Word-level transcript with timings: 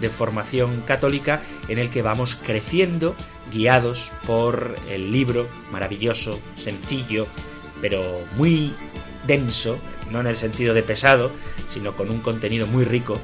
de 0.00 0.08
formación 0.08 0.82
católica 0.82 1.42
en 1.68 1.78
el 1.78 1.90
que 1.90 2.02
vamos 2.02 2.34
creciendo 2.34 3.14
guiados 3.52 4.12
por 4.26 4.76
el 4.88 5.12
libro 5.12 5.48
maravilloso, 5.70 6.40
sencillo, 6.56 7.26
pero 7.80 8.24
muy 8.36 8.74
denso, 9.26 9.78
no 10.10 10.20
en 10.20 10.26
el 10.26 10.36
sentido 10.36 10.74
de 10.74 10.82
pesado, 10.82 11.30
sino 11.68 11.94
con 11.96 12.10
un 12.10 12.20
contenido 12.20 12.66
muy 12.66 12.84
rico 12.84 13.20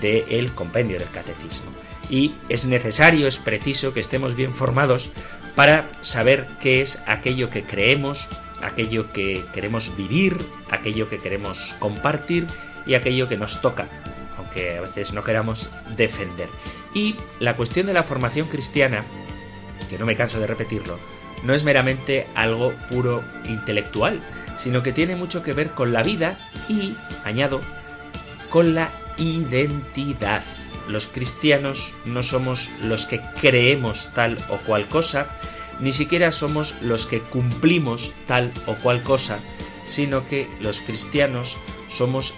del 0.00 0.24
el 0.28 0.52
compendio 0.54 0.98
del 0.98 1.10
catecismo. 1.10 1.70
Y 2.10 2.34
es 2.48 2.64
necesario, 2.66 3.26
es 3.26 3.38
preciso 3.38 3.94
que 3.94 4.00
estemos 4.00 4.34
bien 4.34 4.52
formados 4.52 5.12
para 5.54 5.90
saber 6.00 6.46
qué 6.60 6.82
es 6.82 7.00
aquello 7.06 7.50
que 7.50 7.62
creemos, 7.62 8.28
aquello 8.62 9.08
que 9.12 9.44
queremos 9.52 9.96
vivir, 9.96 10.36
aquello 10.70 11.08
que 11.08 11.18
queremos 11.18 11.74
compartir 11.78 12.46
y 12.86 12.94
aquello 12.94 13.28
que 13.28 13.36
nos 13.36 13.60
toca 13.60 13.88
que 14.52 14.78
a 14.78 14.82
veces 14.82 15.12
no 15.12 15.24
queramos 15.24 15.68
defender. 15.96 16.48
Y 16.94 17.16
la 17.40 17.56
cuestión 17.56 17.86
de 17.86 17.94
la 17.94 18.02
formación 18.02 18.46
cristiana, 18.48 19.04
que 19.88 19.98
no 19.98 20.06
me 20.06 20.16
canso 20.16 20.40
de 20.40 20.46
repetirlo, 20.46 20.98
no 21.42 21.54
es 21.54 21.64
meramente 21.64 22.26
algo 22.34 22.72
puro 22.88 23.24
intelectual, 23.44 24.20
sino 24.56 24.82
que 24.82 24.92
tiene 24.92 25.16
mucho 25.16 25.42
que 25.42 25.54
ver 25.54 25.70
con 25.70 25.92
la 25.92 26.02
vida 26.02 26.38
y, 26.68 26.94
añado, 27.24 27.60
con 28.50 28.74
la 28.74 28.90
identidad. 29.16 30.42
Los 30.88 31.06
cristianos 31.06 31.94
no 32.04 32.22
somos 32.22 32.70
los 32.82 33.06
que 33.06 33.20
creemos 33.40 34.10
tal 34.14 34.36
o 34.50 34.58
cual 34.58 34.86
cosa, 34.86 35.26
ni 35.80 35.92
siquiera 35.92 36.32
somos 36.32 36.80
los 36.80 37.06
que 37.06 37.20
cumplimos 37.20 38.14
tal 38.26 38.52
o 38.66 38.74
cual 38.74 39.02
cosa, 39.02 39.38
sino 39.84 40.26
que 40.28 40.48
los 40.60 40.80
cristianos 40.80 41.56
somos 41.88 42.34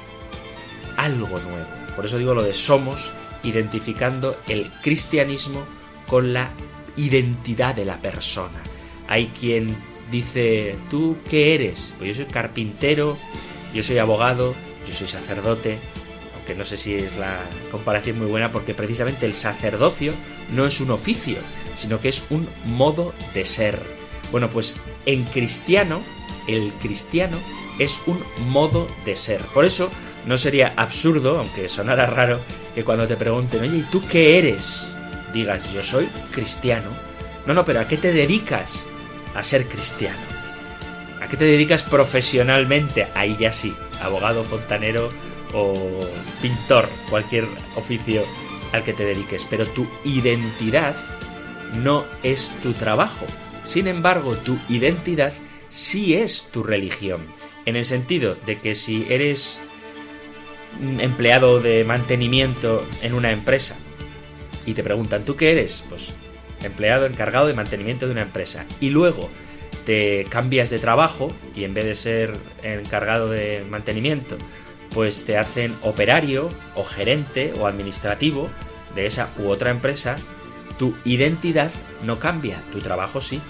algo 0.97 1.39
nuevo. 1.41 1.83
Por 1.97 2.06
eso 2.06 2.19
digo 2.19 2.34
lo 2.34 2.42
de 2.42 2.55
somos, 2.55 3.12
identificando 3.42 4.37
el 4.48 4.70
cristianismo 4.83 5.64
con 6.06 6.33
la 6.33 6.51
identidad 6.97 7.75
de 7.75 7.84
la 7.84 8.01
persona. 8.01 8.62
Hay 9.09 9.28
quien 9.28 9.77
dice, 10.11 10.77
¿tú 10.91 11.17
qué 11.28 11.55
eres? 11.55 11.95
Pues 11.98 12.09
yo 12.09 12.25
soy 12.25 12.33
carpintero, 12.33 13.19
yo 13.73 13.83
soy 13.83 13.98
abogado, 13.98 14.55
yo 14.86 14.95
soy 14.95 15.09
sacerdote, 15.09 15.78
aunque 16.34 16.55
no 16.55 16.64
sé 16.64 16.77
si 16.77 16.95
es 16.95 17.17
la 17.17 17.41
comparación 17.70 18.19
muy 18.19 18.27
buena 18.27 18.53
porque 18.53 18.75
precisamente 18.75 19.27
el 19.27 19.34
sacerdocio 19.34 20.12
no 20.53 20.67
es 20.67 20.81
un 20.81 20.91
oficio, 20.91 21.39
sino 21.77 22.01
que 22.01 22.08
es 22.08 22.25
un 22.31 22.48
modo 22.67 23.14
de 23.35 23.45
ser. 23.45 23.79
Bueno, 24.30 24.51
pues 24.51 24.77
en 25.07 25.24
cristiano, 25.24 26.01
el 26.48 26.73
cristiano 26.74 27.39
es 27.79 28.01
un 28.07 28.23
modo 28.51 28.89
de 29.05 29.17
ser. 29.17 29.41
Por 29.47 29.64
eso 29.64 29.91
no 30.27 30.39
sería 30.39 30.73
absurdo, 30.77 31.39
aunque 31.39 31.68
sonara 31.68 32.07
raro, 32.07 32.40
que 32.74 32.85
cuando 32.85 33.07
te 33.07 33.17
pregunten, 33.17 33.62
oye, 33.62 33.79
¿y 33.79 33.83
tú 33.83 34.02
qué 34.11 34.39
eres? 34.39 34.92
Digas, 35.33 35.73
yo 35.73 35.83
soy 35.83 36.07
cristiano. 36.30 36.89
No, 37.46 37.55
no, 37.55 37.64
pero 37.64 37.80
¿a 37.80 37.89
qué 37.89 37.96
te 37.96 38.12
dedicas 38.12 38.86
a 39.35 39.42
ser 39.42 39.67
cristiano? 39.67 40.18
¿A 41.20 41.29
qué 41.29 41.36
te 41.36 41.45
dedicas 41.45 41.83
profesionalmente? 41.83 43.07
Ahí 43.14 43.36
ya 43.39 43.52
sí, 43.52 43.74
abogado, 44.01 44.45
fontanero 44.45 45.11
o 45.52 45.74
pintor, 46.41 46.89
cualquier 47.11 47.46
oficio 47.77 48.24
al 48.73 48.83
que 48.83 48.92
te 48.92 49.05
dediques. 49.05 49.46
Pero 49.48 49.67
tu 49.67 49.86
identidad 50.05 50.96
no 51.83 52.05
es 52.23 52.52
tu 52.62 52.73
trabajo. 52.73 53.27
Sin 53.64 53.89
embargo, 53.89 54.35
tu 54.36 54.58
identidad 54.68 55.33
sí 55.70 56.14
es 56.14 56.51
tu 56.51 56.62
religión. 56.62 57.23
En 57.67 57.77
el 57.77 57.85
sentido 57.85 58.36
de 58.46 58.61
que 58.61 58.74
si 58.74 59.06
eres 59.08 59.61
empleado 60.98 61.61
de 61.61 61.85
mantenimiento 61.85 62.86
en 63.02 63.14
una 63.14 63.33
empresa 63.33 63.77
y 64.67 64.74
te 64.74 64.83
preguntan, 64.83 65.24
¿tú 65.24 65.36
qué 65.36 65.52
eres? 65.52 65.85
Pues 65.89 66.14
empleado 66.62 67.07
encargado 67.07 67.46
de 67.46 67.55
mantenimiento 67.55 68.07
de 68.07 68.12
una 68.12 68.23
empresa. 68.23 68.64
Y 68.80 68.90
luego 68.90 69.30
te 69.85 70.27
cambias 70.30 70.70
de 70.70 70.79
trabajo 70.79 71.33
y 71.55 71.64
en 71.64 71.74
vez 71.74 71.85
de 71.85 71.95
ser 71.95 72.36
encargado 72.62 73.29
de 73.29 73.64
mantenimiento, 73.68 74.36
pues 74.90 75.24
te 75.24 75.36
hacen 75.36 75.74
operario 75.83 76.48
o 76.74 76.85
gerente 76.85 77.52
o 77.58 77.67
administrativo 77.67 78.48
de 78.95 79.06
esa 79.06 79.29
u 79.39 79.48
otra 79.48 79.70
empresa, 79.70 80.17
tu 80.79 80.95
identidad 81.05 81.70
no 82.02 82.18
cambia, 82.18 82.62
tu 82.73 82.80
trabajo 82.80 83.20
sí. 83.20 83.41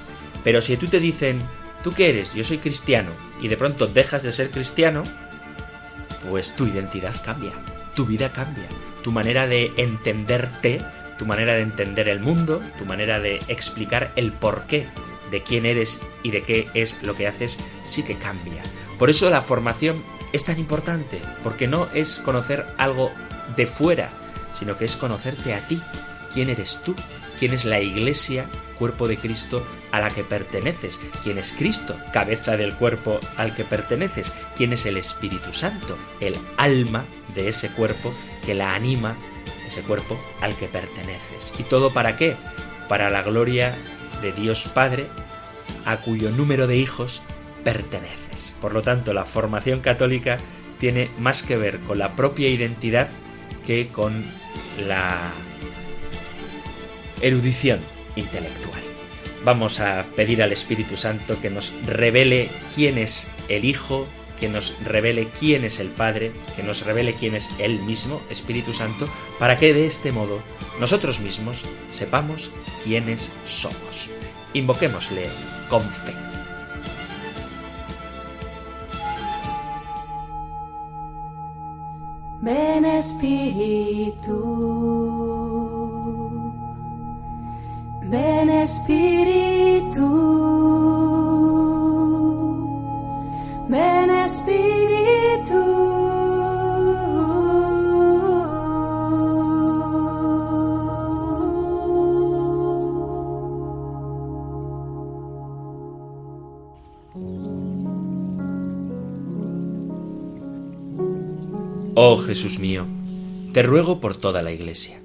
Pero 0.42 0.60
si 0.60 0.76
tú 0.76 0.86
te 0.86 1.00
dicen, 1.00 1.42
¿tú 1.82 1.92
qué 1.92 2.10
eres? 2.10 2.34
Yo 2.34 2.44
soy 2.44 2.58
cristiano 2.58 3.10
y 3.40 3.48
de 3.48 3.56
pronto 3.56 3.86
dejas 3.86 4.22
de 4.22 4.32
ser 4.32 4.50
cristiano, 4.50 5.04
pues 6.28 6.54
tu 6.56 6.66
identidad 6.66 7.14
cambia, 7.24 7.52
tu 7.94 8.06
vida 8.06 8.30
cambia, 8.32 8.66
tu 9.02 9.12
manera 9.12 9.46
de 9.46 9.72
entenderte, 9.76 10.82
tu 11.18 11.26
manera 11.26 11.54
de 11.54 11.62
entender 11.62 12.08
el 12.08 12.20
mundo, 12.20 12.60
tu 12.78 12.84
manera 12.84 13.20
de 13.20 13.40
explicar 13.48 14.12
el 14.16 14.32
porqué 14.32 14.88
de 15.30 15.42
quién 15.42 15.66
eres 15.66 16.00
y 16.22 16.30
de 16.30 16.42
qué 16.42 16.68
es 16.74 17.02
lo 17.02 17.14
que 17.14 17.26
haces, 17.26 17.58
sí 17.86 18.02
que 18.02 18.16
cambia. 18.16 18.62
Por 18.98 19.10
eso 19.10 19.30
la 19.30 19.42
formación 19.42 20.02
es 20.32 20.44
tan 20.44 20.58
importante, 20.58 21.20
porque 21.42 21.66
no 21.66 21.88
es 21.94 22.18
conocer 22.18 22.66
algo 22.78 23.12
de 23.56 23.66
fuera, 23.66 24.10
sino 24.52 24.76
que 24.76 24.84
es 24.84 24.96
conocerte 24.96 25.54
a 25.54 25.66
ti, 25.66 25.80
quién 26.32 26.50
eres 26.50 26.80
tú, 26.84 26.94
quién 27.38 27.52
es 27.52 27.64
la 27.64 27.80
iglesia, 27.80 28.46
cuerpo 28.78 29.08
de 29.08 29.16
Cristo 29.16 29.66
a 29.94 30.00
la 30.00 30.10
que 30.10 30.24
perteneces, 30.24 30.98
quién 31.22 31.38
es 31.38 31.52
Cristo, 31.52 31.96
cabeza 32.12 32.56
del 32.56 32.74
cuerpo 32.74 33.20
al 33.36 33.54
que 33.54 33.62
perteneces, 33.62 34.32
quién 34.56 34.72
es 34.72 34.86
el 34.86 34.96
Espíritu 34.96 35.52
Santo, 35.52 35.96
el 36.18 36.36
alma 36.56 37.04
de 37.32 37.48
ese 37.48 37.68
cuerpo 37.70 38.12
que 38.44 38.54
la 38.54 38.74
anima, 38.74 39.16
ese 39.68 39.82
cuerpo 39.82 40.20
al 40.40 40.56
que 40.56 40.66
perteneces. 40.66 41.54
¿Y 41.60 41.62
todo 41.62 41.92
para 41.92 42.16
qué? 42.16 42.34
Para 42.88 43.08
la 43.08 43.22
gloria 43.22 43.72
de 44.20 44.32
Dios 44.32 44.68
Padre, 44.74 45.06
a 45.84 45.98
cuyo 45.98 46.30
número 46.30 46.66
de 46.66 46.76
hijos 46.76 47.22
perteneces. 47.62 48.52
Por 48.60 48.74
lo 48.74 48.82
tanto, 48.82 49.14
la 49.14 49.24
formación 49.24 49.78
católica 49.78 50.38
tiene 50.80 51.08
más 51.20 51.44
que 51.44 51.56
ver 51.56 51.78
con 51.78 52.00
la 52.00 52.16
propia 52.16 52.48
identidad 52.48 53.06
que 53.64 53.86
con 53.86 54.24
la 54.88 55.30
erudición 57.20 57.78
intelectual. 58.16 58.83
Vamos 59.44 59.78
a 59.80 60.04
pedir 60.16 60.42
al 60.42 60.52
Espíritu 60.52 60.96
Santo 60.96 61.38
que 61.40 61.50
nos 61.50 61.74
revele 61.84 62.48
quién 62.74 62.96
es 62.96 63.28
el 63.48 63.66
Hijo, 63.66 64.06
que 64.40 64.48
nos 64.48 64.74
revele 64.82 65.28
quién 65.38 65.64
es 65.64 65.80
el 65.80 65.88
Padre, 65.88 66.32
que 66.56 66.62
nos 66.62 66.86
revele 66.86 67.12
quién 67.14 67.34
es 67.34 67.50
Él 67.58 67.78
mismo, 67.80 68.22
Espíritu 68.30 68.72
Santo, 68.72 69.06
para 69.38 69.58
que 69.58 69.74
de 69.74 69.86
este 69.86 70.12
modo 70.12 70.40
nosotros 70.80 71.20
mismos 71.20 71.64
sepamos 71.92 72.52
quiénes 72.82 73.30
somos. 73.44 74.08
Invoquémosle 74.54 75.28
con 75.68 75.82
fe. 75.82 76.14
Ven 82.40 82.84
Espíritu. 82.86 84.34
Ven 88.14 88.48
Espíritu, 88.48 90.08
ven 93.68 94.10
Espíritu. 94.10 95.62
Oh 111.96 112.16
Jesús 112.16 112.60
mío, 112.60 112.86
te 113.52 113.64
ruego 113.64 113.98
por 113.98 114.14
toda 114.16 114.40
la 114.42 114.52
Iglesia 114.52 115.00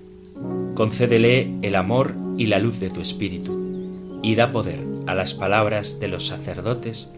concédele 0.79 1.51
el 1.61 1.75
amor 1.75 2.13
y 2.39 2.45
la 2.45 2.57
luz 2.57 2.79
de 2.79 2.89
tu 2.89 3.01
Espíritu, 3.01 4.19
y 4.23 4.35
da 4.35 4.53
poder 4.53 4.79
a 5.07 5.13
las 5.13 5.33
palabras 5.33 5.99
de 5.99 6.07
los 6.07 6.27
sacerdotes, 6.27 7.11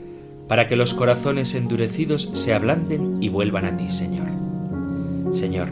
para 0.48 0.68
que 0.68 0.76
los 0.76 0.96
corazones 0.96 1.54
endurecidos 1.54 2.32
se 2.34 2.56
ablanden 2.56 3.22
y 3.22 3.30
vuelvan 3.30 3.66
a 3.66 3.78
ti, 3.78 3.92
Señor. 3.92 4.28
Señor, 5.32 5.70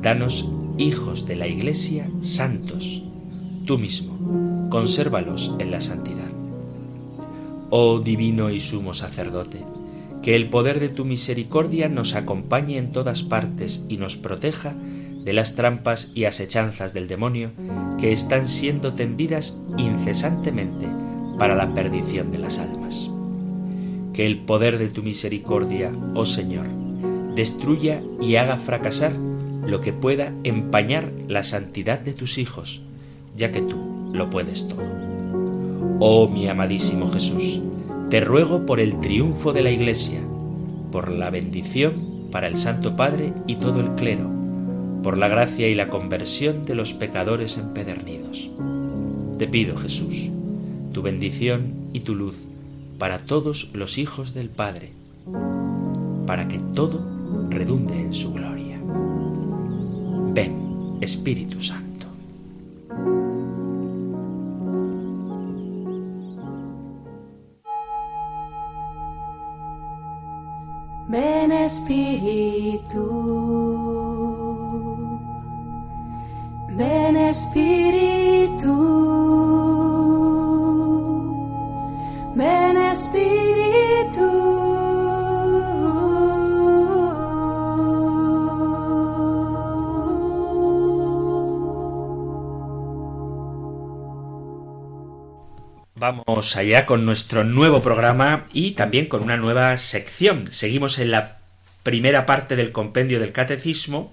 danos 0.00 0.48
hijos 0.78 1.26
de 1.26 1.34
la 1.34 1.48
Iglesia 1.48 2.08
santos. 2.22 3.02
Tú 3.66 3.78
mismo, 3.78 4.68
consérvalos 4.70 5.52
en 5.58 5.72
la 5.72 5.80
santidad. 5.80 6.30
Oh 7.68 7.98
divino 7.98 8.50
y 8.50 8.60
sumo 8.60 8.94
sacerdote, 8.94 9.64
que 10.22 10.36
el 10.36 10.48
poder 10.48 10.78
de 10.78 10.88
tu 10.88 11.04
misericordia 11.04 11.88
nos 11.88 12.14
acompañe 12.14 12.78
en 12.78 12.92
todas 12.92 13.24
partes 13.24 13.84
y 13.88 13.96
nos 13.96 14.16
proteja 14.16 14.76
de 15.24 15.32
las 15.32 15.54
trampas 15.54 16.10
y 16.14 16.24
asechanzas 16.24 16.92
del 16.92 17.08
demonio 17.08 17.50
que 17.98 18.12
están 18.12 18.48
siendo 18.48 18.94
tendidas 18.94 19.58
incesantemente 19.76 20.86
para 21.38 21.54
la 21.54 21.72
perdición 21.74 22.30
de 22.30 22.38
las 22.38 22.58
almas. 22.58 23.10
Que 24.12 24.26
el 24.26 24.38
poder 24.40 24.78
de 24.78 24.88
tu 24.88 25.02
misericordia, 25.02 25.90
oh 26.14 26.26
Señor, 26.26 26.66
destruya 27.34 28.02
y 28.20 28.36
haga 28.36 28.56
fracasar 28.56 29.12
lo 29.12 29.80
que 29.80 29.92
pueda 29.92 30.32
empañar 30.44 31.12
la 31.28 31.42
santidad 31.42 32.00
de 32.00 32.12
tus 32.12 32.38
hijos, 32.38 32.82
ya 33.36 33.52
que 33.52 33.62
tú 33.62 34.10
lo 34.12 34.28
puedes 34.28 34.68
todo. 34.68 34.82
Oh 36.00 36.28
mi 36.28 36.48
amadísimo 36.48 37.10
Jesús, 37.10 37.60
te 38.10 38.20
ruego 38.20 38.66
por 38.66 38.80
el 38.80 39.00
triunfo 39.00 39.52
de 39.52 39.62
la 39.62 39.70
Iglesia, 39.70 40.20
por 40.90 41.10
la 41.10 41.30
bendición 41.30 42.28
para 42.30 42.48
el 42.48 42.58
Santo 42.58 42.96
Padre 42.96 43.32
y 43.46 43.56
todo 43.56 43.80
el 43.80 43.92
clero, 43.92 44.28
por 45.02 45.18
la 45.18 45.28
gracia 45.28 45.68
y 45.68 45.74
la 45.74 45.88
conversión 45.88 46.64
de 46.64 46.74
los 46.74 46.92
pecadores 46.92 47.58
empedernidos. 47.58 48.50
Te 49.38 49.48
pido, 49.48 49.76
Jesús, 49.76 50.30
tu 50.92 51.02
bendición 51.02 51.74
y 51.92 52.00
tu 52.00 52.14
luz 52.14 52.36
para 52.98 53.18
todos 53.18 53.70
los 53.74 53.98
hijos 53.98 54.32
del 54.34 54.48
Padre, 54.48 54.92
para 56.26 56.46
que 56.46 56.60
todo 56.74 57.00
redunde 57.50 58.00
en 58.00 58.14
su 58.14 58.32
gloria. 58.32 58.78
Ven, 60.32 60.98
Espíritu 61.00 61.60
Santo. 61.60 62.06
Ven 71.08 71.52
Espíritu, 71.52 73.02
ven 76.82 77.16
Espíritu, 77.16 78.74
ven 82.34 82.76
Espíritu. 82.76 84.28
Vamos 95.94 96.56
allá 96.56 96.84
con 96.84 97.06
nuestro 97.06 97.44
nuevo 97.44 97.80
programa 97.80 98.46
y 98.52 98.72
también 98.72 99.06
con 99.06 99.22
una 99.22 99.36
nueva 99.36 99.78
sección. 99.78 100.48
Seguimos 100.50 100.98
en 100.98 101.12
la 101.12 101.38
primera 101.84 102.26
parte 102.26 102.56
del 102.56 102.72
compendio 102.72 103.20
del 103.20 103.30
catecismo, 103.30 104.12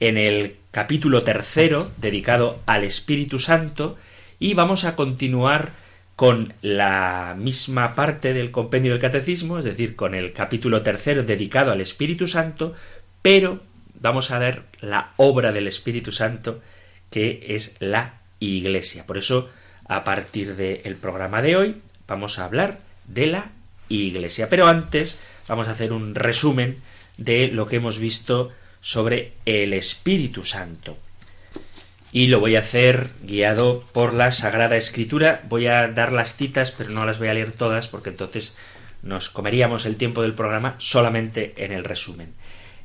en 0.00 0.18
el 0.18 0.56
capítulo 0.70 1.22
tercero 1.22 1.90
dedicado 1.98 2.60
al 2.66 2.84
Espíritu 2.84 3.38
Santo 3.38 3.96
y 4.38 4.54
vamos 4.54 4.84
a 4.84 4.96
continuar 4.96 5.72
con 6.16 6.54
la 6.62 7.34
misma 7.38 7.94
parte 7.94 8.32
del 8.32 8.50
compendio 8.50 8.92
del 8.92 9.00
catecismo, 9.00 9.58
es 9.58 9.64
decir, 9.64 9.96
con 9.96 10.14
el 10.14 10.32
capítulo 10.32 10.82
tercero 10.82 11.22
dedicado 11.22 11.72
al 11.72 11.80
Espíritu 11.80 12.28
Santo, 12.28 12.74
pero 13.22 13.60
vamos 14.00 14.30
a 14.30 14.38
ver 14.38 14.62
la 14.80 15.12
obra 15.16 15.52
del 15.52 15.66
Espíritu 15.66 16.12
Santo 16.12 16.60
que 17.10 17.44
es 17.48 17.76
la 17.80 18.20
Iglesia. 18.40 19.06
Por 19.06 19.18
eso 19.18 19.48
a 19.86 20.04
partir 20.04 20.56
del 20.56 20.96
programa 20.96 21.42
de 21.42 21.56
hoy 21.56 21.76
vamos 22.06 22.38
a 22.38 22.44
hablar 22.44 22.78
de 23.06 23.26
la 23.26 23.50
Iglesia. 23.88 24.48
Pero 24.48 24.66
antes 24.66 25.18
vamos 25.48 25.68
a 25.68 25.72
hacer 25.72 25.92
un 25.92 26.14
resumen 26.14 26.78
de 27.16 27.48
lo 27.48 27.66
que 27.66 27.76
hemos 27.76 27.98
visto 27.98 28.50
sobre 28.84 29.32
el 29.46 29.72
Espíritu 29.72 30.42
Santo. 30.42 30.98
Y 32.12 32.26
lo 32.26 32.38
voy 32.38 32.56
a 32.56 32.60
hacer 32.60 33.08
guiado 33.22 33.82
por 33.92 34.12
la 34.12 34.30
Sagrada 34.30 34.76
Escritura. 34.76 35.42
Voy 35.48 35.68
a 35.68 35.88
dar 35.88 36.12
las 36.12 36.36
citas, 36.36 36.70
pero 36.70 36.90
no 36.90 37.06
las 37.06 37.18
voy 37.18 37.28
a 37.28 37.34
leer 37.34 37.52
todas 37.52 37.88
porque 37.88 38.10
entonces 38.10 38.56
nos 39.02 39.30
comeríamos 39.30 39.86
el 39.86 39.96
tiempo 39.96 40.20
del 40.20 40.34
programa 40.34 40.74
solamente 40.76 41.54
en 41.56 41.72
el 41.72 41.82
resumen. 41.82 42.34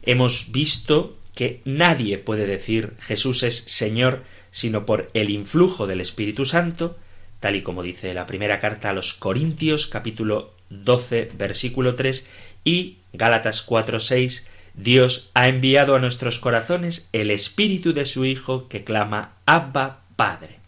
Hemos 0.01 0.54
visto 0.54 1.18
que 1.36 1.62
nadie 1.66 2.18
puede 2.18 2.48
decir 2.48 2.94
Jesús 3.01 3.44
es 3.44 3.57
Señor 3.57 4.24
sino 4.51 4.86
por 4.86 5.10
el 5.13 5.30
influjo 5.30 5.86
del 5.86 6.00
Espíritu 6.00 6.46
Santo, 6.46 6.98
tal 7.42 7.57
y 7.57 7.62
como 7.62 7.84
dice 7.84 8.13
la 8.13 8.25
primera 8.25 8.60
carta 8.60 8.90
a 8.90 8.94
los 8.94 9.13
Corintios 9.13 9.88
capítulo 9.88 10.54
12 10.69 11.30
versículo 11.36 11.96
3 11.96 12.28
y 12.63 13.00
Gálatas 13.12 13.62
4 13.62 14.00
6 14.00 14.48
Dios 14.81 15.29
ha 15.33 15.49
enviado 15.49 15.93
a 15.93 15.99
nuestros 15.99 16.39
corazones 16.39 17.09
el 17.11 17.31
Espíritu 17.31 17.91
de 17.91 18.05
su 18.05 18.23
Hijo 18.23 18.69
que 18.69 18.85
clama 18.85 19.33
Abba 19.45 20.03
Padre. 20.15 20.59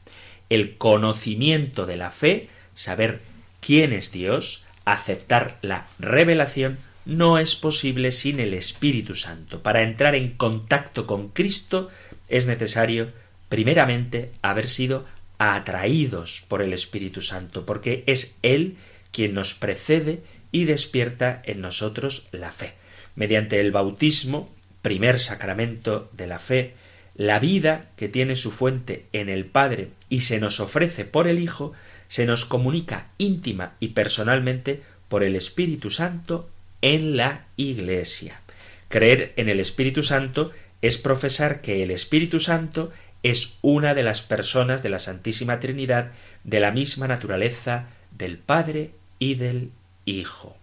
El 0.50 0.78
conocimiento 0.78 1.86
de 1.86 1.96
la 1.96 2.12
fe, 2.12 2.50
saber 2.76 3.22
quién 3.62 3.94
es 3.94 4.12
Dios, 4.12 4.66
aceptar 4.84 5.60
la 5.62 5.88
revelación, 5.98 6.78
no 7.06 7.38
es 7.38 7.56
posible 7.56 8.12
sin 8.12 8.42
el 8.42 8.54
Espíritu 8.54 9.16
Santo. 9.16 9.64
Para 9.64 9.82
entrar 9.82 10.14
en 10.14 10.32
contacto 10.32 11.08
con 11.08 11.30
Cristo 11.30 11.90
es 12.28 12.46
necesario 12.48 13.14
primeramente 13.48 14.34
haber 14.42 14.68
sido 14.68 15.06
atraídos 15.38 16.44
por 16.50 16.62
el 16.62 16.74
Espíritu 16.74 17.22
Santo, 17.22 17.66
porque 17.66 18.04
es 18.08 18.38
Él 18.42 18.76
quien 19.14 19.34
nos 19.34 19.54
precede 19.54 20.22
y 20.52 20.66
despierta 20.66 21.42
en 21.46 21.62
nosotros 21.62 22.28
la 22.34 22.52
fe. 22.52 22.81
Mediante 23.16 23.60
el 23.60 23.72
bautismo, 23.72 24.50
primer 24.82 25.20
sacramento 25.20 26.10
de 26.14 26.28
la 26.28 26.40
fe, 26.40 26.76
la 27.16 27.40
vida 27.40 27.90
que 27.98 28.10
tiene 28.10 28.36
su 28.36 28.52
fuente 28.52 29.06
en 29.14 29.30
el 29.30 29.46
Padre 29.46 29.90
y 30.10 30.22
se 30.22 30.40
nos 30.40 30.60
ofrece 30.60 31.06
por 31.06 31.28
el 31.28 31.40
Hijo, 31.40 31.74
se 32.08 32.26
nos 32.26 32.46
comunica 32.46 33.10
íntima 33.18 33.74
y 33.80 33.90
personalmente 33.90 34.82
por 35.08 35.24
el 35.24 35.36
Espíritu 35.36 35.90
Santo 35.90 36.50
en 36.82 37.18
la 37.18 37.46
Iglesia. 37.58 38.42
Creer 38.88 39.34
en 39.36 39.50
el 39.50 39.60
Espíritu 39.60 40.04
Santo 40.04 40.52
es 40.82 40.98
profesar 40.98 41.62
que 41.62 41.84
el 41.84 41.92
Espíritu 41.92 42.40
Santo 42.40 42.92
es 43.24 43.58
una 43.62 43.94
de 43.94 44.04
las 44.04 44.22
personas 44.22 44.84
de 44.84 44.90
la 44.90 45.00
Santísima 45.00 45.60
Trinidad 45.60 46.12
de 46.44 46.60
la 46.60 46.72
misma 46.72 47.08
naturaleza 47.08 47.88
del 48.18 48.38
Padre 48.38 48.92
y 49.20 49.36
del 49.36 49.72
Hijo. 50.06 50.58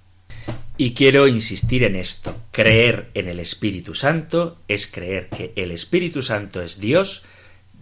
Y 0.81 0.95
quiero 0.95 1.27
insistir 1.27 1.83
en 1.83 1.97
esto. 1.97 2.37
Creer 2.53 3.11
en 3.15 3.27
el 3.27 3.41
Espíritu 3.41 3.97
Santo 3.97 4.59
es 4.69 4.87
creer 4.87 5.29
que 5.29 5.53
el 5.57 5.73
Espíritu 5.73 6.23
Santo 6.23 6.63
es 6.63 6.79
Dios 6.79 7.25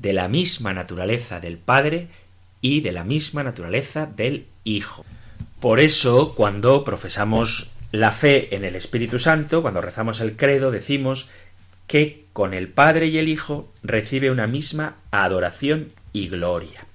de 0.00 0.15
la 0.15 0.29
misma 0.29 0.73
naturaleza 0.73 1.38
del 1.38 1.59
Padre 1.59 2.09
y 2.62 2.81
de 2.81 2.93
la 2.93 3.05
misma 3.05 3.43
naturaleza 3.43 4.07
del 4.07 4.47
Hijo. 4.65 5.05
Por 5.61 5.79
eso, 5.79 6.35
cuando 6.35 6.85
profesamos 6.85 7.71
la 7.93 8.12
fe 8.12 8.57
en 8.57 8.65
el 8.65 8.75
Espíritu 8.75 9.19
Santo, 9.19 9.61
cuando 9.61 9.83
rezamos 9.83 10.21
el 10.21 10.35
credo, 10.35 10.71
decimos 10.71 11.29
que 11.87 12.25
con 12.33 12.55
el 12.55 12.69
Padre 12.69 13.09
y 13.09 13.19
el 13.19 13.29
Hijo 13.29 13.71
recibe 13.83 14.31
una 14.31 14.47
misma 14.47 14.97
adoración 15.11 15.93
y 16.15 16.29
gloria. 16.29 16.87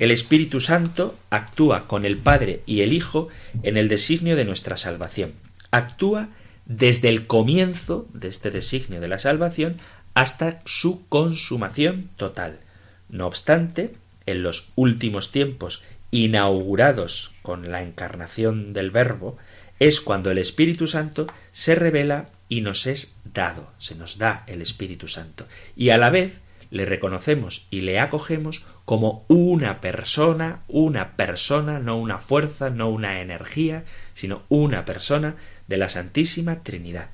El 0.00 0.10
Espíritu 0.10 0.60
Santo 0.60 1.16
actúa 1.30 1.86
con 1.86 2.04
el 2.04 2.16
Padre 2.16 2.62
y 2.66 2.80
el 2.80 2.92
Hijo 2.92 3.28
en 3.62 3.76
el 3.76 3.86
designio 3.86 4.34
de 4.34 4.44
nuestra 4.44 4.76
salvación. 4.76 5.43
Actúa 5.74 6.28
desde 6.66 7.08
el 7.08 7.26
comienzo 7.26 8.06
de 8.12 8.28
este 8.28 8.52
designio 8.52 9.00
de 9.00 9.08
la 9.08 9.18
salvación 9.18 9.78
hasta 10.14 10.62
su 10.64 11.08
consumación 11.08 12.10
total. 12.16 12.60
No 13.08 13.26
obstante, 13.26 13.96
en 14.24 14.44
los 14.44 14.70
últimos 14.76 15.32
tiempos 15.32 15.82
inaugurados 16.12 17.32
con 17.42 17.72
la 17.72 17.82
encarnación 17.82 18.72
del 18.72 18.92
Verbo, 18.92 19.36
es 19.80 20.00
cuando 20.00 20.30
el 20.30 20.38
Espíritu 20.38 20.86
Santo 20.86 21.26
se 21.50 21.74
revela 21.74 22.28
y 22.48 22.60
nos 22.60 22.86
es 22.86 23.16
dado, 23.24 23.68
se 23.78 23.96
nos 23.96 24.16
da 24.16 24.44
el 24.46 24.62
Espíritu 24.62 25.08
Santo. 25.08 25.48
Y 25.74 25.90
a 25.90 25.98
la 25.98 26.10
vez 26.10 26.40
le 26.70 26.84
reconocemos 26.84 27.66
y 27.70 27.80
le 27.80 27.98
acogemos 27.98 28.64
como 28.84 29.24
una 29.28 29.80
persona, 29.80 30.62
una 30.68 31.16
persona, 31.16 31.78
no 31.78 31.98
una 31.98 32.18
fuerza, 32.18 32.70
no 32.70 32.88
una 32.90 33.20
energía, 33.20 33.84
sino 34.12 34.42
una 34.48 34.84
persona 34.84 35.36
de 35.68 35.76
la 35.76 35.88
Santísima 35.88 36.62
Trinidad. 36.62 37.10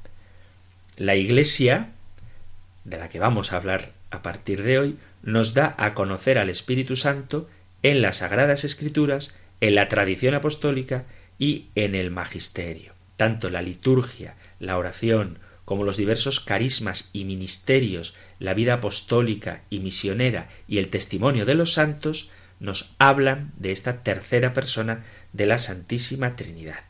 La 0.97 1.16
Iglesia, 1.16 1.90
de 2.85 2.99
la 2.99 3.09
que 3.09 3.19
vamos 3.19 3.52
a 3.52 3.57
hablar 3.57 3.92
a 4.11 4.23
partir 4.23 4.62
de 4.62 4.78
hoy, 4.78 4.99
nos 5.23 5.54
da 5.54 5.75
a 5.78 5.95
conocer 5.95 6.38
al 6.38 6.50
Espíritu 6.50 6.97
Santo 6.97 7.49
en 7.83 8.02
las 8.02 8.19
Sagradas 8.19 8.64
Escrituras, 8.64 9.35
en 9.61 9.75
la 9.75 9.88
tradición 9.88 10.35
apostólica 10.35 11.04
y 11.38 11.66
en 11.75 11.95
el 11.95 12.11
magisterio. 12.11 12.95
Tanto 13.16 13.50
la 13.50 13.62
liturgia 13.62 14.35
la 14.61 14.78
oración 14.78 15.38
como 15.64 15.85
los 15.85 15.97
diversos 15.97 16.40
carismas 16.40 17.11
y 17.12 17.25
ministerios, 17.25 18.14
la 18.38 18.54
vida 18.54 18.75
apostólica 18.75 19.62
y 19.71 19.80
misionera 19.80 20.49
y 20.69 20.78
el 20.78 20.88
testimonio 20.88 21.47
de 21.47 21.54
los 21.54 21.73
santos, 21.73 22.30
nos 22.61 22.95
hablan 22.99 23.52
de 23.57 23.73
esta 23.73 24.02
tercera 24.02 24.52
persona 24.52 25.04
de 25.33 25.47
la 25.47 25.59
Santísima 25.59 26.37
Trinidad. 26.37 26.90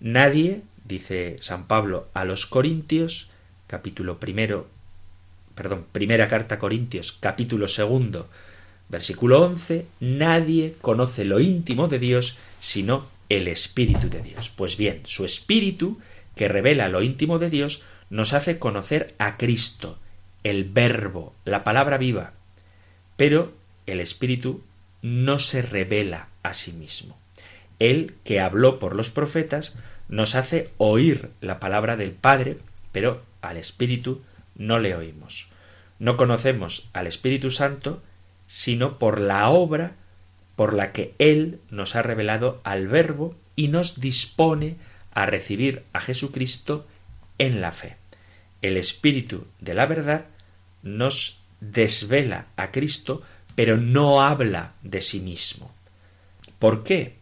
Nadie, 0.00 0.62
dice 0.84 1.36
San 1.40 1.66
Pablo 1.66 2.08
a 2.14 2.24
los 2.24 2.46
Corintios, 2.46 3.28
capítulo 3.66 4.18
primero, 4.18 4.66
perdón, 5.54 5.84
primera 5.92 6.26
carta 6.26 6.54
a 6.54 6.58
Corintios, 6.58 7.12
capítulo 7.12 7.68
segundo, 7.68 8.28
versículo 8.88 9.44
once, 9.44 9.86
nadie 10.00 10.74
conoce 10.80 11.24
lo 11.24 11.38
íntimo 11.38 11.86
de 11.86 11.98
Dios 11.98 12.38
sino 12.60 13.06
el 13.28 13.46
Espíritu 13.46 14.08
de 14.08 14.22
Dios. 14.22 14.48
Pues 14.48 14.78
bien, 14.78 15.02
su 15.04 15.26
Espíritu, 15.26 16.00
que 16.34 16.48
revela 16.48 16.88
lo 16.88 17.02
íntimo 17.02 17.38
de 17.38 17.50
Dios, 17.50 17.82
nos 18.08 18.32
hace 18.32 18.58
conocer 18.58 19.14
a 19.18 19.36
Cristo, 19.36 19.98
el 20.44 20.64
Verbo, 20.64 21.34
la 21.44 21.62
palabra 21.62 21.98
viva. 21.98 22.32
Pero 23.18 23.52
el 23.86 24.00
Espíritu 24.00 24.62
no 25.02 25.38
se 25.38 25.60
revela 25.60 26.28
a 26.42 26.54
sí 26.54 26.72
mismo. 26.72 27.19
Él, 27.80 28.14
que 28.22 28.40
habló 28.40 28.78
por 28.78 28.94
los 28.94 29.10
profetas, 29.10 29.76
nos 30.08 30.36
hace 30.36 30.70
oír 30.76 31.30
la 31.40 31.58
palabra 31.58 31.96
del 31.96 32.12
Padre, 32.12 32.58
pero 32.92 33.22
al 33.42 33.56
Espíritu 33.56 34.22
no 34.54 34.78
le 34.78 34.94
oímos. 34.94 35.48
No 35.98 36.16
conocemos 36.16 36.88
al 36.92 37.06
Espíritu 37.08 37.50
Santo 37.50 38.02
sino 38.46 38.98
por 38.98 39.20
la 39.20 39.48
obra 39.48 39.92
por 40.56 40.74
la 40.74 40.92
que 40.92 41.14
Él 41.18 41.60
nos 41.70 41.94
ha 41.94 42.02
revelado 42.02 42.60
al 42.64 42.88
Verbo 42.88 43.36
y 43.54 43.68
nos 43.68 44.00
dispone 44.00 44.76
a 45.12 45.24
recibir 45.24 45.84
a 45.92 46.00
Jesucristo 46.00 46.86
en 47.38 47.60
la 47.60 47.72
fe. 47.72 47.96
El 48.60 48.76
Espíritu 48.76 49.46
de 49.60 49.74
la 49.74 49.86
verdad 49.86 50.26
nos 50.82 51.40
desvela 51.60 52.46
a 52.56 52.72
Cristo, 52.72 53.22
pero 53.54 53.76
no 53.76 54.22
habla 54.22 54.72
de 54.82 55.00
sí 55.00 55.20
mismo. 55.20 55.72
¿Por 56.58 56.82
qué? 56.82 57.19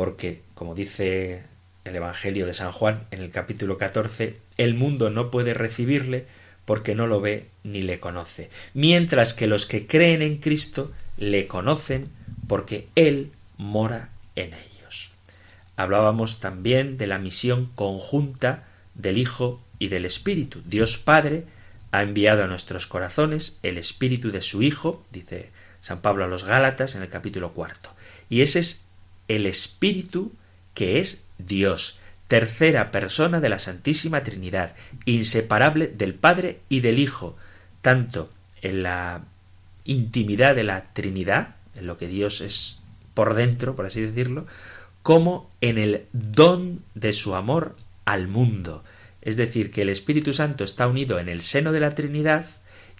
Porque, 0.00 0.40
como 0.54 0.74
dice 0.74 1.42
el 1.84 1.94
Evangelio 1.94 2.46
de 2.46 2.54
San 2.54 2.72
Juan 2.72 3.06
en 3.10 3.20
el 3.20 3.30
capítulo 3.30 3.76
14, 3.76 4.32
el 4.56 4.74
mundo 4.74 5.10
no 5.10 5.30
puede 5.30 5.52
recibirle 5.52 6.24
porque 6.64 6.94
no 6.94 7.06
lo 7.06 7.20
ve 7.20 7.50
ni 7.64 7.82
le 7.82 8.00
conoce, 8.00 8.48
mientras 8.72 9.34
que 9.34 9.46
los 9.46 9.66
que 9.66 9.86
creen 9.86 10.22
en 10.22 10.38
Cristo 10.38 10.90
le 11.18 11.46
conocen 11.46 12.08
porque 12.48 12.88
Él 12.94 13.32
mora 13.58 14.08
en 14.36 14.54
ellos. 14.54 15.12
Hablábamos 15.76 16.40
también 16.40 16.96
de 16.96 17.06
la 17.06 17.18
misión 17.18 17.70
conjunta 17.74 18.64
del 18.94 19.18
Hijo 19.18 19.62
y 19.78 19.88
del 19.88 20.06
Espíritu. 20.06 20.62
Dios 20.64 20.96
Padre 20.96 21.44
ha 21.92 22.00
enviado 22.00 22.42
a 22.42 22.46
nuestros 22.46 22.86
corazones 22.86 23.58
el 23.62 23.76
Espíritu 23.76 24.30
de 24.30 24.40
su 24.40 24.62
Hijo, 24.62 25.04
dice 25.12 25.50
San 25.82 26.00
Pablo 26.00 26.24
a 26.24 26.28
los 26.28 26.44
Gálatas 26.44 26.94
en 26.94 27.02
el 27.02 27.10
capítulo 27.10 27.52
cuarto. 27.52 27.90
Y 28.30 28.40
ese 28.40 28.60
es 28.60 28.89
el 29.30 29.46
Espíritu 29.46 30.32
que 30.74 30.98
es 30.98 31.28
Dios, 31.38 31.98
tercera 32.26 32.90
persona 32.90 33.40
de 33.40 33.48
la 33.48 33.58
Santísima 33.58 34.22
Trinidad, 34.22 34.74
inseparable 35.04 35.86
del 35.86 36.14
Padre 36.14 36.60
y 36.68 36.80
del 36.80 36.98
Hijo, 36.98 37.36
tanto 37.80 38.28
en 38.60 38.82
la 38.82 39.22
intimidad 39.84 40.54
de 40.54 40.64
la 40.64 40.82
Trinidad, 40.82 41.54
en 41.76 41.86
lo 41.86 41.96
que 41.96 42.08
Dios 42.08 42.40
es 42.40 42.78
por 43.14 43.34
dentro, 43.34 43.76
por 43.76 43.86
así 43.86 44.00
decirlo, 44.00 44.46
como 45.02 45.48
en 45.60 45.78
el 45.78 46.06
don 46.12 46.82
de 46.94 47.12
su 47.12 47.34
amor 47.34 47.76
al 48.04 48.26
mundo. 48.26 48.82
Es 49.22 49.36
decir, 49.36 49.70
que 49.70 49.82
el 49.82 49.90
Espíritu 49.90 50.34
Santo 50.34 50.64
está 50.64 50.88
unido 50.88 51.20
en 51.20 51.28
el 51.28 51.42
seno 51.42 51.70
de 51.70 51.80
la 51.80 51.94
Trinidad 51.94 52.46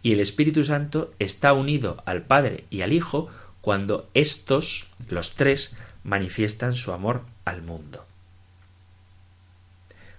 y 0.02 0.12
el 0.12 0.20
Espíritu 0.20 0.64
Santo 0.64 1.12
está 1.18 1.52
unido 1.54 2.02
al 2.06 2.22
Padre 2.22 2.64
y 2.70 2.82
al 2.82 2.92
Hijo 2.92 3.28
cuando 3.60 4.08
estos, 4.14 4.88
los 5.08 5.34
tres, 5.34 5.74
manifiestan 6.04 6.74
su 6.74 6.92
amor 6.92 7.24
al 7.44 7.62
mundo. 7.62 8.06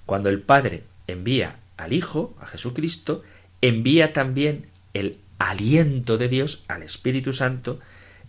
Cuando 0.05 0.29
el 0.29 0.41
Padre 0.41 0.83
envía 1.07 1.57
al 1.77 1.93
Hijo, 1.93 2.35
a 2.41 2.47
Jesucristo, 2.47 3.23
envía 3.61 4.13
también 4.13 4.67
el 4.93 5.17
aliento 5.39 6.17
de 6.17 6.27
Dios 6.27 6.63
al 6.67 6.83
Espíritu 6.83 7.33
Santo 7.33 7.79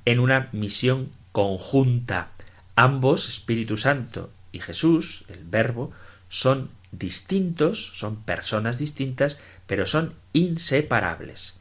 en 0.04 0.20
una 0.20 0.48
misión 0.52 1.10
conjunta. 1.32 2.30
Ambos, 2.76 3.28
Espíritu 3.28 3.76
Santo 3.76 4.30
y 4.52 4.60
Jesús, 4.60 5.24
el 5.28 5.44
Verbo, 5.44 5.92
son 6.28 6.70
distintos, 6.92 7.92
son 7.94 8.22
personas 8.22 8.78
distintas, 8.78 9.38
pero 9.66 9.86
son 9.86 10.14
inseparables. 10.32 11.54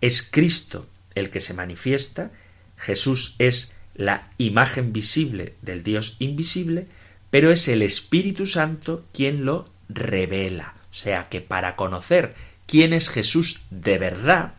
Es 0.00 0.22
Cristo 0.22 0.86
el 1.14 1.30
que 1.30 1.40
se 1.40 1.54
manifiesta, 1.54 2.30
Jesús 2.76 3.34
es 3.38 3.74
la 3.98 4.30
imagen 4.38 4.94
visible 4.94 5.54
del 5.60 5.82
Dios 5.82 6.16
invisible, 6.20 6.86
pero 7.30 7.50
es 7.50 7.68
el 7.68 7.82
Espíritu 7.82 8.46
Santo 8.46 9.04
quien 9.12 9.44
lo 9.44 9.68
revela. 9.90 10.74
O 10.90 10.94
sea 10.94 11.28
que 11.28 11.42
para 11.42 11.76
conocer 11.76 12.34
quién 12.66 12.94
es 12.94 13.10
Jesús 13.10 13.66
de 13.70 13.98
verdad, 13.98 14.54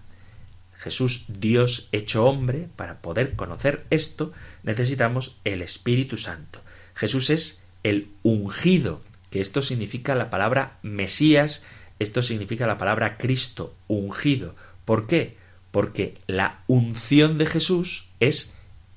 Jesús 0.74 1.26
Dios 1.28 1.88
hecho 1.92 2.26
hombre, 2.26 2.68
para 2.76 3.02
poder 3.02 3.36
conocer 3.36 3.86
esto, 3.90 4.32
necesitamos 4.64 5.38
el 5.46 5.62
Espíritu 5.62 6.18
Santo. 6.18 6.62
Jesús 6.94 7.30
es 7.30 7.64
el 7.84 8.10
ungido, 8.24 9.02
que 9.30 9.40
esto 9.40 9.62
significa 9.62 10.16
la 10.16 10.30
palabra 10.30 10.80
Mesías, 10.84 11.64
esto 12.00 12.22
significa 12.22 12.68
la 12.68 12.78
palabra 12.78 13.18
Cristo, 13.18 13.74
ungido. 13.88 14.56
¿Por 14.84 15.08
qué? 15.08 15.38
Porque 15.72 16.16
la 16.28 16.64
unción 16.68 17.38
de 17.38 17.46
Jesús 17.46 18.10
es 18.20 18.54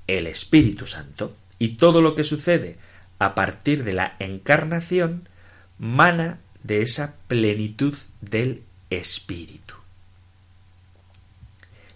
el 0.06 0.26
Espíritu 0.26 0.86
Santo. 0.86 1.34
Y 1.58 1.76
todo 1.76 2.00
lo 2.00 2.14
que 2.14 2.24
sucede 2.24 2.76
a 3.18 3.34
partir 3.34 3.84
de 3.84 3.92
la 3.92 4.16
encarnación, 4.18 5.28
mana 5.78 6.38
de 6.62 6.82
esa 6.82 7.16
plenitud 7.28 7.96
del 8.20 8.62
Espíritu. 8.90 9.74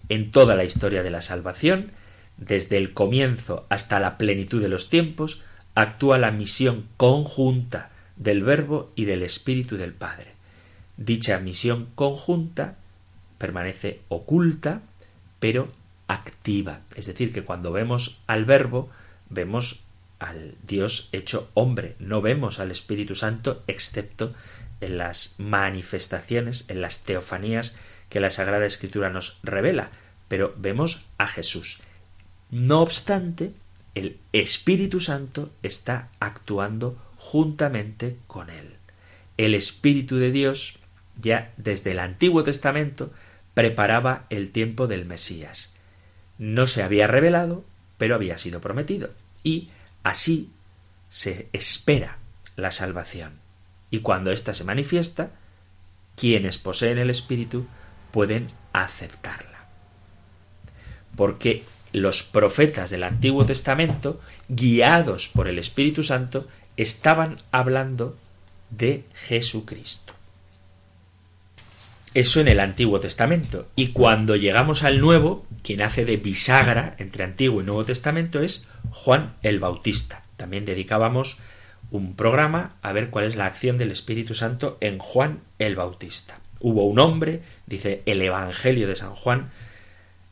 En 0.08 0.30
toda 0.30 0.54
la 0.54 0.64
historia 0.64 1.02
de 1.02 1.10
la 1.10 1.22
salvación, 1.22 1.90
desde 2.36 2.76
el 2.76 2.92
comienzo 2.92 3.66
hasta 3.68 3.98
la 3.98 4.18
plenitud 4.18 4.62
de 4.62 4.68
los 4.68 4.88
tiempos, 4.88 5.42
actúa 5.74 6.18
la 6.18 6.30
misión 6.30 6.86
conjunta 6.96 7.90
del 8.16 8.42
Verbo 8.42 8.90
y 8.94 9.04
del 9.04 9.22
Espíritu 9.22 9.76
del 9.76 9.92
Padre. 9.92 10.32
Dicha 10.96 11.38
misión 11.38 11.88
conjunta 11.94 12.76
permanece 13.38 14.00
oculta, 14.08 14.80
pero 15.40 15.68
activa. 16.08 16.80
Es 16.94 17.06
decir, 17.06 17.32
que 17.32 17.44
cuando 17.44 17.72
vemos 17.72 18.20
al 18.26 18.44
Verbo, 18.44 18.90
vemos 19.28 19.82
al 20.18 20.54
Dios 20.66 21.08
hecho 21.12 21.50
hombre. 21.54 21.96
No 21.98 22.22
vemos 22.22 22.58
al 22.60 22.70
Espíritu 22.70 23.14
Santo 23.14 23.62
excepto 23.66 24.34
en 24.80 24.98
las 24.98 25.34
manifestaciones, 25.38 26.64
en 26.68 26.80
las 26.80 27.04
teofanías 27.04 27.74
que 28.08 28.20
la 28.20 28.30
Sagrada 28.30 28.66
Escritura 28.66 29.10
nos 29.10 29.38
revela, 29.42 29.90
pero 30.28 30.54
vemos 30.56 31.06
a 31.18 31.26
Jesús. 31.26 31.80
No 32.50 32.80
obstante, 32.80 33.52
el 33.94 34.18
Espíritu 34.32 35.00
Santo 35.00 35.50
está 35.62 36.08
actuando 36.20 36.96
juntamente 37.16 38.16
con 38.26 38.50
él. 38.50 38.74
El 39.36 39.54
Espíritu 39.54 40.16
de 40.16 40.30
Dios 40.30 40.78
ya 41.20 41.52
desde 41.56 41.92
el 41.92 41.98
Antiguo 41.98 42.44
Testamento 42.44 43.12
preparaba 43.54 44.26
el 44.30 44.50
tiempo 44.50 44.86
del 44.86 45.06
Mesías. 45.06 45.72
No 46.38 46.66
se 46.66 46.82
había 46.82 47.06
revelado, 47.06 47.64
pero 47.98 48.14
había 48.14 48.38
sido 48.38 48.60
prometido. 48.60 49.10
Y 49.42 49.70
Así 50.06 50.52
se 51.10 51.48
espera 51.52 52.18
la 52.54 52.70
salvación. 52.70 53.40
Y 53.90 54.02
cuando 54.02 54.30
ésta 54.30 54.54
se 54.54 54.62
manifiesta, 54.62 55.32
quienes 56.14 56.58
poseen 56.58 56.98
el 56.98 57.10
Espíritu 57.10 57.66
pueden 58.12 58.46
aceptarla. 58.72 59.66
Porque 61.16 61.64
los 61.92 62.22
profetas 62.22 62.90
del 62.90 63.02
Antiguo 63.02 63.44
Testamento, 63.44 64.20
guiados 64.48 65.28
por 65.28 65.48
el 65.48 65.58
Espíritu 65.58 66.04
Santo, 66.04 66.46
estaban 66.76 67.38
hablando 67.50 68.16
de 68.70 69.06
Jesucristo. 69.26 70.12
Eso 72.16 72.40
en 72.40 72.48
el 72.48 72.60
Antiguo 72.60 72.98
Testamento. 72.98 73.68
Y 73.76 73.88
cuando 73.88 74.36
llegamos 74.36 74.84
al 74.84 75.02
Nuevo, 75.02 75.44
quien 75.62 75.82
hace 75.82 76.06
de 76.06 76.16
bisagra 76.16 76.94
entre 76.96 77.24
Antiguo 77.24 77.60
y 77.60 77.64
Nuevo 77.64 77.84
Testamento 77.84 78.40
es 78.40 78.70
Juan 78.88 79.34
el 79.42 79.60
Bautista. 79.60 80.22
También 80.38 80.64
dedicábamos 80.64 81.40
un 81.90 82.16
programa 82.16 82.76
a 82.80 82.94
ver 82.94 83.10
cuál 83.10 83.26
es 83.26 83.36
la 83.36 83.44
acción 83.44 83.76
del 83.76 83.90
Espíritu 83.90 84.32
Santo 84.32 84.78
en 84.80 84.98
Juan 84.98 85.40
el 85.58 85.76
Bautista. 85.76 86.40
Hubo 86.58 86.86
un 86.86 87.00
hombre, 87.00 87.42
dice 87.66 88.00
el 88.06 88.22
Evangelio 88.22 88.88
de 88.88 88.96
San 88.96 89.14
Juan, 89.14 89.50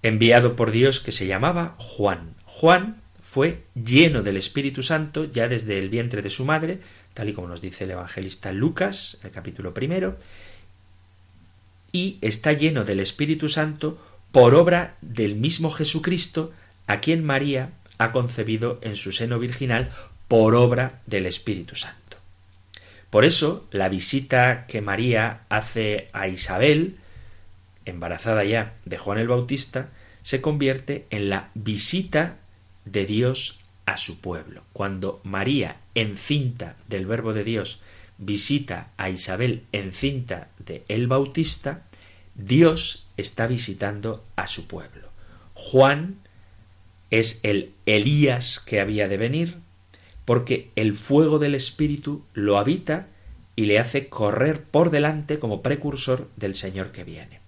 enviado 0.02 0.56
por 0.56 0.70
Dios 0.70 1.00
que 1.00 1.12
se 1.12 1.26
llamaba 1.26 1.74
Juan. 1.76 2.34
Juan 2.46 3.02
fue 3.22 3.64
lleno 3.74 4.22
del 4.22 4.38
Espíritu 4.38 4.82
Santo 4.82 5.26
ya 5.30 5.48
desde 5.48 5.78
el 5.80 5.90
vientre 5.90 6.22
de 6.22 6.30
su 6.30 6.46
madre, 6.46 6.78
tal 7.12 7.28
y 7.28 7.34
como 7.34 7.48
nos 7.48 7.60
dice 7.60 7.84
el 7.84 7.90
evangelista 7.90 8.52
Lucas, 8.52 9.18
el 9.22 9.32
capítulo 9.32 9.74
primero, 9.74 10.16
y 11.94 12.18
está 12.22 12.52
lleno 12.52 12.82
del 12.82 12.98
Espíritu 12.98 13.48
Santo 13.48 13.96
por 14.32 14.56
obra 14.56 14.96
del 15.00 15.36
mismo 15.36 15.70
Jesucristo, 15.70 16.52
a 16.88 17.00
quien 17.00 17.24
María 17.24 17.70
ha 17.98 18.10
concebido 18.10 18.80
en 18.82 18.96
su 18.96 19.12
seno 19.12 19.38
virginal 19.38 19.90
por 20.26 20.56
obra 20.56 21.00
del 21.06 21.24
Espíritu 21.24 21.76
Santo. 21.76 22.16
Por 23.10 23.24
eso, 23.24 23.68
la 23.70 23.88
visita 23.88 24.66
que 24.66 24.80
María 24.80 25.42
hace 25.48 26.08
a 26.12 26.26
Isabel, 26.26 26.96
embarazada 27.84 28.42
ya 28.42 28.74
de 28.84 28.98
Juan 28.98 29.18
el 29.18 29.28
Bautista, 29.28 29.90
se 30.22 30.40
convierte 30.40 31.06
en 31.10 31.30
la 31.30 31.50
visita 31.54 32.38
de 32.84 33.06
Dios 33.06 33.60
a 33.86 33.98
su 33.98 34.20
pueblo. 34.20 34.64
Cuando 34.72 35.20
María, 35.22 35.76
encinta 35.94 36.74
del 36.88 37.06
Verbo 37.06 37.34
de 37.34 37.44
Dios, 37.44 37.78
visita 38.18 38.90
a 38.96 39.10
Isabel 39.10 39.64
encinta 39.72 40.48
de 40.58 40.84
el 40.88 41.06
Bautista, 41.06 41.83
Dios 42.34 43.06
está 43.16 43.46
visitando 43.46 44.24
a 44.36 44.46
su 44.46 44.66
pueblo. 44.66 45.08
Juan 45.54 46.16
es 47.10 47.40
el 47.42 47.72
Elías 47.86 48.60
que 48.60 48.80
había 48.80 49.08
de 49.08 49.16
venir, 49.16 49.58
porque 50.24 50.70
el 50.74 50.96
fuego 50.96 51.38
del 51.38 51.54
Espíritu 51.54 52.24
lo 52.32 52.58
habita 52.58 53.06
y 53.56 53.66
le 53.66 53.78
hace 53.78 54.08
correr 54.08 54.62
por 54.62 54.90
delante 54.90 55.38
como 55.38 55.62
precursor 55.62 56.28
del 56.36 56.54
Señor 56.54 56.90
que 56.90 57.04
viene. 57.04 57.40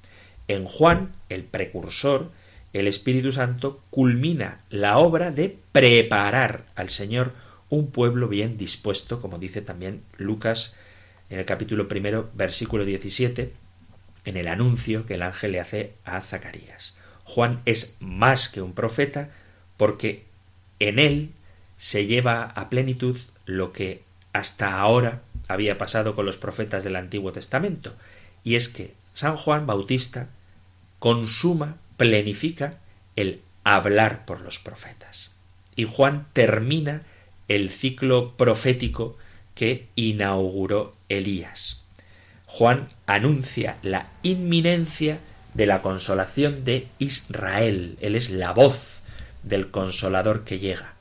En 0.48 0.66
Juan, 0.66 1.12
el 1.28 1.42
precursor, 1.42 2.30
el 2.72 2.86
Espíritu 2.86 3.32
Santo 3.32 3.80
culmina 3.90 4.60
la 4.70 4.98
obra 4.98 5.32
de 5.32 5.58
preparar 5.72 6.66
al 6.76 6.90
Señor 6.90 7.32
un 7.68 7.90
pueblo 7.90 8.28
bien 8.28 8.56
dispuesto, 8.56 9.20
como 9.20 9.38
dice 9.38 9.62
también 9.62 10.02
Lucas 10.18 10.74
en 11.28 11.40
el 11.40 11.44
capítulo 11.44 11.88
primero, 11.88 12.30
versículo 12.34 12.84
17, 12.84 13.52
en 14.26 14.36
el 14.36 14.48
anuncio 14.48 15.06
que 15.06 15.14
el 15.14 15.22
ángel 15.22 15.52
le 15.52 15.60
hace 15.60 15.94
a 16.04 16.20
Zacarías. 16.20 16.94
Juan 17.24 17.62
es 17.64 17.96
más 18.00 18.50
que 18.50 18.60
un 18.60 18.74
profeta 18.74 19.30
porque 19.78 20.24
en 20.78 20.98
él 20.98 21.30
se 21.78 22.06
lleva 22.06 22.42
a 22.44 22.68
plenitud 22.68 23.18
lo 23.46 23.72
que 23.72 24.02
hasta 24.32 24.78
ahora 24.78 25.22
había 25.48 25.78
pasado 25.78 26.14
con 26.14 26.26
los 26.26 26.36
profetas 26.36 26.84
del 26.84 26.96
Antiguo 26.96 27.32
Testamento, 27.32 27.94
y 28.44 28.56
es 28.56 28.68
que 28.68 28.94
San 29.14 29.36
Juan 29.36 29.66
Bautista 29.66 30.28
consuma, 30.98 31.78
plenifica 31.96 32.78
el 33.14 33.40
hablar 33.64 34.26
por 34.26 34.40
los 34.40 34.58
profetas. 34.58 35.30
Y 35.74 35.84
Juan 35.84 36.26
termina 36.32 37.02
el 37.48 37.70
ciclo 37.70 38.36
profético 38.36 39.16
que 39.54 39.88
inauguró 39.94 40.94
Elías. 41.08 41.85
Juan 42.46 42.88
anuncia 43.06 43.76
la 43.82 44.10
inminencia 44.22 45.18
de 45.54 45.66
la 45.66 45.82
consolación 45.82 46.64
de 46.64 46.88
Israel. 46.98 47.96
Él 48.00 48.14
es 48.14 48.30
la 48.30 48.52
voz 48.52 49.02
del 49.42 49.70
consolador 49.70 50.44
que 50.44 50.58
llega. 50.58 50.94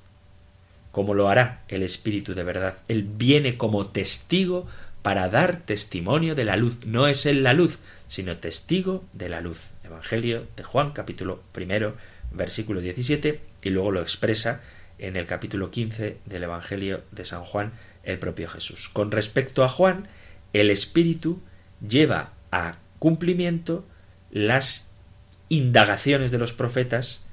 Como 0.91 1.13
lo 1.13 1.29
hará 1.29 1.63
el 1.67 1.83
Espíritu 1.83 2.33
de 2.33 2.43
verdad. 2.43 2.77
Él 2.87 3.03
viene 3.03 3.57
como 3.57 3.87
testigo 3.87 4.67
para 5.01 5.29
dar 5.29 5.57
testimonio 5.57 6.35
de 6.35 6.45
la 6.45 6.57
luz. 6.57 6.85
No 6.85 7.07
es 7.07 7.25
él 7.25 7.43
la 7.43 7.53
luz, 7.53 7.77
sino 8.07 8.37
testigo 8.37 9.03
de 9.13 9.29
la 9.29 9.41
luz. 9.41 9.69
Evangelio 9.83 10.47
de 10.55 10.63
Juan, 10.63 10.91
capítulo 10.93 11.43
primero, 11.51 11.95
versículo 12.31 12.81
17, 12.81 13.39
y 13.61 13.69
luego 13.69 13.91
lo 13.91 14.01
expresa 14.01 14.61
en 14.97 15.15
el 15.15 15.25
capítulo 15.25 15.69
15 15.69 16.17
del 16.25 16.43
Evangelio 16.43 17.03
de 17.11 17.25
San 17.25 17.43
Juan 17.43 17.73
el 18.03 18.17
propio 18.19 18.47
Jesús. 18.47 18.89
Con 18.89 19.11
respecto 19.11 19.63
a 19.63 19.69
Juan, 19.69 20.07
el 20.55 20.69
Espíritu 20.69 21.41
lleva 21.85 22.31
a 22.49 22.77
cumplimiento 22.97 23.85
las 24.31 24.89
indagaciones 25.49 26.31
de 26.31 26.37
los 26.37 26.53
profetas. 26.53 27.25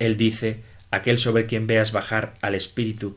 Él 0.00 0.16
dice, 0.16 0.62
aquel 0.90 1.20
sobre 1.20 1.46
quien 1.46 1.68
veas 1.68 1.92
bajar 1.92 2.34
al 2.40 2.56
Espíritu 2.56 3.16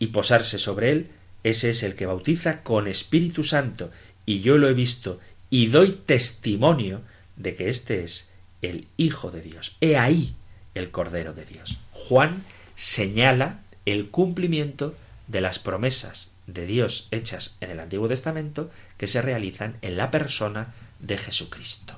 y 0.00 0.08
posarse 0.08 0.58
sobre 0.58 0.90
él, 0.90 1.10
ese 1.44 1.70
es 1.70 1.84
el 1.84 1.94
que 1.94 2.06
bautiza 2.06 2.64
con 2.64 2.88
Espíritu 2.88 3.44
Santo, 3.44 3.92
y 4.26 4.40
yo 4.40 4.58
lo 4.58 4.68
he 4.68 4.74
visto, 4.74 5.20
y 5.50 5.68
doy 5.68 5.92
testimonio 5.92 7.02
de 7.36 7.54
que 7.54 7.68
éste 7.68 8.02
es 8.02 8.30
el 8.60 8.88
Hijo 8.96 9.30
de 9.30 9.40
Dios. 9.40 9.76
He 9.80 9.96
ahí 9.96 10.34
el 10.74 10.90
Cordero 10.90 11.32
de 11.32 11.44
Dios. 11.44 11.78
Juan 11.92 12.44
señala 12.74 13.60
el 13.86 14.10
cumplimiento 14.10 14.96
de 15.28 15.40
las 15.40 15.60
promesas 15.60 16.29
de 16.52 16.66
Dios 16.66 17.08
hechas 17.10 17.56
en 17.60 17.70
el 17.70 17.80
Antiguo 17.80 18.08
Testamento 18.08 18.70
que 18.96 19.06
se 19.06 19.22
realizan 19.22 19.76
en 19.82 19.96
la 19.96 20.10
persona 20.10 20.74
de 20.98 21.18
Jesucristo. 21.18 21.94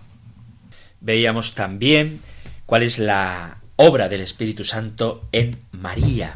Veíamos 1.01 1.55
también 1.55 2.21
cuál 2.67 2.83
es 2.83 2.99
la 2.99 3.59
obra 3.77 4.09
del 4.09 4.21
Espíritu 4.21 4.65
Santo 4.65 5.29
en 5.33 5.59
María. 5.73 6.35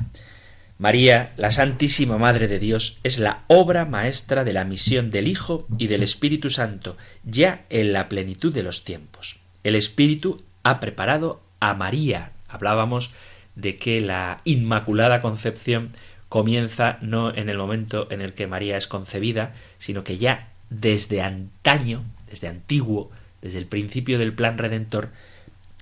María, 0.78 1.32
la 1.36 1.52
Santísima 1.52 2.18
Madre 2.18 2.48
de 2.48 2.58
Dios, 2.58 2.98
es 3.02 3.18
la 3.18 3.44
obra 3.46 3.86
maestra 3.86 4.44
de 4.44 4.52
la 4.52 4.64
misión 4.64 5.10
del 5.10 5.26
Hijo 5.26 5.66
y 5.78 5.86
del 5.86 6.02
Espíritu 6.02 6.50
Santo, 6.50 6.98
ya 7.24 7.64
en 7.70 7.94
la 7.94 8.08
plenitud 8.08 8.52
de 8.52 8.62
los 8.62 8.84
tiempos. 8.84 9.38
El 9.64 9.74
Espíritu 9.74 10.42
ha 10.64 10.80
preparado 10.80 11.40
a 11.60 11.72
María. 11.74 12.32
Hablábamos 12.48 13.14
de 13.54 13.78
que 13.78 14.00
la 14.02 14.42
Inmaculada 14.44 15.22
Concepción 15.22 15.92
comienza 16.28 16.98
no 17.00 17.34
en 17.34 17.48
el 17.48 17.58
momento 17.58 18.08
en 18.10 18.20
el 18.20 18.34
que 18.34 18.46
María 18.46 18.76
es 18.76 18.86
concebida, 18.86 19.54
sino 19.78 20.04
que 20.04 20.18
ya 20.18 20.48
desde 20.70 21.22
antaño, 21.22 22.04
desde 22.28 22.48
antiguo, 22.48 23.10
desde 23.42 23.58
el 23.58 23.66
principio 23.66 24.18
del 24.18 24.32
plan 24.32 24.58
redentor, 24.58 25.10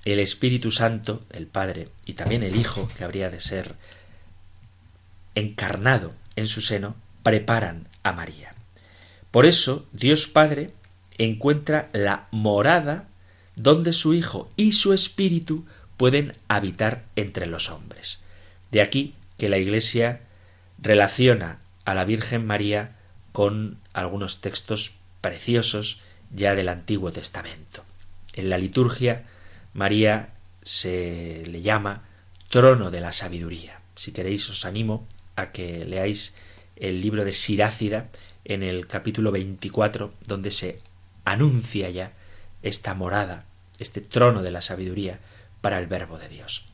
el 0.05 0.19
Espíritu 0.19 0.69
Santo, 0.71 1.23
el 1.31 1.47
Padre, 1.47 1.89
y 2.05 2.13
también 2.13 2.43
el 2.43 2.55
Hijo, 2.55 2.87
que 2.95 3.03
habría 3.03 3.29
de 3.29 3.41
ser 3.41 3.75
encarnado 5.33 6.13
en 6.35 6.47
su 6.47 6.61
seno, 6.61 6.95
preparan 7.23 7.87
a 8.03 8.13
María. 8.13 8.53
Por 9.31 9.45
eso 9.45 9.87
Dios 9.91 10.27
Padre 10.27 10.71
encuentra 11.17 11.89
la 11.91 12.27
morada 12.31 13.07
donde 13.55 13.93
su 13.93 14.13
Hijo 14.13 14.51
y 14.55 14.73
su 14.73 14.93
Espíritu 14.93 15.65
pueden 15.97 16.33
habitar 16.47 17.05
entre 17.15 17.47
los 17.47 17.69
hombres. 17.71 18.23
De 18.71 18.81
aquí 18.81 19.15
que 19.37 19.49
la 19.49 19.57
Iglesia 19.57 20.21
relaciona 20.85 21.57
a 21.83 21.95
la 21.95 22.05
Virgen 22.05 22.45
María 22.45 22.91
con 23.31 23.79
algunos 23.91 24.39
textos 24.39 24.93
preciosos 25.19 26.01
ya 26.29 26.53
del 26.53 26.69
Antiguo 26.69 27.11
Testamento. 27.11 27.83
En 28.33 28.49
la 28.49 28.59
liturgia, 28.59 29.23
María 29.73 30.29
se 30.63 31.43
le 31.47 31.63
llama 31.63 32.03
trono 32.49 32.91
de 32.91 33.01
la 33.01 33.13
sabiduría. 33.13 33.79
Si 33.95 34.11
queréis, 34.11 34.47
os 34.47 34.63
animo 34.63 35.07
a 35.35 35.51
que 35.51 35.85
leáis 35.85 36.35
el 36.75 37.01
libro 37.01 37.25
de 37.25 37.33
Sirácida 37.33 38.07
en 38.43 38.61
el 38.61 38.85
capítulo 38.85 39.31
24, 39.31 40.13
donde 40.27 40.51
se 40.51 40.81
anuncia 41.23 41.89
ya 41.89 42.11
esta 42.61 42.93
morada, 42.93 43.45
este 43.79 44.01
trono 44.01 44.43
de 44.43 44.51
la 44.51 44.61
sabiduría 44.61 45.19
para 45.61 45.79
el 45.79 45.87
Verbo 45.87 46.19
de 46.19 46.29
Dios. 46.29 46.65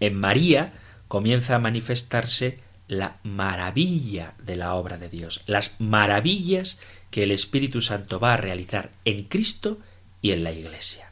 En 0.00 0.14
María 0.14 0.72
comienza 1.06 1.56
a 1.56 1.58
manifestarse 1.58 2.64
la 2.88 3.18
maravilla 3.22 4.34
de 4.42 4.56
la 4.56 4.74
obra 4.74 4.98
de 4.98 5.08
Dios, 5.08 5.42
las 5.46 5.80
maravillas 5.80 6.78
que 7.10 7.22
el 7.22 7.30
Espíritu 7.30 7.80
Santo 7.80 8.20
va 8.20 8.34
a 8.34 8.38
realizar 8.38 8.90
en 9.04 9.24
Cristo 9.24 9.78
y 10.22 10.32
en 10.32 10.44
la 10.44 10.52
Iglesia. 10.52 11.10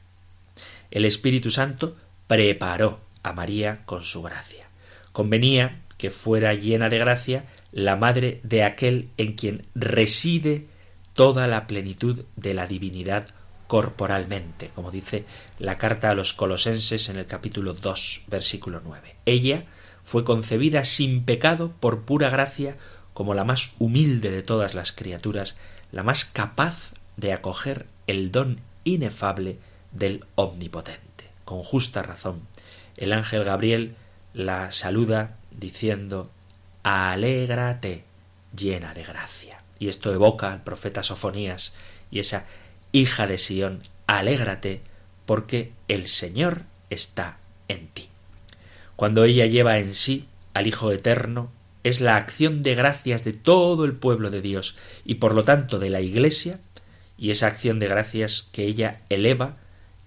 El 0.91 1.05
Espíritu 1.05 1.51
Santo 1.51 1.97
preparó 2.27 3.01
a 3.23 3.33
María 3.33 3.85
con 3.85 4.03
su 4.03 4.23
gracia. 4.23 4.69
Convenía 5.13 5.81
que 5.99 6.11
fuera 6.11 6.55
llena 6.55 6.89
de 6.89 6.99
gracia 6.99 7.45
la 7.73 7.97
madre 7.97 8.41
de 8.43 8.63
aquel 8.63 9.09
en 9.17 9.35
quien 9.35 9.67
reside 9.75 10.67
toda 11.15 11.49
la 11.49 11.67
plenitud 11.67 12.25
de 12.37 12.55
la 12.55 12.67
divinidad 12.67 13.27
corporalmente, 13.67 14.71
como 14.75 14.91
dice 14.91 15.25
la 15.59 15.79
carta 15.79 16.11
a 16.11 16.15
los 16.15 16.35
colosenses 16.35 17.09
en 17.09 17.17
el 17.17 17.27
capítulo 17.27 17.73
2, 17.73 18.25
versículo 18.29 18.81
9. 18.85 19.17
Ella 19.27 19.65
fue 20.05 20.25
concebida 20.25 20.85
sin 20.85 21.25
pecado 21.25 21.73
por 21.81 22.03
pura 22.03 22.31
gracia 22.31 22.77
como 23.12 23.35
la 23.35 23.45
más 23.45 23.73
humilde 23.79 24.31
de 24.31 24.43
todas 24.43 24.75
las 24.75 24.93
criaturas, 24.93 25.57
la 25.93 26.03
más 26.03 26.25
capaz 26.25 26.93
de 27.17 27.33
acoger 27.33 27.87
el 28.07 28.31
don 28.31 28.61
inefable 28.85 29.59
del 29.93 30.25
Omnipotente. 30.35 31.31
Con 31.45 31.62
justa 31.62 32.03
razón, 32.03 32.43
el 32.97 33.12
ángel 33.12 33.45
Gabriel 33.45 33.97
la 34.35 34.73
saluda 34.73 35.37
diciendo 35.51 36.31
Alégrate, 36.83 38.05
llena 38.55 38.95
de 38.95 39.05
gracia. 39.05 39.62
Y 39.79 39.88
esto 39.88 40.12
evoca 40.12 40.53
al 40.53 40.62
profeta 40.62 41.03
Sofonías 41.03 41.75
y 42.11 42.21
esa 42.21 42.45
hija 42.93 43.27
de 43.27 43.38
Sión, 43.38 43.83
alégrate, 44.07 44.83
porque 45.27 45.73
el 45.88 46.07
Señor 46.09 46.62
está 46.90 47.38
en 47.69 47.88
ti. 47.88 48.09
Cuando 48.96 49.24
ella 49.24 49.46
lleva 49.46 49.78
en 49.78 49.94
sí 49.94 50.26
al 50.52 50.66
Hijo 50.66 50.92
Eterno, 50.92 51.50
es 51.83 52.00
la 52.00 52.16
acción 52.16 52.62
de 52.62 52.74
gracias 52.74 53.24
de 53.24 53.33
todo 53.33 53.85
el 53.85 53.92
pueblo 53.92 54.30
de 54.30 54.40
Dios 54.40 54.76
y 55.04 55.16
por 55.16 55.35
lo 55.35 55.44
tanto 55.44 55.78
de 55.78 55.90
la 55.90 56.00
Iglesia, 56.00 56.61
y 57.18 57.30
esa 57.30 57.46
acción 57.46 57.78
de 57.78 57.88
gracias 57.88 58.48
que 58.52 58.64
ella 58.64 59.00
eleva 59.09 59.57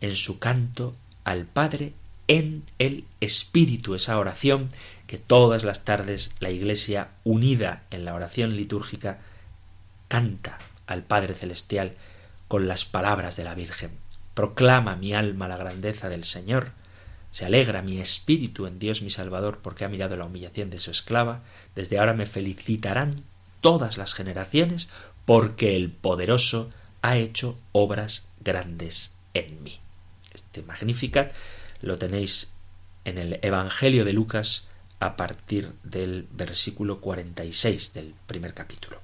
en 0.01 0.15
su 0.15 0.39
canto 0.39 0.95
al 1.23 1.45
Padre 1.45 1.93
en 2.27 2.63
el 2.79 3.05
Espíritu, 3.21 3.95
esa 3.95 4.19
oración 4.19 4.69
que 5.05 5.17
todas 5.17 5.63
las 5.63 5.85
tardes 5.85 6.31
la 6.39 6.49
Iglesia, 6.49 7.09
unida 7.23 7.83
en 7.91 8.03
la 8.03 8.13
oración 8.13 8.55
litúrgica, 8.55 9.19
canta 10.07 10.57
al 10.85 11.03
Padre 11.03 11.33
Celestial 11.33 11.93
con 12.47 12.67
las 12.67 12.85
palabras 12.85 13.37
de 13.37 13.43
la 13.43 13.55
Virgen. 13.55 13.91
Proclama 14.33 14.95
mi 14.95 15.13
alma 15.13 15.47
la 15.47 15.57
grandeza 15.57 16.09
del 16.09 16.23
Señor, 16.23 16.71
se 17.37 17.45
alegra 17.45 17.83
mi 17.83 17.99
espíritu 17.99 18.65
en 18.65 18.79
Dios 18.79 19.03
mi 19.03 19.11
Salvador 19.11 19.59
porque 19.61 19.85
ha 19.85 19.89
mirado 19.89 20.17
la 20.17 20.25
humillación 20.25 20.71
de 20.71 20.79
su 20.79 20.89
esclava, 20.89 21.43
desde 21.75 21.99
ahora 21.99 22.15
me 22.15 22.25
felicitarán 22.25 23.25
todas 23.61 23.99
las 23.99 24.15
generaciones 24.15 24.89
porque 25.23 25.75
el 25.75 25.91
poderoso 25.91 26.71
ha 27.03 27.17
hecho 27.17 27.55
obras 27.73 28.25
grandes 28.39 29.13
en 29.35 29.61
mí. 29.61 29.79
Este 30.33 30.63
Magnificat 30.63 31.31
lo 31.83 31.99
tenéis 31.99 32.55
en 33.05 33.19
el 33.19 33.37
Evangelio 33.43 34.03
de 34.03 34.13
Lucas 34.13 34.65
a 34.99 35.15
partir 35.15 35.73
del 35.83 36.25
versículo 36.31 37.01
46 37.01 37.93
del 37.93 38.15
primer 38.25 38.55
capítulo. 38.55 38.99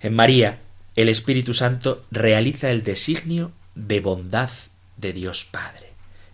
En 0.00 0.14
María, 0.14 0.58
el 0.96 1.08
Espíritu 1.08 1.54
Santo 1.54 2.04
realiza 2.10 2.70
el 2.70 2.82
designio 2.82 3.52
de 3.74 4.00
bondad 4.00 4.50
de 4.98 5.14
Dios 5.14 5.46
Padre. 5.46 5.89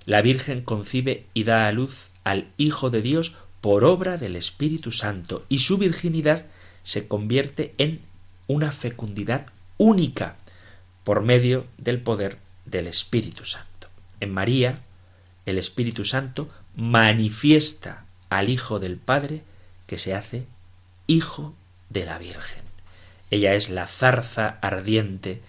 La 0.07 0.23
Virgen 0.23 0.63
concibe 0.63 1.27
y 1.35 1.45
da 1.45 1.67
a 1.67 1.73
luz 1.73 2.09
al 2.25 2.49
Hijo 2.57 2.91
de 2.91 3.03
Dios 3.03 3.35
por 3.61 3.85
obra 3.85 4.17
del 4.17 4.37
Espíritu 4.37 4.93
Santo 4.93 5.45
y 5.49 5.59
su 5.59 5.79
virginidad 5.79 6.47
se 6.85 7.09
convierte 7.09 7.75
en 7.79 8.01
una 8.47 8.71
fecundidad 8.71 9.47
única 9.77 10.37
por 11.03 11.23
medio 11.23 11.67
del 11.77 12.01
poder 12.01 12.39
del 12.65 12.87
Espíritu 12.87 13.45
Santo. 13.45 13.89
En 14.21 14.33
María, 14.33 14.79
el 15.45 15.59
Espíritu 15.59 16.05
Santo 16.05 16.49
manifiesta 16.77 18.05
al 18.31 18.49
Hijo 18.49 18.79
del 18.79 18.97
Padre 18.97 19.43
que 19.87 19.99
se 19.99 20.15
hace 20.15 20.47
Hijo 21.09 21.55
de 21.91 22.05
la 22.05 22.19
Virgen. 22.19 22.63
Ella 23.31 23.55
es 23.55 23.71
la 23.71 23.89
zarza 23.89 24.59
ardiente, 24.61 25.41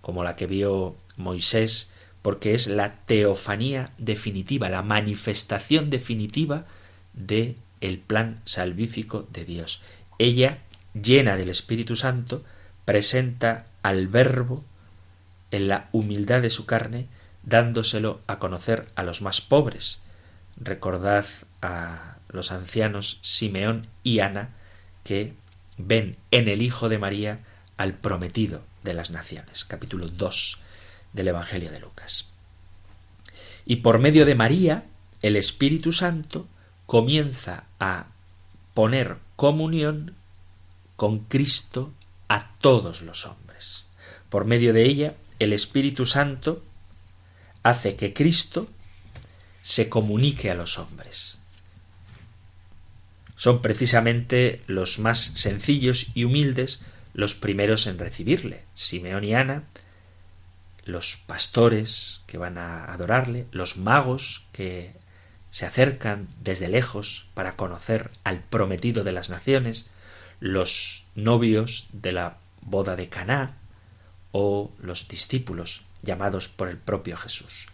como 0.00 0.22
la 0.22 0.36
que 0.36 0.46
vio 0.46 0.94
Moisés, 1.16 1.90
porque 2.24 2.54
es 2.54 2.68
la 2.68 2.94
teofanía 3.04 3.90
definitiva, 3.98 4.70
la 4.70 4.80
manifestación 4.80 5.90
definitiva 5.90 6.64
de 7.12 7.56
el 7.82 7.98
plan 7.98 8.40
salvífico 8.46 9.28
de 9.30 9.44
Dios. 9.44 9.82
Ella, 10.18 10.60
llena 10.94 11.36
del 11.36 11.50
Espíritu 11.50 11.96
Santo, 11.96 12.42
presenta 12.86 13.66
al 13.82 14.08
Verbo 14.08 14.64
en 15.50 15.68
la 15.68 15.90
humildad 15.92 16.40
de 16.40 16.48
su 16.48 16.64
carne, 16.64 17.08
dándoselo 17.42 18.22
a 18.26 18.38
conocer 18.38 18.86
a 18.94 19.02
los 19.02 19.20
más 19.20 19.42
pobres. 19.42 20.00
Recordad 20.56 21.26
a 21.60 22.16
los 22.28 22.52
ancianos 22.52 23.18
Simeón 23.20 23.86
y 24.02 24.20
Ana 24.20 24.48
que 25.02 25.34
ven 25.76 26.16
en 26.30 26.48
el 26.48 26.62
Hijo 26.62 26.88
de 26.88 26.96
María 26.96 27.40
al 27.76 27.92
prometido 27.92 28.62
de 28.82 28.94
las 28.94 29.10
naciones. 29.10 29.66
Capítulo 29.66 30.08
2 30.08 30.63
del 31.14 31.28
Evangelio 31.28 31.70
de 31.70 31.80
Lucas. 31.80 32.26
Y 33.64 33.76
por 33.76 33.98
medio 33.98 34.26
de 34.26 34.34
María, 34.34 34.84
el 35.22 35.36
Espíritu 35.36 35.92
Santo 35.92 36.46
comienza 36.84 37.64
a 37.80 38.08
poner 38.74 39.16
comunión 39.36 40.14
con 40.96 41.20
Cristo 41.20 41.92
a 42.28 42.50
todos 42.60 43.00
los 43.00 43.24
hombres. 43.24 43.86
Por 44.28 44.44
medio 44.44 44.72
de 44.72 44.84
ella, 44.84 45.14
el 45.38 45.52
Espíritu 45.52 46.04
Santo 46.06 46.62
hace 47.62 47.96
que 47.96 48.12
Cristo 48.12 48.68
se 49.62 49.88
comunique 49.88 50.50
a 50.50 50.54
los 50.54 50.78
hombres. 50.78 51.38
Son 53.36 53.62
precisamente 53.62 54.62
los 54.66 54.98
más 54.98 55.18
sencillos 55.34 56.08
y 56.14 56.24
humildes 56.24 56.82
los 57.14 57.34
primeros 57.34 57.86
en 57.86 57.98
recibirle. 57.98 58.64
Simeón 58.74 59.24
y 59.24 59.34
Ana, 59.34 59.64
los 60.84 61.16
pastores 61.26 62.20
que 62.26 62.38
van 62.38 62.58
a 62.58 62.92
adorarle, 62.92 63.46
los 63.52 63.76
magos 63.76 64.46
que 64.52 64.94
se 65.50 65.66
acercan 65.66 66.28
desde 66.40 66.68
lejos 66.68 67.28
para 67.34 67.56
conocer 67.56 68.10
al 68.24 68.40
prometido 68.40 69.04
de 69.04 69.12
las 69.12 69.30
naciones, 69.30 69.88
los 70.40 71.06
novios 71.14 71.88
de 71.92 72.12
la 72.12 72.38
boda 72.60 72.96
de 72.96 73.08
Caná 73.08 73.56
o 74.32 74.72
los 74.80 75.08
discípulos 75.08 75.82
llamados 76.02 76.48
por 76.48 76.68
el 76.68 76.76
propio 76.76 77.16
Jesús. 77.16 77.68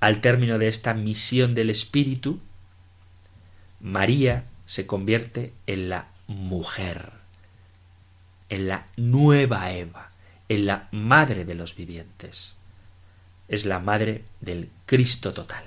Al 0.00 0.20
término 0.20 0.58
de 0.58 0.68
esta 0.68 0.94
misión 0.94 1.54
del 1.54 1.70
Espíritu, 1.70 2.40
María 3.80 4.44
se 4.66 4.86
convierte 4.86 5.52
en 5.66 5.88
la 5.88 6.08
mujer, 6.26 7.12
en 8.48 8.68
la 8.68 8.86
nueva 8.96 9.72
Eva, 9.72 10.10
en 10.48 10.66
la 10.66 10.88
madre 10.90 11.44
de 11.44 11.54
los 11.54 11.76
vivientes. 11.76 12.55
Es 13.48 13.64
la 13.64 13.78
madre 13.78 14.24
del 14.40 14.70
Cristo 14.86 15.32
total. 15.32 15.64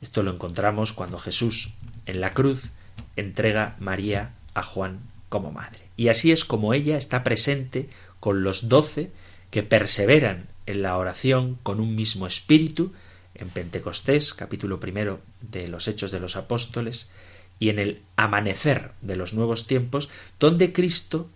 Esto 0.00 0.22
lo 0.22 0.32
encontramos 0.32 0.92
cuando 0.92 1.18
Jesús 1.18 1.74
en 2.04 2.20
la 2.20 2.32
cruz 2.32 2.70
entrega 3.16 3.76
María 3.78 4.32
a 4.54 4.62
Juan 4.62 5.00
como 5.28 5.52
madre. 5.52 5.80
Y 5.96 6.08
así 6.08 6.32
es 6.32 6.44
como 6.44 6.74
ella 6.74 6.96
está 6.96 7.24
presente 7.24 7.88
con 8.20 8.42
los 8.42 8.68
doce 8.68 9.10
que 9.50 9.62
perseveran 9.62 10.48
en 10.66 10.82
la 10.82 10.96
oración 10.96 11.58
con 11.62 11.80
un 11.80 11.94
mismo 11.94 12.26
espíritu 12.26 12.92
en 13.34 13.48
Pentecostés, 13.48 14.34
capítulo 14.34 14.80
primero 14.80 15.20
de 15.40 15.68
los 15.68 15.88
Hechos 15.88 16.10
de 16.10 16.20
los 16.20 16.36
Apóstoles, 16.36 17.10
y 17.58 17.70
en 17.70 17.78
el 17.78 18.02
amanecer 18.16 18.92
de 19.00 19.16
los 19.16 19.32
nuevos 19.32 19.66
tiempos, 19.66 20.10
donde 20.38 20.72
Cristo 20.72 21.30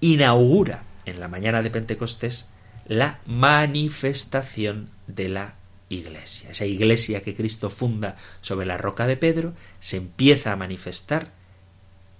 inaugura 0.00 0.84
en 1.04 1.20
la 1.20 1.28
mañana 1.28 1.62
de 1.62 1.70
Pentecostés 1.70 2.48
la 2.86 3.20
manifestación 3.26 4.90
de 5.06 5.28
la 5.28 5.54
Iglesia. 5.88 6.50
Esa 6.50 6.66
Iglesia 6.66 7.22
que 7.22 7.34
Cristo 7.34 7.70
funda 7.70 8.16
sobre 8.40 8.66
la 8.66 8.78
roca 8.78 9.06
de 9.06 9.16
Pedro 9.16 9.54
se 9.80 9.98
empieza 9.98 10.52
a 10.52 10.56
manifestar 10.56 11.32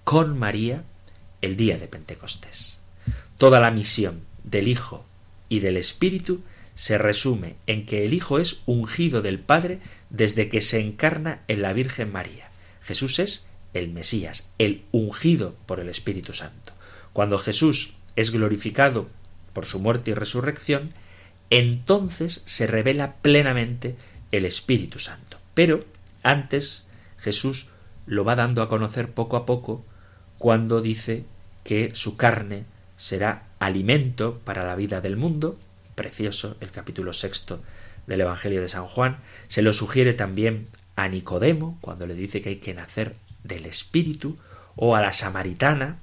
con 0.05 0.39
María 0.39 0.85
el 1.41 1.57
día 1.57 1.79
de 1.79 1.89
Pentecostés. 1.89 2.79
Toda 3.39 3.61
la 3.61 3.71
misión 3.71 4.23
del 4.45 4.69
Hijo 4.69 5.05
y 5.49 5.61
del 5.61 5.77
Espíritu 5.77 6.43
se 6.75 6.99
resume 6.99 7.57
en 7.67 7.87
que 7.87 8.05
el 8.05 8.15
Hijo 8.15 8.39
es 8.39 8.63
ungido 8.67 9.23
del 9.23 9.39
Padre 9.39 9.81
desde 10.11 10.49
que 10.49 10.61
se 10.61 10.81
encarna 10.81 11.43
en 11.49 11.63
la 11.63 11.73
Virgen 11.73 12.13
María. 12.13 12.51
Jesús 12.83 13.19
es 13.19 13.51
el 13.75 13.91
Mesías, 13.91 14.51
el 14.59 14.85
ungido 14.93 15.55
por 15.67 15.81
el 15.81 15.89
Espíritu 15.89 16.33
Santo. 16.33 16.73
Cuando 17.13 17.39
Jesús 17.39 17.95
es 18.17 18.31
glorificado 18.31 19.09
por 19.53 19.67
su 19.67 19.79
muerte 19.79 20.11
y 20.11 20.15
resurrección, 20.15 20.93
entonces 21.51 22.43
se 22.47 22.67
revela 22.67 23.17
plenamente 23.17 23.97
el 24.31 24.45
Espíritu 24.45 24.99
Santo. 24.99 25.39
Pero 25.55 25.85
antes 26.23 26.87
Jesús 27.19 27.69
lo 28.07 28.25
va 28.25 28.37
dando 28.37 28.63
a 28.63 28.69
conocer 28.69 29.11
poco 29.13 29.37
a 29.37 29.47
poco 29.47 29.85
cuando 30.39 30.81
dice 30.81 31.25
que 31.65 31.95
su 31.95 32.17
carne 32.17 32.65
será 32.97 33.45
alimento 33.59 34.41
para 34.45 34.65
la 34.65 34.75
vida 34.75 35.01
del 35.01 35.17
mundo, 35.17 35.59
precioso 35.95 36.57
el 36.61 36.71
capítulo 36.71 37.13
sexto 37.13 37.63
del 38.07 38.23
Evangelio 38.23 38.61
de 38.61 38.69
San 38.69 38.87
Juan, 38.87 39.19
se 39.49 39.63
lo 39.63 39.73
sugiere 39.73 40.15
también 40.15 40.67
a 40.97 41.09
Nicodemo, 41.09 41.79
cuando 41.81 42.07
le 42.07 42.15
dice 42.15 42.41
que 42.41 42.51
hay 42.51 42.57
que 42.57 42.75
nacer 42.75 43.17
del 43.45 43.67
Espíritu, 43.67 44.39
o 44.75 44.97
a 44.97 45.01
la 45.01 45.13
samaritana, 45.13 45.99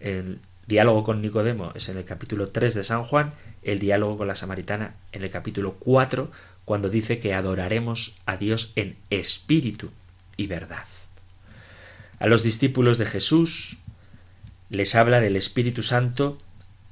el 0.00 0.40
diálogo 0.66 1.04
con 1.04 1.20
Nicodemo 1.22 1.72
es 1.74 1.88
en 1.88 1.98
el 1.98 2.04
capítulo 2.04 2.48
3 2.48 2.74
de 2.74 2.84
San 2.84 3.04
Juan, 3.04 3.32
el 3.62 3.78
diálogo 3.78 4.18
con 4.18 4.28
la 4.28 4.34
samaritana 4.34 4.94
en 5.12 5.22
el 5.22 5.30
capítulo 5.30 5.74
4, 5.78 6.30
cuando 6.64 6.88
dice 6.88 7.18
que 7.18 7.34
adoraremos 7.34 8.16
a 8.26 8.36
Dios 8.36 8.72
en 8.76 8.96
espíritu 9.10 9.90
y 10.36 10.46
verdad. 10.46 10.84
A 12.18 12.26
los 12.26 12.42
discípulos 12.42 12.98
de 12.98 13.06
Jesús 13.06 13.78
les 14.70 14.94
habla 14.94 15.20
del 15.20 15.36
Espíritu 15.36 15.82
Santo 15.82 16.38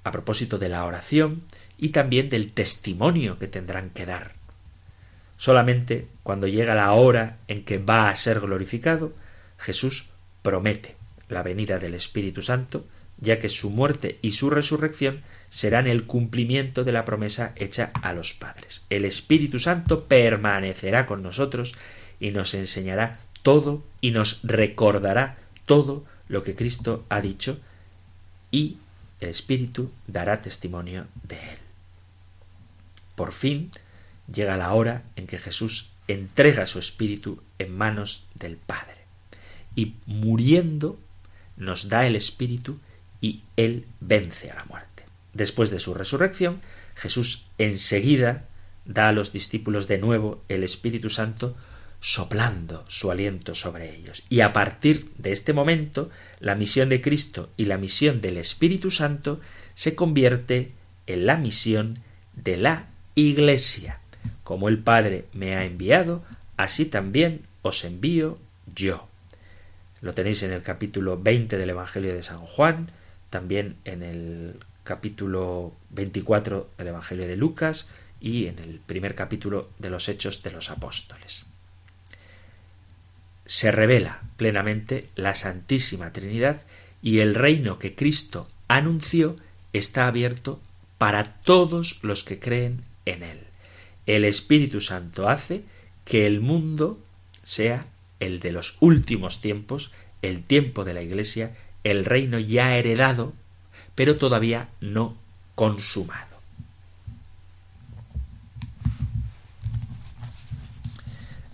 a 0.05 0.11
propósito 0.11 0.59
de 0.59 0.69
la 0.69 0.85
oración 0.85 1.43
y 1.79 1.91
también 1.91 2.29
del 2.29 2.53
testimonio 2.53 3.39
que 3.39 3.49
tendrán 3.49 3.91
que 3.91 4.07
dar. 4.07 4.33
Solamente 5.37 6.07
cuando 6.23 6.47
llega 6.47 6.75
la 6.75 6.93
hora 6.93 7.39
en 7.49 7.65
que 7.65 7.79
va 7.79 8.09
a 8.09 8.17
ser 8.17 8.41
glorificado, 8.41 9.13
Jesús 9.59 10.11
promete 10.43 10.97
la 11.29 11.43
venida 11.43 11.79
del 11.79 11.95
Espíritu 11.95 12.43
Santo, 12.43 12.87
ya 13.23 13.39
que 13.39 13.49
su 13.49 13.71
muerte 13.71 14.19
y 14.21 14.33
su 14.33 14.51
resurrección 14.51 15.23
serán 15.49 15.87
el 15.87 16.05
cumplimiento 16.07 16.83
de 16.83 16.93
la 16.93 17.05
promesa 17.05 17.53
hecha 17.57 17.93
a 17.95 18.13
los 18.13 18.35
padres. 18.35 18.83
El 18.91 19.05
Espíritu 19.05 19.61
Santo 19.61 20.05
permanecerá 20.05 21.07
con 21.07 21.23
nosotros 21.23 21.75
y 22.19 22.33
nos 22.33 22.53
enseñará 22.55 23.21
todo 23.43 23.85
y 24.01 24.11
nos 24.11 24.41
recordará 24.43 25.39
todo 25.67 26.05
lo 26.29 26.43
que 26.43 26.57
Cristo 26.57 27.07
ha 27.09 27.21
dicho 27.21 27.61
y 28.51 28.79
el 29.21 29.29
Espíritu 29.29 29.93
dará 30.09 30.43
testimonio 30.43 31.07
de 31.23 31.37
él. 31.37 31.59
por 33.15 33.33
fin 33.33 33.71
llega 34.33 34.57
la 34.57 34.73
hora 34.73 35.05
en 35.15 35.29
que 35.29 35.39
Jesús 35.39 35.93
entrega 36.09 36.67
su 36.67 36.79
espíritu 36.79 37.41
en 37.59 37.77
manos 37.77 38.27
del 38.35 38.57
Padre. 38.57 38.97
Y 39.77 39.95
muriendo 40.07 40.99
nos 41.57 41.89
da 41.89 42.07
el 42.07 42.17
espíritu 42.17 42.81
y 43.23 43.45
Él 43.57 43.87
vence 44.01 44.51
a 44.51 44.57
la 44.57 44.67
muerte. 44.67 45.07
Después 45.33 45.71
de 45.71 45.79
su 45.79 45.95
resurrección, 45.95 46.61
Jesús 46.95 47.47
enseguida 47.57 48.45
da 48.85 49.09
a 49.09 49.13
los 49.13 49.33
discípulos 49.33 49.89
de 49.89 49.97
nuevo 49.97 50.43
el 50.49 50.63
Espíritu 50.63 51.09
Santo 51.09 51.57
soplando 52.01 52.85
su 52.89 53.11
aliento 53.11 53.55
sobre 53.55 53.95
ellos. 53.95 54.25
Y 54.29 54.41
a 54.41 54.53
partir 54.53 55.11
de 55.19 55.33
este 55.33 55.53
momento, 55.53 56.11
la 56.41 56.57
misión 56.57 56.89
de 56.89 57.01
Cristo 57.01 57.49
y 57.57 57.67
la 57.67 57.79
misión 57.79 58.21
del 58.21 58.37
Espíritu 58.37 58.91
Santo 58.91 59.41
se 59.75 59.95
convierte 59.95 60.73
en 61.07 61.27
la 61.27 61.37
misión 61.37 62.01
de 62.35 62.57
la 62.57 62.87
Iglesia. 63.15 64.01
Como 64.43 64.69
el 64.69 64.79
Padre 64.79 65.27
me 65.33 65.55
ha 65.55 65.65
enviado, 65.65 66.25
así 66.57 66.87
también 66.87 67.43
os 67.63 67.85
envío 67.85 68.39
yo. 68.75 69.09
Lo 70.01 70.13
tenéis 70.13 70.43
en 70.43 70.53
el 70.53 70.63
capítulo 70.63 71.21
20 71.21 71.57
del 71.57 71.71
Evangelio 71.71 72.13
de 72.13 72.25
San 72.25 72.41
Juan, 72.41 72.91
también 73.33 73.77
en 73.87 74.03
el 74.03 74.61
capítulo 74.85 75.73
24 75.91 76.71
del 76.77 76.89
Evangelio 76.89 77.27
de 77.27 77.37
Lucas 77.37 77.89
y 78.21 78.47
en 78.47 78.59
el 78.59 78.79
primer 78.79 79.15
capítulo 79.15 79.71
de 79.79 79.89
los 79.89 80.09
Hechos 80.11 80.43
de 80.43 80.53
los 80.53 80.69
Apóstoles. 80.69 81.47
Se 83.47 83.73
revela 83.73 84.21
plenamente 84.37 85.09
la 85.17 85.35
Santísima 85.35 86.13
Trinidad 86.13 86.61
y 87.01 87.21
el 87.21 87.35
reino 87.35 87.79
que 87.79 87.95
Cristo 87.95 88.47
anunció 88.69 89.37
está 89.73 90.07
abierto 90.07 90.61
para 90.99 91.25
todos 91.43 92.01
los 92.03 92.25
que 92.25 92.39
creen 92.39 92.85
en 93.07 93.23
él. 93.23 93.41
El 94.05 94.27
Espíritu 94.27 94.83
Santo 94.83 95.31
hace 95.31 95.65
que 96.05 96.27
el 96.27 96.41
mundo 96.41 97.01
sea 97.45 97.87
el 98.21 98.41
de 98.41 98.53
los 98.53 98.77
últimos 98.81 99.41
tiempos, 99.41 99.91
el 100.21 100.45
tiempo 100.45 100.85
de 100.85 100.95
la 100.95 101.03
Iglesia, 101.03 101.57
el 101.85 102.05
reino 102.05 102.39
ya 102.39 102.77
heredado, 102.77 103.33
pero 103.95 104.17
todavía 104.17 104.69
no 104.81 105.17
consumado. 105.55 106.33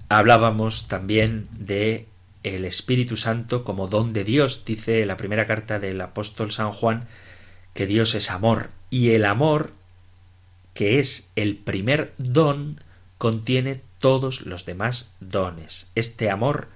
Hablábamos 0.09 0.89
también 0.89 1.49
de 1.53 2.07
el 2.43 2.65
Espíritu 2.65 3.17
Santo 3.17 3.65
como 3.65 3.89
don 3.89 4.13
de 4.13 4.25
Dios, 4.25 4.65
dice 4.65 5.05
la 5.05 5.17
primera 5.17 5.47
carta 5.47 5.79
del 5.79 6.01
apóstol 6.01 6.53
San 6.53 6.73
Juan 6.73 7.07
que 7.75 7.87
Dios 7.87 8.15
es 8.15 8.31
amor 8.31 8.71
y 8.91 9.11
el 9.11 9.25
amor 9.25 9.73
que 10.73 10.99
es 11.01 11.31
el 11.37 11.57
primer 11.57 12.15
don 12.19 12.81
contiene 13.19 13.83
todos 13.99 14.43
los 14.43 14.65
demás 14.65 15.15
dones. 15.21 15.91
Este 15.95 16.31
amor 16.31 16.69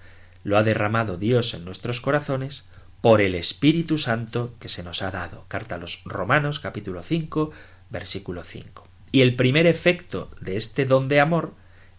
lo 0.45 0.59
ha 0.59 0.63
derramado 0.63 1.17
Dios 1.17 1.55
en 1.55 1.65
nuestros 1.65 2.01
corazones 2.01 2.69
por 3.03 3.21
el 3.21 3.35
Espíritu 3.35 3.99
Santo 3.99 4.55
que 4.59 4.71
se 4.71 4.83
nos 4.83 5.03
ha 5.03 5.11
dado. 5.11 5.45
Carta 5.49 5.75
a 5.75 5.79
los 5.79 6.03
Romanos 6.05 6.61
capítulo 6.61 7.03
5 7.03 7.51
versículo 7.91 8.43
5. 8.43 8.89
Y 9.13 9.21
el 9.21 9.37
primer 9.37 9.67
efecto 9.67 10.31
de 10.41 10.57
este 10.57 10.87
don 10.87 11.09
de 11.09 11.21
amor 11.21 11.53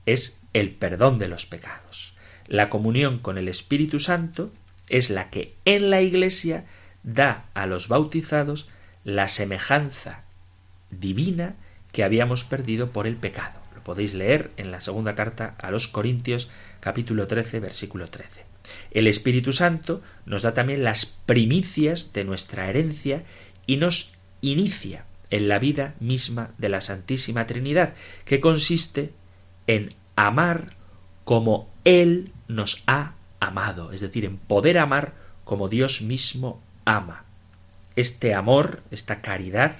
es 0.08 0.39
el 0.54 0.72
perdón 0.72 1.20
de 1.20 1.28
los 1.28 1.46
pecados. 1.46 2.16
La 2.48 2.70
comunión 2.70 3.20
con 3.20 3.38
el 3.38 3.48
Espíritu 3.48 4.00
Santo 4.00 4.52
es 4.89 5.12
la 5.12 5.30
que 5.30 5.54
en 5.66 5.92
la 5.92 6.02
Iglesia 6.02 6.66
da 7.04 7.46
a 7.54 7.68
los 7.68 7.88
bautizados 7.88 8.70
la 9.04 9.28
semejanza 9.28 10.24
divina 10.89 11.56
que 11.92 12.04
habíamos 12.04 12.44
perdido 12.44 12.89
por 12.89 13.06
el 13.06 13.18
pecado 13.18 13.63
podéis 13.84 14.13
leer 14.13 14.52
en 14.58 14.72
la 14.72 14.82
segunda 14.82 15.16
carta 15.16 15.56
a 15.60 15.70
los 15.72 15.88
Corintios 15.88 16.50
capítulo 16.80 17.28
13 17.28 17.60
versículo 17.60 18.10
13. 18.10 18.43
El 18.91 19.08
Espíritu 19.08 19.54
Santo 19.54 20.02
nos 20.26 20.43
da 20.43 20.54
también 20.54 20.84
las 20.84 21.06
primicias 21.06 22.13
de 22.13 22.23
nuestra 22.23 22.69
herencia 22.69 23.23
y 23.65 23.78
nos 23.78 24.13
inicia 24.41 25.06
en 25.30 25.47
la 25.47 25.60
vida 25.60 25.95
misma 25.99 26.52
de 26.58 26.69
la 26.69 26.82
Santísima 26.82 27.47
Trinidad, 27.47 27.95
que 28.26 28.39
consiste 28.39 29.13
en 29.67 29.93
amar 30.15 30.76
como 31.23 31.69
Él 31.86 32.32
nos 32.47 32.84
ha 32.88 33.13
amado, 33.39 33.91
es 33.91 34.02
decir, 34.02 34.26
en 34.26 34.38
poder 34.38 34.78
amar 34.78 35.13
como 35.43 35.69
Dios 35.69 36.02
mismo 36.02 36.62
ama. 36.86 37.26
Este 37.95 38.34
amor, 38.34 38.84
esta 38.91 39.21
caridad, 39.21 39.76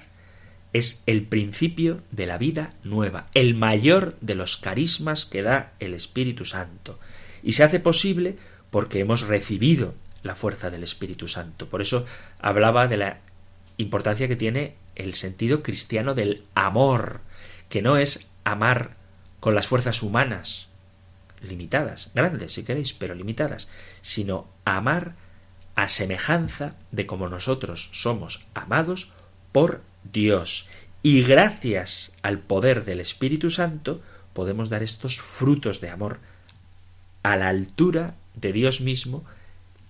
es 0.72 1.02
el 1.06 1.22
principio 1.22 2.02
de 2.10 2.26
la 2.26 2.36
vida 2.36 2.72
nueva, 2.82 3.28
el 3.34 3.54
mayor 3.54 4.16
de 4.20 4.34
los 4.34 4.56
carismas 4.56 5.24
que 5.24 5.42
da 5.42 5.72
el 5.78 5.94
Espíritu 5.94 6.44
Santo. 6.44 6.98
Y 7.42 7.52
se 7.52 7.62
hace 7.62 7.78
posible 7.78 8.36
porque 8.74 8.98
hemos 8.98 9.28
recibido 9.28 9.94
la 10.24 10.34
fuerza 10.34 10.68
del 10.68 10.82
Espíritu 10.82 11.28
Santo. 11.28 11.68
Por 11.68 11.80
eso 11.80 12.06
hablaba 12.40 12.88
de 12.88 12.96
la 12.96 13.18
importancia 13.76 14.26
que 14.26 14.34
tiene 14.34 14.74
el 14.96 15.14
sentido 15.14 15.62
cristiano 15.62 16.12
del 16.12 16.42
amor, 16.56 17.20
que 17.68 17.82
no 17.82 17.98
es 17.98 18.32
amar 18.42 18.96
con 19.38 19.54
las 19.54 19.68
fuerzas 19.68 20.02
humanas, 20.02 20.66
limitadas, 21.40 22.10
grandes 22.16 22.54
si 22.54 22.64
queréis, 22.64 22.94
pero 22.94 23.14
limitadas, 23.14 23.68
sino 24.02 24.48
amar 24.64 25.14
a 25.76 25.88
semejanza 25.88 26.74
de 26.90 27.06
como 27.06 27.28
nosotros 27.28 27.90
somos 27.92 28.44
amados 28.54 29.12
por 29.52 29.82
Dios. 30.02 30.68
Y 31.00 31.22
gracias 31.22 32.10
al 32.22 32.40
poder 32.40 32.84
del 32.84 32.98
Espíritu 32.98 33.52
Santo 33.52 34.02
podemos 34.32 34.68
dar 34.68 34.82
estos 34.82 35.20
frutos 35.20 35.80
de 35.80 35.90
amor 35.90 36.18
a 37.22 37.36
la 37.36 37.50
altura 37.50 38.16
de 38.34 38.52
Dios 38.52 38.80
mismo, 38.80 39.24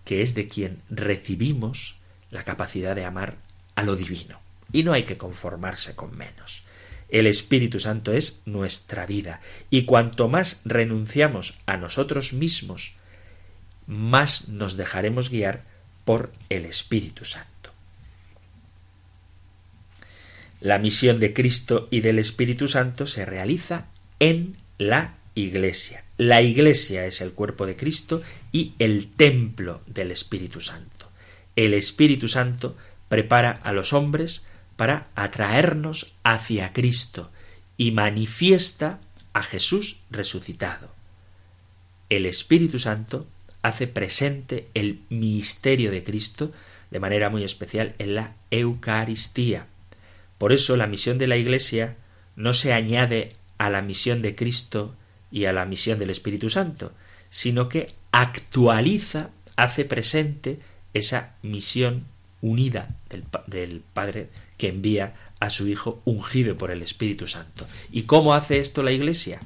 que 0.05 0.23
es 0.23 0.35
de 0.35 0.49
quien 0.49 0.83
recibimos 0.91 1.97
la 2.31 2.45
capacidad 2.45 2.95
de 2.95 3.05
amar 3.05 3.37
a 3.75 3.83
lo 3.83 3.97
divino. 3.97 4.41
Y 4.73 4.83
no 4.83 4.93
hay 4.93 5.05
que 5.05 5.17
conformarse 5.17 5.95
con 5.95 6.17
menos. 6.17 6.65
El 7.09 7.27
Espíritu 7.27 7.79
Santo 7.81 8.13
es 8.13 8.43
nuestra 8.45 9.07
vida, 9.07 9.41
y 9.71 9.85
cuanto 9.85 10.29
más 10.29 10.63
renunciamos 10.65 11.59
a 11.67 11.77
nosotros 11.77 12.33
mismos, 12.33 12.95
más 13.87 14.49
nos 14.49 14.77
dejaremos 14.77 15.31
guiar 15.31 15.65
por 16.05 16.33
el 16.49 16.65
Espíritu 16.65 17.25
Santo. 17.25 17.71
La 20.61 20.79
misión 20.79 21.21
de 21.21 21.35
Cristo 21.35 21.89
y 21.91 22.01
del 22.01 22.19
Espíritu 22.19 22.69
Santo 22.69 23.07
se 23.07 23.25
realiza 23.25 23.87
en 24.19 24.57
la 24.79 25.17
Iglesia. 25.35 26.04
La 26.17 26.43
Iglesia 26.43 27.07
es 27.07 27.21
el 27.21 27.33
cuerpo 27.33 27.67
de 27.67 27.77
Cristo 27.77 28.23
y 28.53 28.75
el 28.79 29.09
templo 29.09 29.81
del 29.87 30.13
Espíritu 30.13 30.61
Santo. 30.61 31.11
El 31.57 31.75
Espíritu 31.75 32.29
Santo 32.29 32.77
prepara 33.09 33.51
a 33.63 33.73
los 33.73 33.93
hombres 33.93 34.45
para 34.77 35.09
atraernos 35.17 36.13
hacia 36.23 36.73
Cristo 36.73 37.31
y 37.77 37.91
manifiesta 37.91 39.01
a 39.33 39.43
Jesús 39.43 40.01
resucitado. 40.11 40.93
El 42.11 42.27
Espíritu 42.27 42.79
Santo 42.79 43.27
hace 43.63 43.89
presente 43.89 44.69
el 44.75 45.01
misterio 45.09 45.91
de 45.91 46.05
Cristo 46.05 46.53
de 46.93 47.01
manera 47.01 47.29
muy 47.29 47.43
especial 47.43 47.95
en 47.99 48.15
la 48.15 48.35
Eucaristía. 48.53 49.67
Por 50.39 50.53
eso 50.53 50.77
la 50.77 50.87
misión 50.87 51.19
de 51.19 51.27
la 51.27 51.37
Iglesia 51.37 51.97
no 52.37 52.55
se 52.55 52.73
añade 52.73 53.33
a 53.59 53.69
la 53.69 53.83
misión 53.83 54.23
de 54.23 54.37
Cristo 54.37 54.95
y 55.35 55.47
a 55.47 55.53
la 55.53 55.67
misión 55.67 55.99
del 55.99 56.11
Espíritu 56.11 56.49
Santo, 56.49 56.93
sino 57.29 57.69
que 57.69 57.93
actualiza, 58.13 59.31
hace 59.57 59.85
presente 59.85 60.61
esa 60.95 61.35
misión 61.43 62.05
unida 62.41 62.95
del, 63.11 63.25
del, 63.49 63.81
Padre 63.81 64.29
que 64.57 64.69
envía 64.69 65.15
a 65.41 65.51
su 65.51 65.67
Hijo 65.67 66.01
ungido 66.05 66.57
por 66.57 66.71
el 66.71 66.83
Espíritu 66.83 67.27
Santo. 67.27 67.67
¿Y 67.91 68.03
cómo 68.03 68.35
hace 68.35 68.61
esto 68.61 68.85
la 68.85 68.93
Iglesia? 68.93 69.41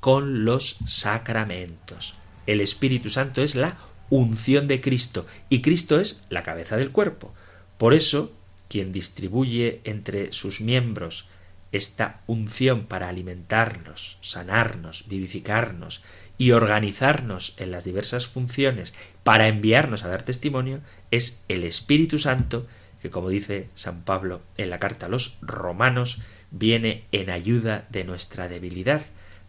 Con 0.00 0.44
los 0.44 0.76
sacramentos. 0.86 2.16
El 2.46 2.60
Espíritu 2.60 3.08
Santo 3.08 3.42
es 3.42 3.54
la 3.54 3.78
unción 4.10 4.68
de 4.68 4.82
Cristo 4.82 5.26
y 5.48 5.62
Cristo 5.62 5.98
es 5.98 6.26
la 6.28 6.42
cabeza 6.42 6.76
del 6.76 6.90
cuerpo. 6.90 7.32
Por 7.78 7.94
eso 7.94 8.32
quien 8.68 8.92
distribuye 8.92 9.80
entre 9.84 10.30
sus 10.32 10.60
miembros 10.60 11.29
esta 11.72 12.20
unción 12.26 12.86
para 12.86 13.08
alimentarnos, 13.08 14.18
sanarnos, 14.20 15.04
vivificarnos 15.08 16.02
y 16.38 16.52
organizarnos 16.52 17.54
en 17.58 17.70
las 17.70 17.84
diversas 17.84 18.26
funciones 18.26 18.94
para 19.22 19.48
enviarnos 19.48 20.04
a 20.04 20.08
dar 20.08 20.22
testimonio, 20.22 20.80
es 21.10 21.42
el 21.48 21.64
Espíritu 21.64 22.18
Santo, 22.18 22.66
que 23.02 23.10
como 23.10 23.28
dice 23.28 23.68
San 23.74 24.02
Pablo 24.02 24.40
en 24.56 24.70
la 24.70 24.78
carta 24.78 25.06
a 25.06 25.08
los 25.10 25.38
romanos, 25.42 26.22
viene 26.50 27.04
en 27.12 27.30
ayuda 27.30 27.86
de 27.90 28.04
nuestra 28.04 28.48
debilidad 28.48 29.02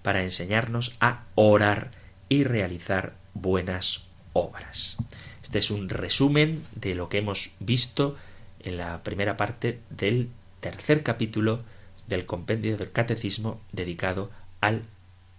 para 0.03 0.23
enseñarnos 0.23 0.95
a 0.99 1.25
orar 1.35 1.91
y 2.29 2.43
realizar 2.43 3.13
buenas 3.33 4.07
obras. 4.33 4.97
Este 5.43 5.59
es 5.59 5.71
un 5.71 5.89
resumen 5.89 6.63
de 6.75 6.95
lo 6.95 7.09
que 7.09 7.17
hemos 7.17 7.53
visto 7.59 8.17
en 8.59 8.77
la 8.77 9.03
primera 9.03 9.37
parte 9.37 9.79
del 9.89 10.29
tercer 10.59 11.03
capítulo 11.03 11.63
del 12.11 12.25
compendio 12.25 12.77
del 12.77 12.91
catecismo 12.91 13.61
dedicado 13.71 14.29
al 14.59 14.83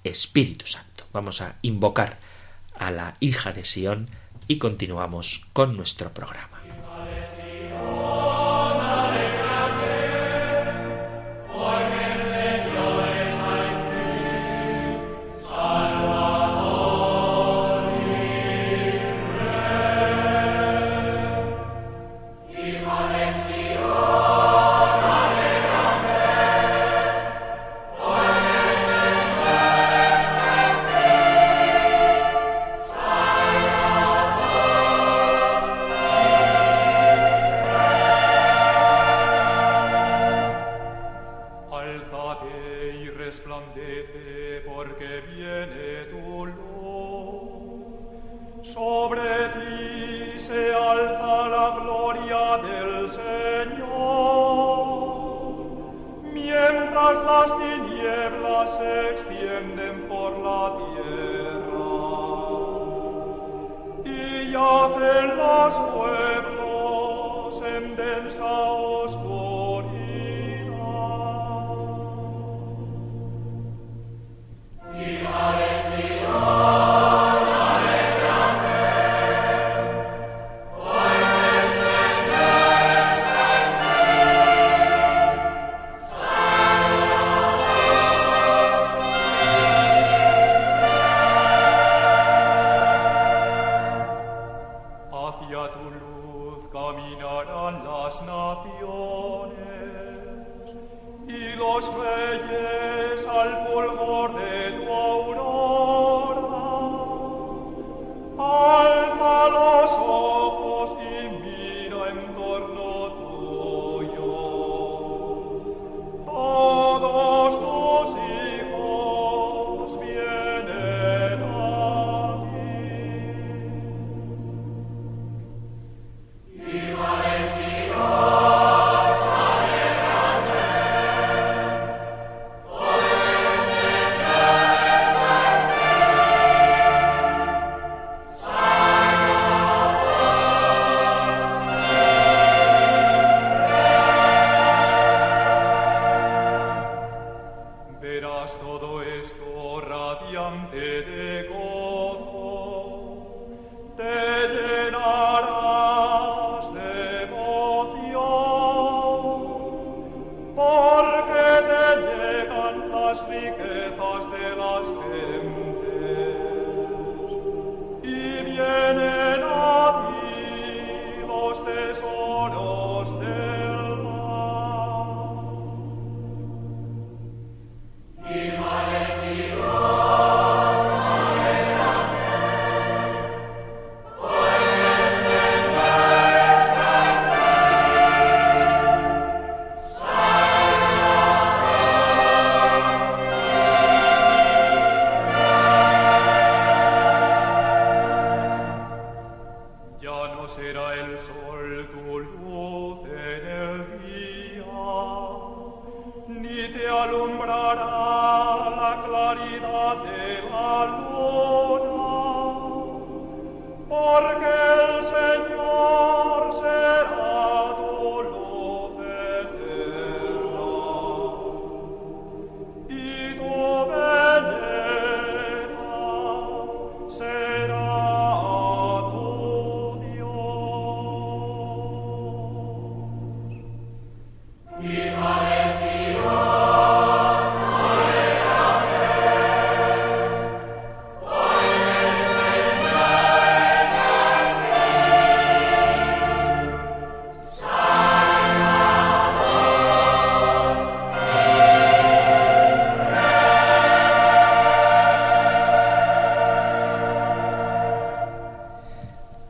Espíritu 0.04 0.66
Santo. 0.66 1.04
Vamos 1.12 1.40
a 1.40 1.56
invocar 1.62 2.18
a 2.76 2.90
la 2.90 3.16
hija 3.20 3.52
de 3.52 3.64
Sión 3.64 4.08
y 4.48 4.58
continuamos 4.58 5.46
con 5.52 5.76
nuestro 5.76 6.12
programa. 6.12 6.60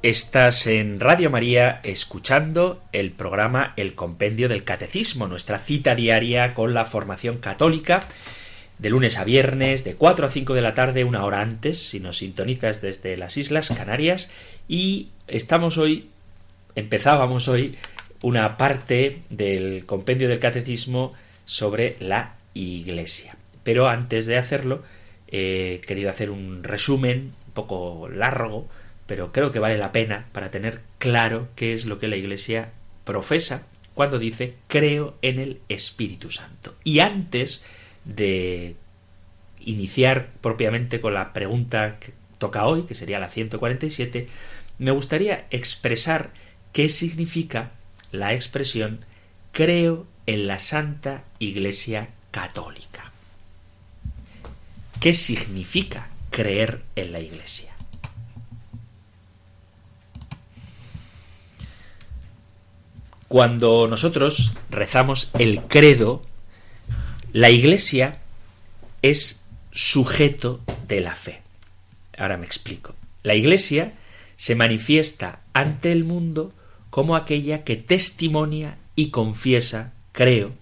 Estás 0.02 0.66
en 0.66 0.98
Radio 0.98 1.30
María 1.30 1.78
escuchando 1.84 2.82
el 2.90 3.12
programa 3.12 3.72
El 3.76 3.94
Compendio 3.94 4.48
del 4.48 4.64
Catecismo, 4.64 5.28
nuestra 5.28 5.60
cita 5.60 5.94
diaria 5.94 6.54
con 6.54 6.74
la 6.74 6.86
formación 6.86 7.38
católica, 7.38 8.02
de 8.80 8.90
lunes 8.90 9.16
a 9.18 9.22
viernes, 9.22 9.84
de 9.84 9.94
4 9.94 10.26
a 10.26 10.30
5 10.32 10.54
de 10.54 10.60
la 10.60 10.74
tarde, 10.74 11.04
una 11.04 11.24
hora 11.24 11.40
antes, 11.40 11.78
si 11.90 12.00
nos 12.00 12.16
sintonizas 12.16 12.82
desde 12.82 13.16
las 13.16 13.36
Islas 13.36 13.68
Canarias. 13.68 14.32
Y 14.66 15.10
estamos 15.28 15.78
hoy, 15.78 16.08
empezábamos 16.74 17.46
hoy, 17.46 17.76
una 18.22 18.56
parte 18.56 19.22
del 19.30 19.86
Compendio 19.86 20.28
del 20.28 20.40
Catecismo 20.40 21.12
sobre 21.44 21.96
la 22.00 22.34
Iglesia. 22.54 23.36
Pero 23.62 23.86
antes 23.86 24.26
de 24.26 24.36
hacerlo, 24.36 24.82
he 25.28 25.80
querido 25.86 26.10
hacer 26.10 26.30
un 26.30 26.64
resumen 26.64 27.34
un 27.46 27.52
poco 27.52 28.08
largo, 28.08 28.68
pero 29.12 29.30
creo 29.30 29.52
que 29.52 29.58
vale 29.58 29.76
la 29.76 29.92
pena 29.92 30.24
para 30.32 30.50
tener 30.50 30.80
claro 30.96 31.50
qué 31.54 31.74
es 31.74 31.84
lo 31.84 31.98
que 31.98 32.08
la 32.08 32.16
Iglesia 32.16 32.70
profesa 33.04 33.66
cuando 33.92 34.18
dice 34.18 34.54
creo 34.68 35.18
en 35.20 35.38
el 35.38 35.60
Espíritu 35.68 36.30
Santo. 36.30 36.74
Y 36.82 37.00
antes 37.00 37.62
de 38.06 38.74
iniciar 39.60 40.30
propiamente 40.40 41.02
con 41.02 41.12
la 41.12 41.34
pregunta 41.34 41.98
que 42.00 42.14
toca 42.38 42.64
hoy, 42.64 42.84
que 42.84 42.94
sería 42.94 43.18
la 43.18 43.28
147, 43.28 44.28
me 44.78 44.92
gustaría 44.92 45.44
expresar 45.50 46.30
qué 46.72 46.88
significa 46.88 47.72
la 48.12 48.32
expresión 48.32 49.04
creo 49.52 50.06
en 50.24 50.46
la 50.46 50.58
Santa 50.58 51.24
Iglesia 51.38 52.08
Católica. 52.30 53.12
¿Qué 55.00 55.12
significa 55.12 56.08
creer 56.30 56.80
en 56.96 57.12
la 57.12 57.20
Iglesia? 57.20 57.71
Cuando 63.32 63.88
nosotros 63.88 64.52
rezamos 64.68 65.30
el 65.38 65.62
credo, 65.62 66.22
la 67.32 67.48
Iglesia 67.48 68.18
es 69.00 69.46
sujeto 69.70 70.60
de 70.86 71.00
la 71.00 71.14
fe. 71.14 71.40
Ahora 72.18 72.36
me 72.36 72.44
explico. 72.44 72.94
La 73.22 73.34
Iglesia 73.34 73.94
se 74.36 74.54
manifiesta 74.54 75.40
ante 75.54 75.92
el 75.92 76.04
mundo 76.04 76.52
como 76.90 77.16
aquella 77.16 77.64
que 77.64 77.76
testimonia 77.76 78.76
y 78.96 79.08
confiesa, 79.08 79.94
creo, 80.12 80.52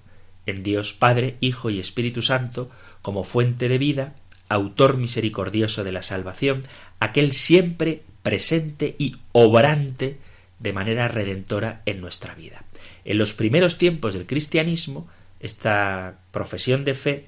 en 0.47 0.63
Dios 0.63 0.93
Padre, 0.93 1.39
Hijo 1.41 1.71
y 1.71 1.81
Espíritu 1.81 2.23
Santo 2.23 2.71
como 3.03 3.25
fuente 3.25 3.69
de 3.69 3.79
vida, 3.79 4.15
autor 4.49 4.97
misericordioso 4.97 5.83
de 5.83 5.91
la 5.91 6.03
salvación, 6.03 6.63
aquel 7.01 7.33
siempre 7.33 8.03
presente 8.23 8.95
y 8.97 9.17
obrante 9.33 10.21
de 10.61 10.73
manera 10.73 11.09
redentora 11.09 11.83
en 11.87 12.01
nuestra 12.01 12.35
vida. 12.35 12.65
En 13.05 13.19
los 13.19 13.33
primeros 13.33 13.79
tiempos 13.79 14.15
del 14.15 14.27
cristianismo, 14.27 15.09
esta 15.41 16.19
profesión 16.31 16.85
de 16.85 16.95
fe 16.95 17.27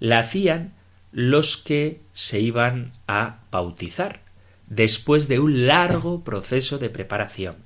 la 0.00 0.18
hacían 0.18 0.72
los 1.12 1.56
que 1.56 2.00
se 2.12 2.40
iban 2.40 2.92
a 3.06 3.38
bautizar, 3.50 4.20
después 4.68 5.28
de 5.28 5.38
un 5.38 5.66
largo 5.66 6.24
proceso 6.24 6.78
de 6.78 6.90
preparación, 6.90 7.56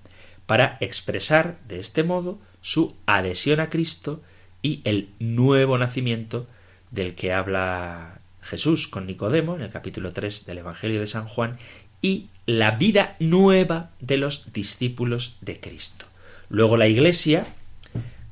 para 0.47 0.77
expresar 0.81 1.59
de 1.67 1.79
este 1.79 2.03
modo 2.03 2.39
su 2.61 2.95
adhesión 3.07 3.61
a 3.61 3.71
Cristo 3.71 4.23
y 4.63 4.83
el 4.85 5.09
nuevo 5.19 5.79
nacimiento 5.79 6.47
del 6.91 7.15
que 7.15 7.33
habla 7.33 8.21
Jesús 8.43 8.89
con 8.89 9.07
Nicodemo 9.07 9.55
en 9.55 9.63
el 9.63 9.71
capítulo 9.71 10.13
3 10.13 10.47
del 10.47 10.59
Evangelio 10.59 11.01
de 11.01 11.07
San 11.07 11.27
Juan 11.27 11.59
y 12.03 12.29
la 12.59 12.73
vida 12.73 13.15
nueva 13.21 13.91
de 14.01 14.17
los 14.17 14.53
discípulos 14.53 15.37
de 15.41 15.61
Cristo. 15.61 16.07
Luego 16.49 16.77
la 16.77 16.89
Iglesia, 16.89 17.47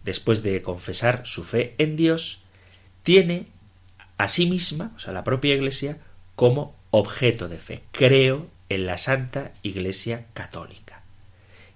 después 0.04 0.42
de 0.42 0.60
confesar 0.60 1.22
su 1.24 1.44
fe 1.44 1.76
en 1.78 1.94
Dios, 1.94 2.40
tiene 3.04 3.46
a 4.16 4.26
sí 4.26 4.46
misma, 4.46 4.92
o 4.96 4.98
sea, 4.98 5.12
la 5.12 5.22
propia 5.22 5.54
Iglesia, 5.54 5.98
como 6.34 6.74
objeto 6.90 7.48
de 7.48 7.58
fe. 7.58 7.82
Creo 7.92 8.48
en 8.68 8.86
la 8.86 8.98
Santa 8.98 9.52
Iglesia 9.62 10.26
Católica. 10.34 11.02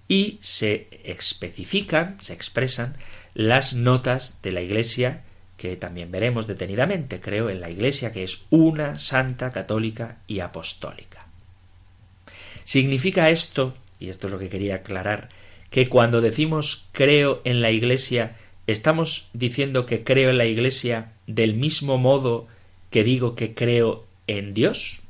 Y 0.09 0.40
se 0.43 0.88
especifican, 1.05 2.20
se 2.20 2.32
expresan 2.32 2.97
las 3.34 3.74
notas 3.74 4.40
de 4.43 4.51
la 4.51 4.62
Iglesia 4.62 5.22
que 5.57 5.76
también 5.76 6.11
veremos 6.11 6.49
detenidamente. 6.49 7.20
Creo 7.20 7.51
en 7.51 7.61
la 7.61 7.70
Iglesia 7.70 8.12
que 8.12 8.24
es 8.24 8.47
una 8.51 8.97
santa 8.97 9.53
católica 9.53 10.18
y 10.26 10.40
apostólica. 10.40 11.22
¿Significa 12.65 13.31
esto, 13.31 13.75
y 13.99 14.09
esto 14.09 14.27
es 14.27 14.33
lo 14.33 14.39
que 14.39 14.49
quería 14.49 14.77
aclarar, 14.77 15.29
que 15.71 15.89
cuando 15.89 16.21
decimos 16.21 16.89
creo 16.93 17.41
en 17.45 17.63
la 17.63 17.71
Iglesia, 17.71 18.37
estamos 18.67 19.31
diciendo 19.33 19.87
que 19.87 20.05
creo 20.05 20.31
en 20.31 20.39
la 20.39 20.47
Iglesia 20.47 21.13
del 21.27 21.55
mismo 21.55 21.99
modo 21.99 22.47
que 22.91 23.05
digo 23.05 23.35
que 23.35 23.55
creo 23.55 24.05
en 24.27 24.55
Dios? 24.55 25.03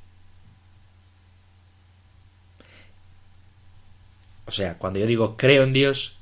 O 4.47 4.51
sea, 4.51 4.79
cuando 4.79 5.01
yo 5.01 5.07
digo 5.07 5.37
creo 5.37 5.63
en 5.65 5.73
Dios 5.73 6.19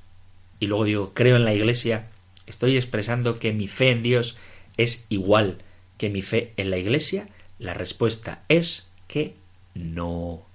y 0.59 0.67
luego 0.67 0.85
digo 0.85 1.13
creo 1.15 1.37
en 1.37 1.45
la 1.45 1.55
Iglesia, 1.55 2.09
estoy 2.47 2.77
expresando 2.77 3.39
que 3.39 3.53
mi 3.53 3.67
fe 3.67 3.91
en 3.91 4.03
Dios 4.03 4.39
es 4.77 5.07
igual 5.09 5.59
que 5.99 6.11
mi 6.11 6.23
fe 6.23 6.53
en 6.57 6.71
la 6.71 6.79
Iglesia. 6.79 7.27
La 7.59 7.75
respuesta 7.75 8.43
es 8.49 8.91
que 9.07 9.35
no, 9.75 10.47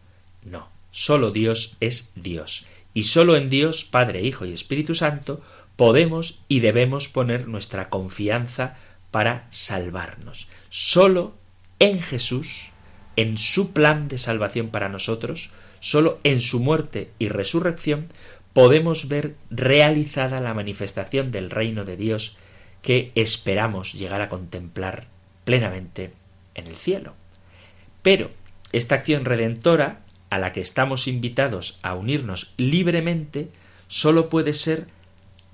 no. 0.45 0.69
Solo 0.91 1.31
Dios 1.31 1.75
es 1.81 2.13
Dios. 2.15 2.65
Y 2.93 3.03
solo 3.03 3.35
en 3.35 3.49
Dios, 3.49 3.83
Padre, 3.83 4.21
Hijo 4.21 4.45
y 4.45 4.53
Espíritu 4.53 4.95
Santo, 4.95 5.41
podemos 5.75 6.39
y 6.47 6.61
debemos 6.61 7.09
poner 7.09 7.49
nuestra 7.49 7.89
confianza 7.89 8.77
para 9.11 9.47
salvarnos. 9.49 10.47
Solo 10.69 11.33
en 11.79 12.01
Jesús, 12.01 12.69
en 13.17 13.37
su 13.37 13.73
plan 13.73 14.07
de 14.07 14.17
salvación 14.17 14.69
para 14.69 14.87
nosotros, 14.87 15.51
Solo 15.85 16.19
en 16.23 16.41
su 16.41 16.59
muerte 16.59 17.11
y 17.19 17.29
resurrección 17.29 18.07
podemos 18.53 19.07
ver 19.07 19.35
realizada 19.51 20.41
la 20.41 20.55
manifestación 20.55 21.31
del 21.31 21.51
reino 21.51 21.85
de 21.85 21.95
Dios 21.95 22.37
que 22.81 23.11
esperamos 23.13 23.93
llegar 23.93 24.23
a 24.23 24.29
contemplar 24.29 25.05
plenamente 25.43 26.11
en 26.55 26.65
el 26.65 26.75
cielo. 26.75 27.13
Pero 28.01 28.31
esta 28.71 28.95
acción 28.95 29.25
redentora 29.25 29.99
a 30.30 30.38
la 30.38 30.53
que 30.53 30.61
estamos 30.61 31.07
invitados 31.07 31.80
a 31.82 31.93
unirnos 31.93 32.53
libremente 32.57 33.49
solo 33.88 34.30
puede 34.30 34.53
ser 34.53 34.88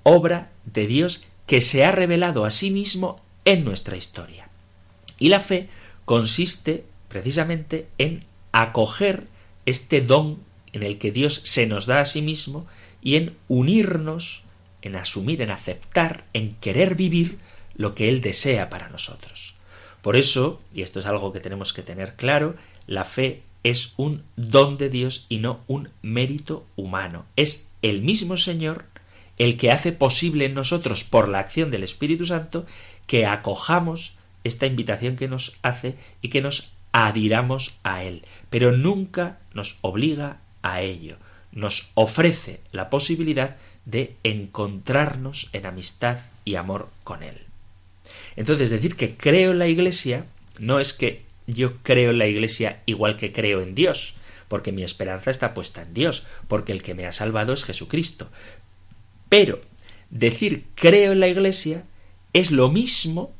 obra 0.02 0.50
de 0.64 0.86
Dios 0.86 1.24
que 1.46 1.60
se 1.60 1.84
ha 1.84 1.92
revelado 1.92 2.44
a 2.44 2.50
sí 2.50 2.70
mismo 2.70 3.20
en 3.44 3.64
nuestra 3.64 3.96
historia. 3.96 4.48
Y 5.18 5.28
la 5.28 5.40
fe 5.40 5.68
consiste 6.04 6.84
precisamente 7.08 7.88
en 7.98 8.24
acoger 8.52 9.26
este 9.66 10.00
don 10.00 10.38
en 10.72 10.82
el 10.82 10.98
que 10.98 11.12
Dios 11.12 11.42
se 11.44 11.66
nos 11.66 11.86
da 11.86 12.00
a 12.00 12.06
sí 12.06 12.22
mismo 12.22 12.66
y 13.02 13.16
en 13.16 13.36
unirnos, 13.48 14.42
en 14.80 14.96
asumir, 14.96 15.42
en 15.42 15.50
aceptar, 15.50 16.24
en 16.32 16.54
querer 16.56 16.94
vivir 16.94 17.38
lo 17.74 17.94
que 17.94 18.08
Él 18.08 18.20
desea 18.20 18.70
para 18.70 18.88
nosotros. 18.88 19.54
Por 20.00 20.16
eso, 20.16 20.60
y 20.74 20.82
esto 20.82 21.00
es 21.00 21.06
algo 21.06 21.32
que 21.32 21.40
tenemos 21.40 21.72
que 21.72 21.82
tener 21.82 22.16
claro, 22.16 22.54
la 22.86 23.04
fe 23.04 23.42
es 23.62 23.94
un 23.96 24.22
don 24.36 24.76
de 24.76 24.90
Dios 24.90 25.26
y 25.28 25.38
no 25.38 25.60
un 25.66 25.90
mérito 26.02 26.64
humano. 26.76 27.24
Es 27.36 27.70
el 27.82 28.02
mismo 28.02 28.36
Señor 28.36 28.86
el 29.38 29.56
que 29.56 29.70
hace 29.70 29.92
posible 29.92 30.44
en 30.44 30.54
nosotros, 30.54 31.04
por 31.04 31.28
la 31.28 31.38
acción 31.38 31.70
del 31.70 31.82
Espíritu 31.82 32.26
Santo, 32.26 32.66
que 33.06 33.26
acojamos 33.26 34.14
esta 34.44 34.66
invitación 34.66 35.16
que 35.16 35.28
nos 35.28 35.56
hace 35.62 35.96
y 36.20 36.28
que 36.28 36.42
nos 36.42 36.72
adhiramos 36.92 37.74
a 37.82 38.04
Él, 38.04 38.22
pero 38.50 38.72
nunca 38.72 39.38
nos 39.54 39.78
obliga 39.80 40.38
a 40.62 40.82
ello, 40.82 41.16
nos 41.50 41.90
ofrece 41.94 42.60
la 42.70 42.90
posibilidad 42.90 43.56
de 43.84 44.16
encontrarnos 44.22 45.48
en 45.52 45.66
amistad 45.66 46.18
y 46.44 46.56
amor 46.56 46.90
con 47.02 47.22
Él. 47.22 47.38
Entonces, 48.36 48.70
decir 48.70 48.96
que 48.96 49.16
creo 49.16 49.52
en 49.52 49.58
la 49.58 49.68
Iglesia 49.68 50.26
no 50.58 50.80
es 50.80 50.92
que 50.92 51.24
yo 51.54 51.78
creo 51.82 52.10
en 52.10 52.18
la 52.18 52.26
Iglesia 52.26 52.82
igual 52.86 53.16
que 53.16 53.32
creo 53.32 53.60
en 53.60 53.74
Dios, 53.74 54.14
porque 54.48 54.72
mi 54.72 54.82
esperanza 54.82 55.30
está 55.30 55.54
puesta 55.54 55.82
en 55.82 55.94
Dios, 55.94 56.26
porque 56.48 56.72
el 56.72 56.82
que 56.82 56.94
me 56.94 57.06
ha 57.06 57.12
salvado 57.12 57.52
es 57.52 57.64
Jesucristo. 57.64 58.28
Pero 59.28 59.60
decir 60.10 60.66
creo 60.74 61.12
en 61.12 61.20
la 61.20 61.28
Iglesia 61.28 61.84
es 62.32 62.50
lo 62.50 62.68
mismo, 62.68 63.32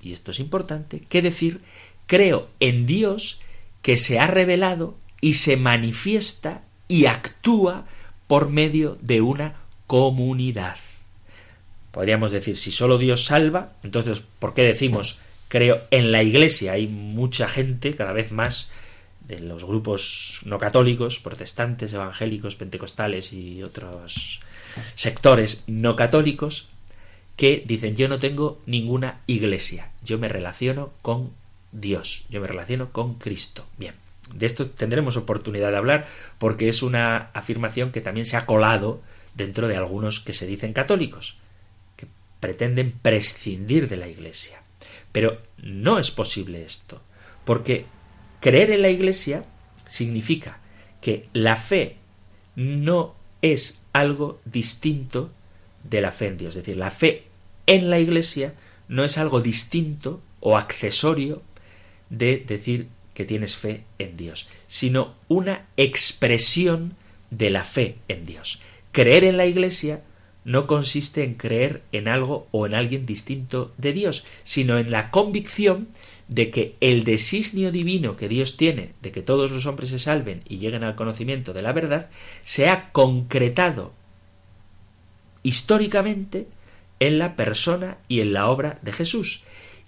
y 0.00 0.12
esto 0.12 0.30
es 0.30 0.38
importante, 0.38 1.00
que 1.08 1.22
decir 1.22 1.60
creo 2.06 2.48
en 2.60 2.86
Dios 2.86 3.40
que 3.82 3.96
se 3.96 4.18
ha 4.18 4.26
revelado 4.26 4.96
y 5.20 5.34
se 5.34 5.56
manifiesta 5.56 6.62
y 6.88 7.06
actúa 7.06 7.86
por 8.26 8.48
medio 8.48 8.98
de 9.00 9.20
una 9.20 9.54
comunidad. 9.86 10.76
Podríamos 11.90 12.30
decir, 12.30 12.56
si 12.56 12.70
solo 12.72 12.98
Dios 12.98 13.26
salva, 13.26 13.72
entonces, 13.82 14.22
¿por 14.38 14.54
qué 14.54 14.62
decimos 14.62 15.20
creo 15.52 15.82
en 15.90 16.12
la 16.12 16.22
Iglesia? 16.22 16.72
Hay 16.72 16.86
mucha 16.86 17.46
gente, 17.46 17.94
cada 17.94 18.14
vez 18.14 18.32
más, 18.32 18.70
de 19.28 19.38
los 19.38 19.64
grupos 19.64 20.40
no 20.46 20.58
católicos, 20.58 21.20
protestantes, 21.20 21.92
evangélicos, 21.92 22.56
pentecostales 22.56 23.34
y 23.34 23.62
otros 23.62 24.40
sectores 24.94 25.64
no 25.66 25.94
católicos, 25.94 26.68
que 27.36 27.62
dicen 27.66 27.96
yo 27.96 28.08
no 28.08 28.18
tengo 28.18 28.62
ninguna 28.64 29.20
iglesia, 29.26 29.90
yo 30.02 30.18
me 30.18 30.28
relaciono 30.28 30.90
con 31.02 31.32
Dios, 31.70 32.24
yo 32.30 32.40
me 32.40 32.46
relaciono 32.46 32.90
con 32.90 33.16
Cristo. 33.16 33.66
Bien, 33.76 33.94
de 34.34 34.46
esto 34.46 34.70
tendremos 34.70 35.18
oportunidad 35.18 35.70
de 35.70 35.76
hablar 35.76 36.06
porque 36.38 36.70
es 36.70 36.82
una 36.82 37.30
afirmación 37.34 37.92
que 37.92 38.00
también 38.00 38.24
se 38.24 38.38
ha 38.38 38.46
colado 38.46 39.02
dentro 39.34 39.68
de 39.68 39.76
algunos 39.76 40.20
que 40.20 40.32
se 40.32 40.46
dicen 40.46 40.72
católicos, 40.72 41.36
que 41.96 42.06
pretenden 42.40 42.92
prescindir 42.92 43.90
de 43.90 43.98
la 43.98 44.08
Iglesia. 44.08 44.61
Pero 45.12 45.40
no 45.58 45.98
es 45.98 46.10
posible 46.10 46.64
esto, 46.64 47.00
porque 47.44 47.86
creer 48.40 48.70
en 48.70 48.82
la 48.82 48.88
Iglesia 48.88 49.44
significa 49.86 50.58
que 51.00 51.28
la 51.32 51.56
fe 51.56 51.96
no 52.56 53.14
es 53.42 53.82
algo 53.92 54.40
distinto 54.44 55.30
de 55.84 56.00
la 56.00 56.12
fe 56.12 56.28
en 56.28 56.38
Dios. 56.38 56.56
Es 56.56 56.62
decir, 56.62 56.76
la 56.76 56.90
fe 56.90 57.24
en 57.66 57.90
la 57.90 57.98
Iglesia 57.98 58.54
no 58.88 59.04
es 59.04 59.18
algo 59.18 59.40
distinto 59.40 60.22
o 60.40 60.56
accesorio 60.56 61.42
de 62.10 62.38
decir 62.46 62.88
que 63.14 63.24
tienes 63.24 63.56
fe 63.56 63.84
en 63.98 64.16
Dios, 64.16 64.48
sino 64.66 65.14
una 65.28 65.66
expresión 65.76 66.94
de 67.30 67.50
la 67.50 67.64
fe 67.64 67.96
en 68.08 68.26
Dios. 68.26 68.60
Creer 68.92 69.24
en 69.24 69.36
la 69.36 69.46
Iglesia 69.46 70.02
no 70.44 70.66
consiste 70.66 71.22
en 71.24 71.34
creer 71.34 71.82
en 71.92 72.08
algo 72.08 72.48
o 72.50 72.66
en 72.66 72.74
alguien 72.74 73.06
distinto 73.06 73.72
de 73.78 73.92
Dios, 73.92 74.24
sino 74.44 74.78
en 74.78 74.90
la 74.90 75.10
convicción 75.10 75.88
de 76.28 76.50
que 76.50 76.76
el 76.80 77.04
designio 77.04 77.70
divino 77.70 78.16
que 78.16 78.28
Dios 78.28 78.56
tiene 78.56 78.92
de 79.02 79.12
que 79.12 79.22
todos 79.22 79.50
los 79.50 79.66
hombres 79.66 79.90
se 79.90 79.98
salven 79.98 80.42
y 80.48 80.58
lleguen 80.58 80.84
al 80.84 80.94
conocimiento 80.94 81.52
de 81.52 81.62
la 81.62 81.72
verdad, 81.72 82.10
se 82.42 82.68
ha 82.68 82.90
concretado 82.92 83.92
históricamente 85.42 86.46
en 87.00 87.18
la 87.18 87.36
persona 87.36 87.98
y 88.08 88.20
en 88.20 88.32
la 88.32 88.48
obra 88.48 88.78
de 88.82 88.92
Jesús. 88.92 89.44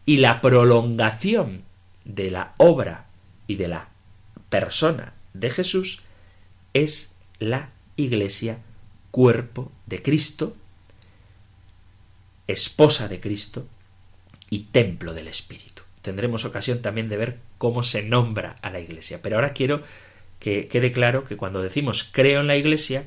Y 0.06 0.18
la 0.18 0.40
prolongación 0.40 1.62
de 2.04 2.30
la 2.30 2.52
obra 2.58 3.06
y 3.46 3.54
de 3.56 3.68
la 3.68 3.88
persona 4.50 5.14
de 5.32 5.50
Jesús 5.50 6.02
es 6.74 7.14
la 7.38 7.70
Iglesia, 7.96 8.58
cuerpo 9.10 9.70
de 9.86 10.02
Cristo, 10.02 10.56
esposa 12.46 13.08
de 13.08 13.20
Cristo 13.20 13.66
y 14.50 14.60
templo 14.70 15.14
del 15.14 15.28
Espíritu. 15.28 15.82
Tendremos 16.02 16.44
ocasión 16.44 16.82
también 16.82 17.08
de 17.08 17.16
ver 17.16 17.38
cómo 17.58 17.82
se 17.82 18.02
nombra 18.02 18.56
a 18.60 18.70
la 18.70 18.80
Iglesia. 18.80 19.22
Pero 19.22 19.36
ahora 19.36 19.54
quiero 19.54 19.82
que 20.38 20.66
quede 20.66 20.92
claro 20.92 21.24
que 21.24 21.36
cuando 21.36 21.62
decimos 21.62 22.08
creo 22.12 22.40
en 22.40 22.46
la 22.46 22.56
Iglesia, 22.56 23.04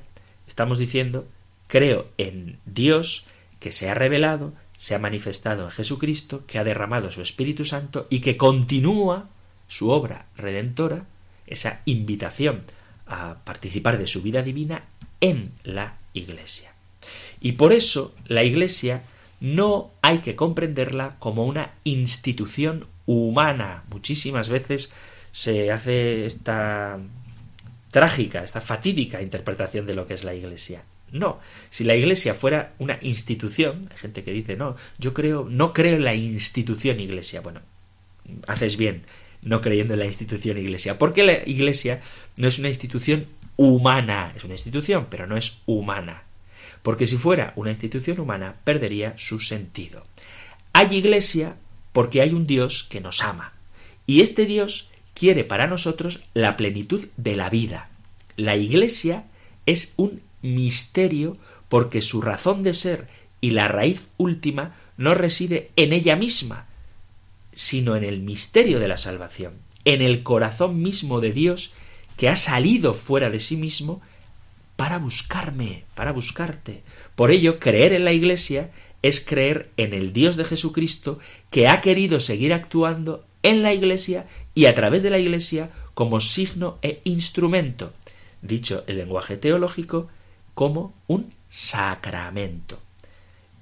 estamos 0.48 0.80
diciendo 0.80 1.28
creo 1.68 2.08
en 2.18 2.58
Dios 2.66 3.28
que 3.60 3.72
se 3.72 3.90
ha 3.90 3.94
revelado, 3.94 4.54
se 4.78 4.96
ha 4.96 5.00
manifestado 5.00 5.66
en 5.66 5.72
Jesucristo, 5.72 6.46
que 6.48 6.60
ha 6.60 6.64
derramado 6.64 7.12
su 7.12 7.22
Espíritu 7.22 7.66
Santo 7.66 8.08
y 8.10 8.22
que 8.22 8.38
continúa 8.38 9.30
su 9.68 9.90
obra 9.90 10.26
redentora, 10.36 11.06
esa 11.46 11.82
invitación 11.86 12.64
a 13.06 13.38
participar 13.44 13.98
de 13.98 14.08
su 14.08 14.22
vida 14.22 14.42
divina 14.42 14.84
en 15.22 15.52
la 15.64 15.98
Iglesia. 16.18 16.74
Y 17.40 17.54
por 17.54 17.74
eso 17.74 18.14
la 18.26 18.44
Iglesia 18.44 19.04
no 19.40 19.92
hay 20.02 20.20
que 20.20 20.36
comprenderla 20.36 21.16
como 21.20 21.46
una 21.46 21.74
institución 21.84 22.88
humana. 23.06 23.84
Muchísimas 23.90 24.50
veces 24.50 24.92
se 25.32 25.72
hace 25.72 26.26
esta 26.26 27.00
trágica, 27.92 28.44
esta 28.44 28.62
fatídica 28.62 29.22
interpretación 29.22 29.86
de 29.86 29.96
lo 29.96 30.08
que 30.08 30.16
es 30.16 30.24
la 30.24 30.34
Iglesia. 30.34 30.84
No, 31.12 31.40
si 31.70 31.84
la 31.84 31.96
Iglesia 31.96 32.34
fuera 32.34 32.74
una 32.80 33.00
institución, 33.02 33.88
hay 33.90 33.98
gente 33.98 34.24
que 34.24 34.32
dice, 34.32 34.58
no, 34.58 34.76
yo 34.98 35.14
creo, 35.14 35.48
no 35.50 35.74
creo 35.74 35.96
en 35.96 36.04
la 36.04 36.14
institución 36.14 37.00
Iglesia. 37.00 37.42
Bueno, 37.42 37.62
haces 38.48 38.76
bien 38.78 39.04
no 39.44 39.62
creyendo 39.62 39.94
en 39.94 40.00
la 40.00 40.06
institución 40.06 40.58
Iglesia, 40.58 40.98
porque 40.98 41.24
la 41.24 41.48
Iglesia 41.48 42.02
no 42.36 42.48
es 42.48 42.60
una 42.60 42.68
institución 42.68 43.28
humana, 43.58 44.32
es 44.36 44.44
una 44.44 44.54
institución, 44.54 45.08
pero 45.10 45.28
no 45.28 45.36
es 45.36 45.62
humana. 45.66 46.24
Porque 46.84 47.08
si 47.08 47.18
fuera 47.18 47.52
una 47.56 47.72
institución 47.72 48.20
humana, 48.20 48.56
perdería 48.64 49.14
su 49.18 49.40
sentido. 49.40 50.06
Hay 50.74 50.96
Iglesia 50.96 51.58
porque 51.92 52.22
hay 52.22 52.32
un 52.32 52.48
Dios 52.48 52.88
que 52.90 53.02
nos 53.02 53.22
ama. 53.22 53.54
Y 54.06 54.22
este 54.22 54.46
Dios 54.46 54.92
quiere 55.14 55.44
para 55.44 55.68
nosotros 55.68 56.22
la 56.34 56.56
plenitud 56.56 57.08
de 57.18 57.36
la 57.36 57.50
vida. 57.50 57.90
La 58.36 58.56
Iglesia 58.56 59.26
es 59.66 59.94
un 59.98 60.22
misterio 60.42 61.38
porque 61.70 62.02
su 62.02 62.22
razón 62.22 62.64
de 62.64 62.74
ser 62.74 63.08
y 63.42 63.52
la 63.52 63.68
raíz 63.68 64.08
última 64.18 64.76
no 64.96 65.16
reside 65.16 65.72
en 65.76 65.94
ella 65.94 66.16
misma, 66.16 66.68
sino 67.54 67.96
en 67.96 68.04
el 68.04 68.22
misterio 68.22 68.80
de 68.80 68.88
la 68.88 68.98
salvación, 68.98 69.54
en 69.86 70.02
el 70.02 70.24
corazón 70.24 70.82
mismo 70.82 71.20
de 71.20 71.32
Dios 71.32 71.74
que 72.18 72.28
ha 72.28 72.36
salido 72.36 72.94
fuera 72.94 73.30
de 73.30 73.40
sí 73.40 73.56
mismo 73.56 74.02
para 74.76 74.98
buscarme, 74.98 75.86
para 75.96 76.12
buscarte. 76.12 76.84
Por 77.16 77.32
ello, 77.32 77.60
creer 77.60 77.94
en 77.94 78.04
la 78.04 78.12
Iglesia 78.12 78.72
es 79.02 79.24
creer 79.24 79.70
en 79.78 79.94
el 79.94 80.12
Dios 80.12 80.36
de 80.36 80.44
Jesucristo 80.44 81.20
que 81.50 81.68
ha 81.68 81.82
querido 81.82 82.20
seguir 82.20 82.54
actuando 82.54 83.24
en 83.44 83.64
la 83.64 83.74
Iglesia 83.74 84.26
y 84.56 84.66
a 84.66 84.76
través 84.76 85.04
de 85.04 85.12
la 85.12 85.20
Iglesia 85.20 85.70
como 85.94 86.20
signo 86.20 86.80
e 86.82 87.02
instrumento, 87.06 87.94
dicho 88.42 88.84
el 88.88 88.98
lenguaje 88.98 89.38
teológico, 89.38 90.08
como 90.54 90.94
un 91.08 91.34
sacramento. 91.50 92.80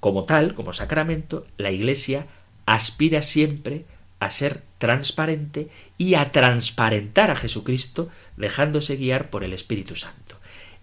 Como 0.00 0.24
tal, 0.24 0.54
como 0.54 0.72
sacramento, 0.72 1.46
la 1.58 1.70
Iglesia 1.70 2.26
aspira 2.64 3.22
siempre 3.22 3.84
a 4.18 4.30
ser 4.30 4.62
transparente 4.78 5.68
y 5.98 6.14
a 6.14 6.32
transparentar 6.32 7.30
a 7.30 7.36
Jesucristo 7.36 8.10
dejándose 8.36 8.96
guiar 8.96 9.30
por 9.30 9.44
el 9.44 9.52
Espíritu 9.52 9.94
Santo. 9.94 10.38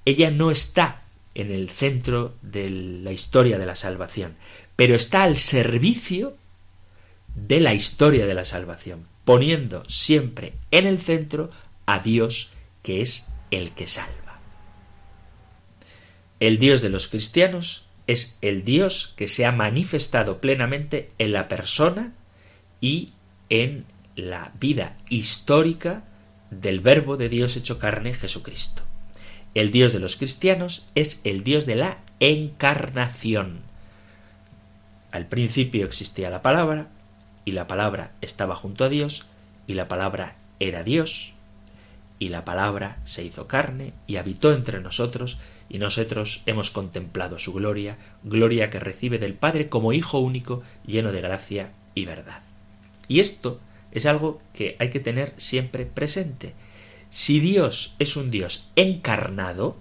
Ella 0.05 0.31
no 0.31 0.51
está 0.51 1.03
en 1.35 1.51
el 1.51 1.69
centro 1.69 2.35
de 2.41 2.69
la 2.69 3.11
historia 3.11 3.57
de 3.57 3.65
la 3.65 3.75
salvación, 3.75 4.35
pero 4.75 4.95
está 4.95 5.23
al 5.23 5.37
servicio 5.37 6.37
de 7.35 7.59
la 7.59 7.73
historia 7.73 8.27
de 8.27 8.33
la 8.33 8.45
salvación, 8.45 9.07
poniendo 9.25 9.87
siempre 9.89 10.53
en 10.71 10.85
el 10.85 10.99
centro 10.99 11.49
a 11.85 11.99
Dios 11.99 12.51
que 12.83 13.01
es 13.01 13.29
el 13.49 13.71
que 13.71 13.87
salva. 13.87 14.39
El 16.39 16.59
Dios 16.59 16.81
de 16.81 16.89
los 16.89 17.07
cristianos 17.07 17.85
es 18.05 18.37
el 18.41 18.65
Dios 18.65 19.13
que 19.15 19.27
se 19.27 19.45
ha 19.45 19.51
manifestado 19.51 20.41
plenamente 20.41 21.09
en 21.17 21.31
la 21.31 21.47
persona 21.47 22.13
y 22.81 23.13
en 23.53 23.85
la 24.15 24.51
vida 24.59 24.95
histórica 25.09 26.01
del 26.49 26.79
Verbo 26.79 27.17
de 27.17 27.29
Dios 27.29 27.55
hecho 27.55 27.77
carne, 27.77 28.15
Jesucristo. 28.15 28.81
El 29.53 29.71
Dios 29.71 29.93
de 29.93 29.99
los 29.99 30.15
cristianos 30.15 30.87
es 30.95 31.21
el 31.23 31.43
Dios 31.43 31.67
de 31.67 31.75
la 31.75 31.99
encarnación. 32.19 33.59
Al 35.11 35.27
principio 35.27 35.85
existía 35.85 36.31
la 36.31 36.41
palabra, 36.41 36.87
y 37.45 37.51
la 37.51 37.67
palabra 37.67 38.13
estaba 38.21 38.55
junto 38.55 38.85
a 38.85 38.89
Dios, 38.89 39.27
y 39.67 39.75
la 39.75 39.87
palabra 39.87 40.35
era 40.59 40.81
Dios, 40.81 41.33
y 42.17 42.29
la 42.29 42.45
palabra 42.45 42.97
se 43.05 43.23
hizo 43.23 43.45
carne 43.45 43.93
y 44.07 44.15
habitó 44.15 44.51
entre 44.51 44.81
nosotros, 44.81 45.37
y 45.69 45.77
nosotros 45.77 46.41
hemos 46.47 46.71
contemplado 46.71 47.37
su 47.37 47.53
gloria, 47.53 47.97
gloria 48.23 48.71
que 48.71 48.79
recibe 48.79 49.19
del 49.19 49.35
Padre 49.35 49.69
como 49.69 49.93
Hijo 49.93 50.17
único, 50.17 50.63
lleno 50.87 51.11
de 51.11 51.21
gracia 51.21 51.69
y 51.93 52.05
verdad. 52.05 52.41
Y 53.07 53.19
esto 53.19 53.59
es 53.91 54.05
algo 54.05 54.41
que 54.53 54.75
hay 54.79 54.89
que 54.89 54.99
tener 54.99 55.33
siempre 55.37 55.85
presente. 55.85 56.53
Si 57.09 57.39
Dios 57.39 57.95
es 57.99 58.15
un 58.15 58.31
Dios 58.31 58.69
encarnado, 58.75 59.77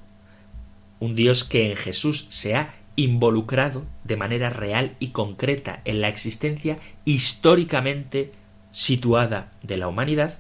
un 1.01 1.17
Dios 1.17 1.45
que 1.45 1.71
en 1.71 1.77
Jesús 1.77 2.27
se 2.31 2.55
ha 2.55 2.75
involucrado 2.95 3.87
de 4.05 4.17
manera 4.17 4.51
real 4.51 4.97
y 5.01 5.09
concreta 5.09 5.81
en 5.87 6.03
la 6.03 6.09
existencia 6.09 6.79
históricamente 7.07 8.33
situada 8.71 9.51
de 9.63 9.79
la 9.79 9.89
humanidad, 9.89 10.39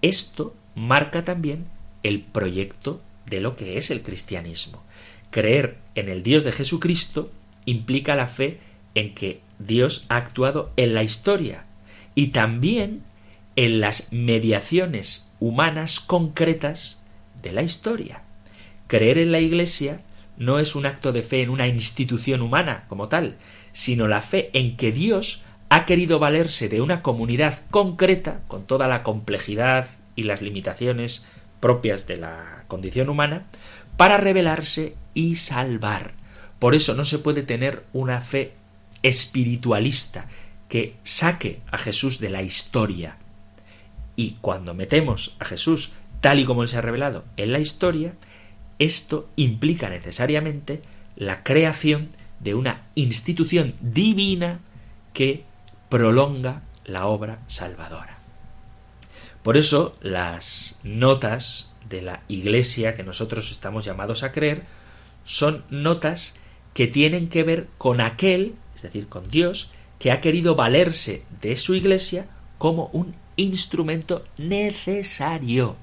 esto 0.00 0.54
marca 0.74 1.24
también 1.24 1.66
el 2.02 2.20
proyecto 2.20 3.02
de 3.26 3.40
lo 3.40 3.54
que 3.54 3.76
es 3.76 3.90
el 3.90 4.02
cristianismo. 4.02 4.82
Creer 5.30 5.76
en 5.94 6.08
el 6.08 6.22
Dios 6.22 6.44
de 6.44 6.52
Jesucristo 6.52 7.30
implica 7.66 8.16
la 8.16 8.26
fe 8.26 8.60
en 8.94 9.14
que 9.14 9.40
Dios 9.58 10.06
ha 10.08 10.16
actuado 10.16 10.72
en 10.76 10.94
la 10.94 11.02
historia 11.02 11.66
y 12.14 12.28
también 12.28 13.02
en 13.56 13.80
las 13.80 14.12
mediaciones 14.12 15.30
humanas 15.40 16.00
concretas 16.00 17.02
de 17.42 17.52
la 17.52 17.62
historia. 17.62 18.22
Creer 18.86 19.18
en 19.18 19.32
la 19.32 19.40
Iglesia 19.40 20.00
no 20.36 20.58
es 20.58 20.74
un 20.74 20.86
acto 20.86 21.12
de 21.12 21.22
fe 21.22 21.42
en 21.42 21.50
una 21.50 21.66
institución 21.66 22.42
humana 22.42 22.84
como 22.88 23.08
tal, 23.08 23.36
sino 23.72 24.08
la 24.08 24.20
fe 24.20 24.50
en 24.52 24.76
que 24.76 24.92
Dios 24.92 25.42
ha 25.68 25.86
querido 25.86 26.18
valerse 26.18 26.68
de 26.68 26.80
una 26.80 27.02
comunidad 27.02 27.60
concreta, 27.70 28.40
con 28.46 28.64
toda 28.64 28.88
la 28.88 29.02
complejidad 29.02 29.88
y 30.16 30.24
las 30.24 30.42
limitaciones 30.42 31.24
propias 31.60 32.06
de 32.06 32.16
la 32.16 32.64
condición 32.68 33.08
humana, 33.08 33.44
para 33.96 34.16
revelarse 34.16 34.96
y 35.14 35.36
salvar. 35.36 36.12
Por 36.58 36.74
eso 36.74 36.94
no 36.94 37.04
se 37.04 37.18
puede 37.18 37.42
tener 37.42 37.84
una 37.92 38.20
fe 38.20 38.52
espiritualista 39.02 40.28
que 40.74 40.96
saque 41.04 41.60
a 41.70 41.78
Jesús 41.78 42.18
de 42.18 42.30
la 42.30 42.42
historia. 42.42 43.16
Y 44.16 44.38
cuando 44.40 44.74
metemos 44.74 45.36
a 45.38 45.44
Jesús 45.44 45.92
tal 46.20 46.40
y 46.40 46.44
como 46.44 46.66
se 46.66 46.76
ha 46.76 46.80
revelado 46.80 47.24
en 47.36 47.52
la 47.52 47.60
historia, 47.60 48.14
esto 48.80 49.28
implica 49.36 49.88
necesariamente 49.88 50.82
la 51.14 51.44
creación 51.44 52.08
de 52.40 52.56
una 52.56 52.88
institución 52.96 53.74
divina 53.82 54.58
que 55.12 55.44
prolonga 55.90 56.62
la 56.84 57.06
obra 57.06 57.38
salvadora. 57.46 58.18
Por 59.44 59.56
eso 59.56 59.96
las 60.00 60.80
notas 60.82 61.70
de 61.88 62.02
la 62.02 62.24
Iglesia 62.26 62.96
que 62.96 63.04
nosotros 63.04 63.52
estamos 63.52 63.84
llamados 63.84 64.24
a 64.24 64.32
creer 64.32 64.64
son 65.24 65.62
notas 65.70 66.34
que 66.72 66.88
tienen 66.88 67.28
que 67.28 67.44
ver 67.44 67.68
con 67.78 68.00
aquel, 68.00 68.56
es 68.74 68.82
decir, 68.82 69.06
con 69.06 69.30
Dios, 69.30 69.70
que 69.98 70.12
ha 70.12 70.20
querido 70.20 70.54
valerse 70.54 71.24
de 71.40 71.56
su 71.56 71.74
iglesia 71.74 72.26
como 72.58 72.90
un 72.92 73.14
instrumento 73.36 74.24
necesario. 74.38 75.76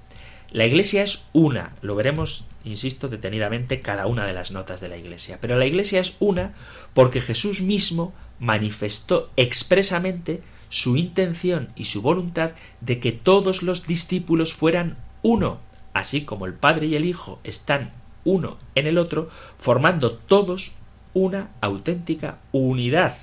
La 0.52 0.66
iglesia 0.66 1.04
es 1.04 1.26
una, 1.32 1.76
lo 1.82 1.96
veremos, 1.96 2.46
insisto, 2.66 3.08
detenidamente 3.08 3.82
cada 3.82 4.06
una 4.08 4.26
de 4.26 4.34
las 4.34 4.52
notas 4.52 4.82
de 4.82 4.90
la 4.90 4.98
iglesia, 4.98 5.40
pero 5.40 5.58
la 5.58 5.66
iglesia 5.66 6.02
es 6.02 6.16
una 6.20 6.54
porque 6.94 7.22
Jesús 7.22 7.62
mismo 7.62 8.14
manifestó 8.40 9.30
expresamente 9.38 10.42
su 10.70 10.98
intención 10.98 11.70
y 11.76 11.86
su 11.86 12.02
voluntad 12.02 12.52
de 12.82 13.00
que 13.00 13.12
todos 13.12 13.64
los 13.64 13.88
discípulos 13.88 14.54
fueran 14.54 14.98
uno, 15.22 15.60
así 15.94 16.22
como 16.24 16.46
el 16.46 16.54
Padre 16.54 16.88
y 16.88 16.96
el 16.96 17.06
Hijo 17.06 17.40
están 17.44 17.94
uno 18.24 18.58
en 18.76 18.88
el 18.88 18.98
otro, 18.98 19.30
formando 19.58 20.14
todos 20.14 20.72
una 21.14 21.52
auténtica 21.62 22.40
unidad. 22.52 23.16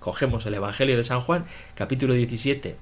Cogemos 0.00 0.46
el 0.46 0.54
Evangelio 0.54 0.96
de 0.96 1.04
San 1.04 1.20
Juan, 1.20 1.44
capítulo 1.74 2.14
17, 2.14 2.76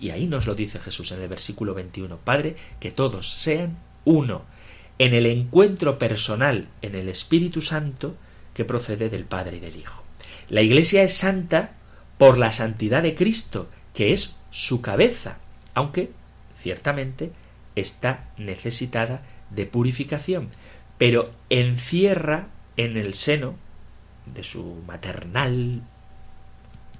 y 0.00 0.10
ahí 0.10 0.26
nos 0.26 0.46
lo 0.46 0.54
dice 0.54 0.78
Jesús 0.78 1.12
en 1.12 1.22
el 1.22 1.28
versículo 1.28 1.74
21. 1.74 2.18
Padre, 2.18 2.56
que 2.80 2.90
todos 2.90 3.30
sean 3.30 3.78
uno, 4.04 4.42
en 4.98 5.14
el 5.14 5.26
encuentro 5.26 5.98
personal 5.98 6.68
en 6.82 6.94
el 6.94 7.08
Espíritu 7.08 7.60
Santo 7.60 8.16
que 8.54 8.64
procede 8.64 9.08
del 9.08 9.24
Padre 9.24 9.58
y 9.58 9.60
del 9.60 9.76
Hijo. 9.76 10.02
La 10.48 10.62
Iglesia 10.62 11.02
es 11.02 11.14
santa 11.14 11.72
por 12.16 12.38
la 12.38 12.50
santidad 12.52 13.02
de 13.02 13.14
Cristo, 13.14 13.68
que 13.94 14.12
es 14.12 14.38
su 14.50 14.82
cabeza, 14.82 15.38
aunque 15.74 16.10
ciertamente 16.60 17.30
está 17.76 18.28
necesitada 18.36 19.22
de 19.50 19.66
purificación, 19.66 20.48
pero 20.98 21.30
encierra 21.48 22.48
en 22.76 22.96
el 22.96 23.14
seno 23.14 23.54
de 24.26 24.42
su 24.42 24.82
maternal 24.86 25.82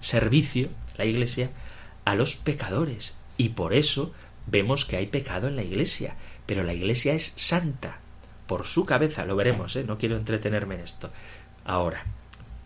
servicio, 0.00 0.68
la 0.96 1.04
Iglesia, 1.04 1.50
a 2.04 2.14
los 2.14 2.36
pecadores. 2.36 3.16
Y 3.36 3.50
por 3.50 3.74
eso 3.74 4.12
vemos 4.46 4.84
que 4.84 4.96
hay 4.96 5.06
pecado 5.06 5.48
en 5.48 5.56
la 5.56 5.62
Iglesia, 5.62 6.16
pero 6.46 6.64
la 6.64 6.74
Iglesia 6.74 7.14
es 7.14 7.32
santa. 7.36 8.00
Por 8.46 8.66
su 8.66 8.86
cabeza, 8.86 9.26
lo 9.26 9.36
veremos, 9.36 9.76
¿eh? 9.76 9.84
no 9.84 9.98
quiero 9.98 10.16
entretenerme 10.16 10.76
en 10.76 10.80
esto. 10.80 11.10
Ahora, 11.64 12.06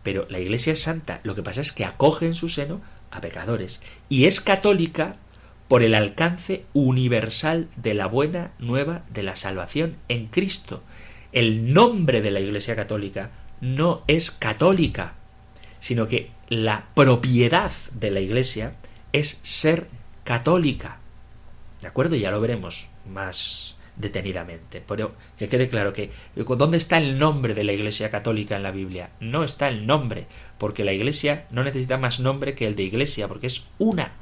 pero 0.02 0.24
la 0.28 0.38
Iglesia 0.38 0.72
es 0.72 0.82
santa, 0.82 1.20
lo 1.24 1.34
que 1.34 1.42
pasa 1.42 1.60
es 1.60 1.72
que 1.72 1.84
acoge 1.84 2.26
en 2.26 2.34
su 2.34 2.48
seno 2.48 2.80
a 3.10 3.20
pecadores 3.20 3.82
y 4.08 4.24
es 4.24 4.40
católica 4.40 5.16
por 5.68 5.82
el 5.82 5.94
alcance 5.94 6.64
universal 6.72 7.68
de 7.76 7.94
la 7.94 8.06
buena 8.06 8.52
nueva 8.58 9.04
de 9.10 9.22
la 9.22 9.36
salvación 9.36 9.96
en 10.08 10.26
Cristo. 10.26 10.82
El 11.32 11.72
nombre 11.72 12.20
de 12.20 12.30
la 12.30 12.40
Iglesia 12.40 12.76
católica 12.76 13.30
no 13.60 14.02
es 14.06 14.30
católica, 14.30 15.14
sino 15.78 16.08
que 16.08 16.30
la 16.52 16.84
propiedad 16.94 17.72
de 17.94 18.10
la 18.10 18.20
Iglesia 18.20 18.74
es 19.14 19.40
ser 19.42 19.88
católica. 20.22 20.98
¿De 21.80 21.88
acuerdo? 21.88 22.14
Ya 22.14 22.30
lo 22.30 22.42
veremos 22.42 22.88
más 23.10 23.76
detenidamente. 23.96 24.82
Pero 24.86 25.14
que 25.38 25.48
quede 25.48 25.70
claro 25.70 25.94
que 25.94 26.10
¿dónde 26.36 26.76
está 26.76 26.98
el 26.98 27.18
nombre 27.18 27.54
de 27.54 27.64
la 27.64 27.72
Iglesia 27.72 28.10
Católica 28.10 28.54
en 28.54 28.64
la 28.64 28.70
Biblia? 28.70 29.12
No 29.18 29.44
está 29.44 29.68
el 29.68 29.86
nombre, 29.86 30.26
porque 30.58 30.84
la 30.84 30.92
Iglesia 30.92 31.46
no 31.50 31.64
necesita 31.64 31.96
más 31.96 32.20
nombre 32.20 32.54
que 32.54 32.66
el 32.66 32.76
de 32.76 32.82
Iglesia, 32.82 33.28
porque 33.28 33.46
es 33.46 33.66
una. 33.78 34.12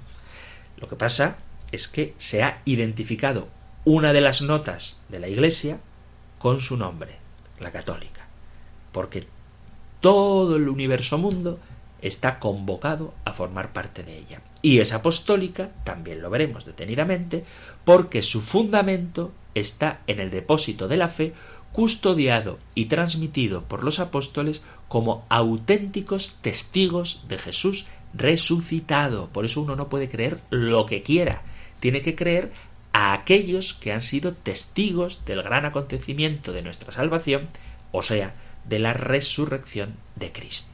Lo 0.77 0.87
que 0.87 0.95
pasa 0.95 1.37
es 1.73 1.89
que 1.89 2.15
se 2.17 2.45
ha 2.45 2.63
identificado 2.65 3.49
una 3.85 4.13
de 4.13 4.21
las 4.21 4.41
notas 4.41 4.99
de 5.09 5.19
la 5.19 5.27
Iglesia 5.27 5.81
con 6.39 6.61
su 6.61 6.77
nombre, 6.77 7.17
la 7.59 7.73
católica, 7.73 8.29
porque 8.93 9.25
todo 10.01 10.55
el 10.55 10.69
universo 10.69 11.19
mundo 11.19 11.59
está 12.03 12.39
convocado 12.39 13.15
a 13.25 13.33
formar 13.33 13.73
parte 13.73 14.03
de 14.03 14.19
ella. 14.19 14.41
Y 14.63 14.79
es 14.79 14.93
apostólica, 14.93 15.71
también 15.85 16.23
lo 16.23 16.31
veremos 16.31 16.65
detenidamente, 16.65 17.45
porque 17.85 18.23
su 18.23 18.41
fundamento 18.41 19.33
está 19.55 20.01
en 20.07 20.21
el 20.21 20.31
depósito 20.31 20.89
de 20.89 20.97
la 20.97 21.09
fe, 21.09 21.33
custodiado 21.73 22.59
y 22.75 22.87
transmitido 22.87 23.63
por 23.63 23.85
los 23.85 24.01
apóstoles 24.01 24.63
como 24.89 25.25
auténticos 25.29 26.39
testigos 26.43 27.25
de 27.29 27.39
Jesús 27.39 27.87
resucitado. 28.15 29.29
Por 29.29 29.45
eso 29.45 29.61
uno 29.61 29.77
no 29.77 29.89
puede 29.89 30.09
creer 30.09 30.41
lo 30.51 30.87
que 30.87 31.03
quiera, 31.03 31.43
tiene 31.81 32.03
que 32.03 32.17
creer 32.17 32.53
a 32.93 33.13
aquellos 33.13 33.75
que 33.75 33.93
han 33.93 34.01
sido 34.01 34.35
testigos 34.35 35.25
del 35.25 35.43
gran 35.43 35.65
acontecimiento 35.65 36.53
de 36.53 36.63
nuestra 36.63 36.93
salvación, 36.93 37.49
o 37.93 38.03
sea, 38.03 38.35
de 38.69 38.79
la 38.79 38.93
resurrección 38.93 39.95
de 40.17 40.33
Cristo. 40.33 40.70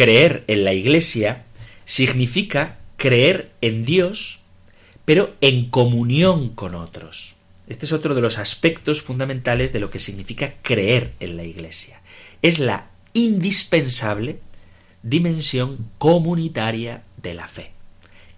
Creer 0.00 0.44
en 0.46 0.64
la 0.64 0.72
Iglesia 0.72 1.44
significa 1.84 2.78
creer 2.96 3.50
en 3.60 3.84
Dios, 3.84 4.40
pero 5.04 5.34
en 5.42 5.68
comunión 5.68 6.54
con 6.54 6.74
otros. 6.74 7.34
Este 7.68 7.84
es 7.84 7.92
otro 7.92 8.14
de 8.14 8.22
los 8.22 8.38
aspectos 8.38 9.02
fundamentales 9.02 9.74
de 9.74 9.80
lo 9.80 9.90
que 9.90 9.98
significa 9.98 10.54
creer 10.62 11.12
en 11.20 11.36
la 11.36 11.44
Iglesia. 11.44 12.00
Es 12.40 12.58
la 12.60 12.88
indispensable 13.12 14.38
dimensión 15.02 15.90
comunitaria 15.98 17.02
de 17.18 17.34
la 17.34 17.46
fe. 17.46 17.72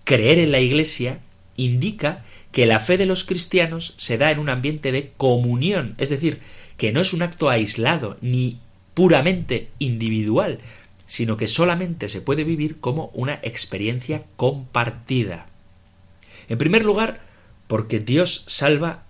Creer 0.02 0.40
en 0.40 0.50
la 0.50 0.58
Iglesia 0.58 1.20
indica 1.56 2.24
que 2.50 2.66
la 2.66 2.80
fe 2.80 2.98
de 2.98 3.06
los 3.06 3.22
cristianos 3.22 3.94
se 3.98 4.18
da 4.18 4.32
en 4.32 4.40
un 4.40 4.48
ambiente 4.48 4.90
de 4.90 5.12
comunión, 5.16 5.94
es 5.98 6.10
decir, 6.10 6.40
que 6.76 6.90
no 6.90 7.00
es 7.00 7.12
un 7.12 7.22
acto 7.22 7.50
aislado 7.50 8.16
ni 8.20 8.58
puramente 8.94 9.68
individual, 9.78 10.58
sino 11.12 11.36
que 11.36 11.46
solamente 11.46 12.08
se 12.08 12.22
puede 12.22 12.42
vivir 12.42 12.80
como 12.80 13.10
una 13.12 13.34
experiencia 13.42 14.24
compartida. 14.36 15.46
En 16.48 16.56
primer 16.56 16.86
lugar, 16.86 17.20
porque 17.66 17.98
Dios 17.98 18.44
salva 18.46 19.04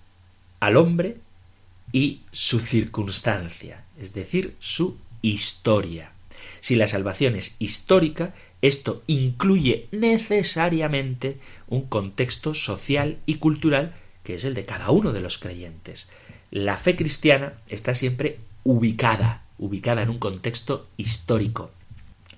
al 0.58 0.76
hombre 0.76 1.18
y 1.92 2.22
su 2.32 2.58
circunstancia, 2.58 3.84
es 4.00 4.14
decir, 4.14 4.56
su 4.58 4.96
historia. 5.22 6.10
Si 6.60 6.74
la 6.74 6.88
salvación 6.88 7.36
es 7.36 7.54
histórica, 7.60 8.34
esto 8.62 9.04
incluye 9.06 9.86
necesariamente 9.92 11.38
un 11.68 11.82
contexto 11.82 12.52
social 12.54 13.18
y 13.26 13.36
cultural 13.36 13.94
que 14.24 14.34
es 14.34 14.44
el 14.44 14.54
de 14.54 14.66
cada 14.66 14.90
uno 14.90 15.12
de 15.12 15.20
los 15.20 15.38
creyentes. 15.38 16.08
La 16.50 16.76
fe 16.76 16.96
cristiana 16.96 17.52
está 17.68 17.94
siempre 17.94 18.40
ubicada, 18.64 19.44
ubicada 19.56 20.02
en 20.02 20.10
un 20.10 20.18
contexto 20.18 20.88
histórico. 20.96 21.70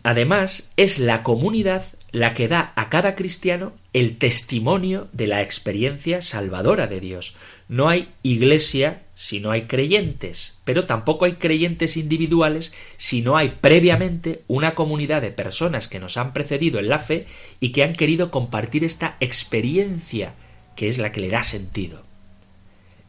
Además, 0.05 0.71
es 0.77 0.99
la 0.99 1.23
comunidad 1.23 1.83
la 2.13 2.35
que 2.35 2.47
da 2.47 2.73
a 2.77 2.91
cada 2.91 3.17
cristiano 3.17 3.73
el 3.95 4.19
testimonio 4.19 5.09
de 5.13 5.27
la 5.27 5.41
experiencia 5.41 6.21
salvadora 6.21 6.87
de 6.87 7.01
Dios. 7.01 7.35
No 7.69 7.89
hay 7.89 8.11
iglesia 8.23 9.03
si 9.15 9.41
no 9.41 9.51
hay 9.51 9.63
creyentes, 9.63 10.59
pero 10.65 10.85
tampoco 10.85 11.25
hay 11.25 11.33
creyentes 11.33 11.97
individuales 11.97 12.75
si 12.99 13.23
no 13.23 13.39
hay 13.39 13.57
previamente 13.63 14.43
una 14.47 14.75
comunidad 14.75 15.23
de 15.23 15.31
personas 15.31 15.89
que 15.89 15.99
nos 15.99 16.19
han 16.19 16.35
precedido 16.35 16.79
en 16.79 16.91
la 16.91 16.99
fe 16.99 17.25
y 17.59 17.71
que 17.71 17.83
han 17.83 17.95
querido 17.95 18.31
compartir 18.31 18.85
esta 18.85 19.17
experiencia 19.21 20.35
que 20.77 20.89
es 20.89 20.99
la 20.99 21.13
que 21.13 21.21
le 21.21 21.31
da 21.31 21.43
sentido. 21.43 22.03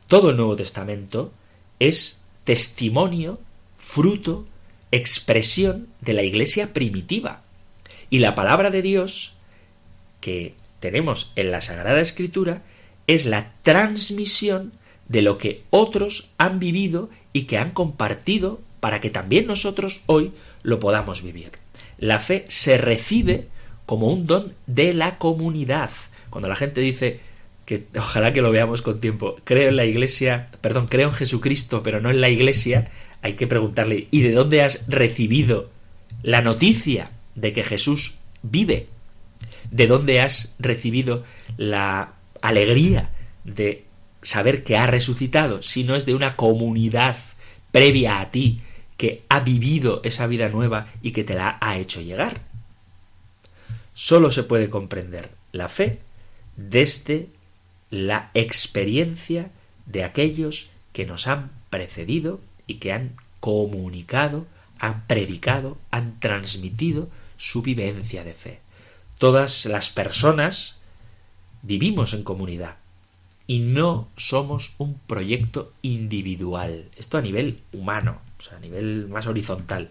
Todo 0.07 0.29
el 0.29 0.37
Nuevo 0.37 0.55
Testamento 0.55 1.33
es 1.79 2.21
testimonio, 2.45 3.39
fruto, 3.77 4.47
expresión 4.95 5.87
de 6.01 6.13
la 6.13 6.23
iglesia 6.23 6.73
primitiva. 6.73 7.41
Y 8.09 8.19
la 8.19 8.35
palabra 8.35 8.69
de 8.69 8.81
Dios 8.81 9.33
que 10.21 10.53
tenemos 10.79 11.31
en 11.35 11.51
la 11.51 11.61
Sagrada 11.61 12.01
Escritura 12.01 12.61
es 13.07 13.25
la 13.25 13.51
transmisión 13.61 14.73
de 15.07 15.21
lo 15.21 15.37
que 15.37 15.63
otros 15.69 16.31
han 16.37 16.59
vivido 16.59 17.09
y 17.33 17.43
que 17.43 17.57
han 17.57 17.71
compartido 17.71 18.61
para 18.79 19.01
que 19.01 19.09
también 19.09 19.47
nosotros 19.47 20.01
hoy 20.05 20.31
lo 20.63 20.79
podamos 20.79 21.21
vivir. 21.21 21.51
La 21.97 22.19
fe 22.19 22.45
se 22.47 22.77
recibe 22.77 23.47
como 23.85 24.07
un 24.07 24.27
don 24.27 24.53
de 24.67 24.93
la 24.93 25.17
comunidad. 25.17 25.91
Cuando 26.29 26.49
la 26.49 26.55
gente 26.55 26.81
dice 26.81 27.19
que 27.65 27.85
ojalá 27.97 28.33
que 28.33 28.41
lo 28.41 28.51
veamos 28.51 28.81
con 28.81 28.99
tiempo, 28.99 29.35
creo 29.43 29.69
en 29.69 29.75
la 29.75 29.85
iglesia, 29.85 30.47
perdón, 30.61 30.87
creo 30.87 31.09
en 31.09 31.15
Jesucristo, 31.15 31.81
pero 31.83 32.01
no 32.01 32.09
en 32.09 32.21
la 32.21 32.29
iglesia, 32.29 32.89
hay 33.25 33.33
que 33.33 33.47
preguntarle, 33.47 34.07
¿y 34.11 34.21
de 34.21 34.33
dónde 34.33 34.61
has 34.61 34.85
recibido 34.87 35.71
la 36.21 36.43
noticia 36.43 37.09
de 37.33 37.53
que 37.53 37.63
Jesús 37.63 38.19
vive? 38.43 38.87
¿De 39.71 39.87
dónde 39.87 40.21
has 40.21 40.53
recibido 40.59 41.23
la 41.57 42.13
alegría 42.43 43.09
de 43.43 43.85
saber 44.21 44.63
que 44.63 44.77
ha 44.77 44.85
resucitado, 44.85 45.63
si 45.63 45.83
no 45.83 45.95
es 45.95 46.05
de 46.05 46.13
una 46.13 46.35
comunidad 46.35 47.17
previa 47.71 48.19
a 48.21 48.29
ti 48.29 48.61
que 48.95 49.23
ha 49.27 49.39
vivido 49.39 50.01
esa 50.03 50.27
vida 50.27 50.49
nueva 50.49 50.85
y 51.01 51.09
que 51.09 51.23
te 51.23 51.33
la 51.33 51.57
ha 51.61 51.79
hecho 51.79 52.01
llegar. 52.01 52.41
Solo 53.95 54.29
se 54.29 54.43
puede 54.43 54.69
comprender 54.69 55.31
la 55.51 55.67
fe 55.67 55.97
desde 56.57 57.29
la 57.89 58.29
experiencia 58.35 59.49
de 59.87 60.03
aquellos 60.03 60.69
que 60.93 61.07
nos 61.07 61.25
han 61.25 61.49
precedido 61.71 62.39
y 62.67 62.75
que 62.75 62.93
han 62.93 63.15
comunicado, 63.39 64.45
han 64.79 65.05
predicado, 65.07 65.77
han 65.91 66.19
transmitido 66.19 67.09
su 67.37 67.61
vivencia 67.61 68.23
de 68.23 68.33
fe. 68.33 68.59
Todas 69.17 69.65
las 69.65 69.89
personas 69.89 70.77
vivimos 71.61 72.13
en 72.13 72.23
comunidad 72.23 72.77
y 73.47 73.59
no 73.59 74.07
somos 74.17 74.73
un 74.77 74.97
proyecto 74.99 75.71
individual. 75.81 76.89
Esto 76.97 77.17
a 77.17 77.21
nivel 77.21 77.59
humano, 77.73 78.19
o 78.39 78.41
sea, 78.41 78.57
a 78.57 78.59
nivel 78.59 79.07
más 79.07 79.27
horizontal. 79.27 79.89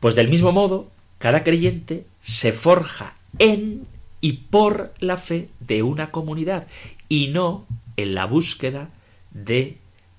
Pues 0.00 0.14
del 0.14 0.28
mismo 0.28 0.52
modo, 0.52 0.90
cada 1.18 1.44
creyente 1.44 2.06
se 2.20 2.52
forja 2.52 3.16
en 3.38 3.86
y 4.20 4.32
por 4.32 4.94
la 5.00 5.18
fe 5.18 5.50
de 5.60 5.82
una 5.82 6.10
comunidad 6.10 6.66
y 7.08 7.28
no 7.28 7.66
en 7.96 8.14
la 8.14 8.24
búsqueda 8.24 8.88
de 9.32 9.76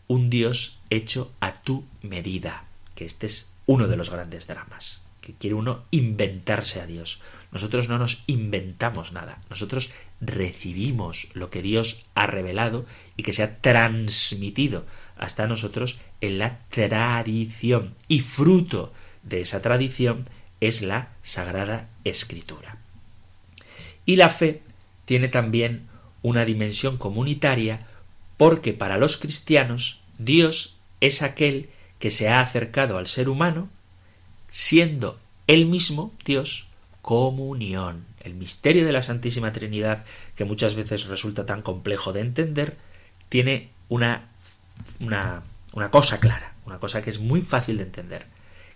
un 0.08 0.30
Dios 0.30 0.78
hecho 0.91 1.32
a 1.39 1.62
tu 1.62 1.84
medida, 2.10 2.66
que 2.95 3.06
este 3.06 3.28
es 3.28 3.49
uno 3.66 3.88
de 3.88 3.97
los 3.97 4.10
grandes 4.10 4.47
dramas, 4.47 5.01
que 5.22 5.34
quiere 5.34 5.56
uno 5.56 5.84
inventarse 5.91 6.82
a 6.82 6.86
Dios. 6.86 7.22
Nosotros 7.51 7.89
no 7.89 7.97
nos 7.97 8.24
inventamos 8.28 9.12
nada, 9.12 9.39
nosotros 9.49 9.91
recibimos 10.22 11.28
lo 11.34 11.49
que 11.49 11.62
Dios 11.62 12.06
ha 12.16 12.28
revelado 12.28 12.86
y 13.18 13.24
que 13.24 13.34
se 13.34 13.43
ha 13.43 13.58
transmitido 13.58 14.86
hasta 15.18 15.47
nosotros 15.47 15.99
en 16.22 16.38
la 16.38 16.60
tradición. 16.70 17.95
Y 18.08 18.20
fruto 18.22 18.93
de 19.24 19.41
esa 19.41 19.62
tradición 19.62 20.26
es 20.62 20.82
la 20.82 21.10
Sagrada 21.24 21.89
Escritura. 22.03 22.78
Y 24.06 24.18
la 24.18 24.30
fe 24.30 24.62
tiene 25.06 25.28
también 25.28 25.88
una 26.22 26.45
dimensión 26.45 26.97
comunitaria 26.97 27.88
porque 28.38 28.74
para 28.74 28.97
los 28.97 29.18
cristianos 29.18 30.01
Dios 30.18 30.78
es 31.01 31.22
aquel 31.22 31.70
que 32.06 32.12
se 32.12 32.30
ha 32.30 32.39
acercado 32.39 32.99
al 32.99 33.08
ser 33.08 33.30
humano 33.30 33.68
siendo 34.51 35.18
él 35.47 35.66
mismo 35.66 36.14
Dios 36.24 36.68
comunión. 37.01 38.06
El 38.20 38.36
misterio 38.36 38.86
de 38.86 38.91
la 38.91 39.01
Santísima 39.01 39.51
Trinidad, 39.51 40.06
que 40.36 40.45
muchas 40.45 40.76
veces 40.76 41.08
resulta 41.08 41.47
tan 41.47 41.64
complejo 41.64 42.14
de 42.14 42.20
entender, 42.20 42.78
tiene 43.28 43.72
una, 43.89 44.30
una, 44.99 45.41
una 45.74 45.89
cosa 45.89 46.20
clara, 46.20 46.53
una 46.68 46.78
cosa 46.78 47.01
que 47.01 47.10
es 47.10 47.18
muy 47.18 47.41
fácil 47.41 47.78
de 47.78 47.86
entender, 47.86 48.28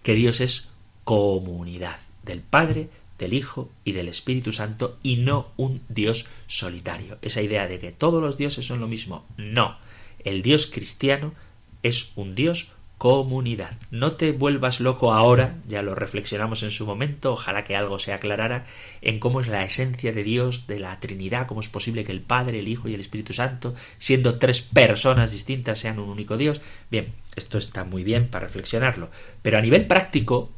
que 0.02 0.16
Dios 0.16 0.42
es 0.42 0.70
comunidad 1.04 2.00
del 2.24 2.42
Padre, 2.42 2.90
del 3.20 3.36
Hijo 3.36 3.70
y 3.86 3.92
del 3.92 4.08
Espíritu 4.08 4.54
Santo 4.54 4.98
y 5.04 5.18
no 5.18 5.52
un 5.56 5.84
Dios 5.88 6.26
solitario. 6.48 7.20
Esa 7.22 7.44
idea 7.44 7.68
de 7.68 7.80
que 7.80 7.92
todos 7.92 8.24
los 8.24 8.38
dioses 8.38 8.66
son 8.66 8.80
lo 8.80 8.88
mismo. 8.88 9.24
No. 9.38 9.78
El 10.24 10.42
Dios 10.42 10.66
cristiano 10.66 11.36
es 11.84 12.12
un 12.16 12.34
Dios 12.34 12.72
comunidad. 13.00 13.78
No 13.92 14.18
te 14.18 14.34
vuelvas 14.34 14.82
loco 14.82 15.14
ahora, 15.14 15.56
ya 15.70 15.82
lo 15.82 15.96
reflexionamos 15.96 16.64
en 16.64 16.72
su 16.72 16.86
momento, 16.86 17.32
ojalá 17.32 17.64
que 17.64 17.78
algo 17.78 17.98
se 17.98 18.12
aclarara 18.12 18.66
en 19.02 19.20
cómo 19.20 19.40
es 19.40 19.48
la 19.48 19.64
esencia 19.64 20.12
de 20.12 20.22
Dios, 20.24 20.68
de 20.68 20.80
la 20.80 21.00
Trinidad, 21.00 21.48
cómo 21.48 21.62
es 21.62 21.70
posible 21.70 22.04
que 22.04 22.12
el 22.12 22.20
Padre, 22.20 22.60
el 22.60 22.68
Hijo 22.68 22.90
y 22.90 22.94
el 22.94 23.00
Espíritu 23.00 23.32
Santo, 23.32 23.74
siendo 24.00 24.38
tres 24.38 24.62
personas 24.62 25.32
distintas, 25.32 25.80
sean 25.80 25.98
un 25.98 26.10
único 26.10 26.36
Dios. 26.36 26.60
Bien, 26.92 27.14
esto 27.38 27.58
está 27.58 27.86
muy 27.86 28.04
bien 28.04 28.28
para 28.28 28.48
reflexionarlo, 28.48 29.10
pero 29.42 29.58
a 29.58 29.62
nivel 29.62 29.88
práctico, 29.88 30.52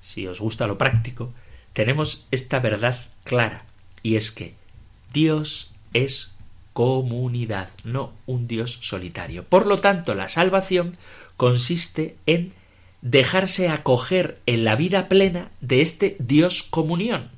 si 0.00 0.28
os 0.28 0.38
gusta 0.38 0.68
lo 0.68 0.78
práctico, 0.78 1.32
tenemos 1.72 2.28
esta 2.30 2.60
verdad 2.60 2.96
clara, 3.24 3.64
y 4.04 4.14
es 4.14 4.30
que 4.30 4.54
Dios 5.12 5.72
es 5.94 6.32
comunidad, 6.74 7.70
no 7.84 8.12
un 8.26 8.46
Dios 8.46 8.78
solitario. 8.82 9.44
Por 9.44 9.66
lo 9.66 9.78
tanto, 9.78 10.14
la 10.14 10.28
salvación 10.28 10.96
consiste 11.42 12.14
en 12.26 12.52
dejarse 13.00 13.68
acoger 13.68 14.38
en 14.46 14.62
la 14.62 14.76
vida 14.76 15.08
plena 15.08 15.50
de 15.60 15.82
este 15.82 16.14
Dios 16.20 16.62
comunión. 16.62 17.30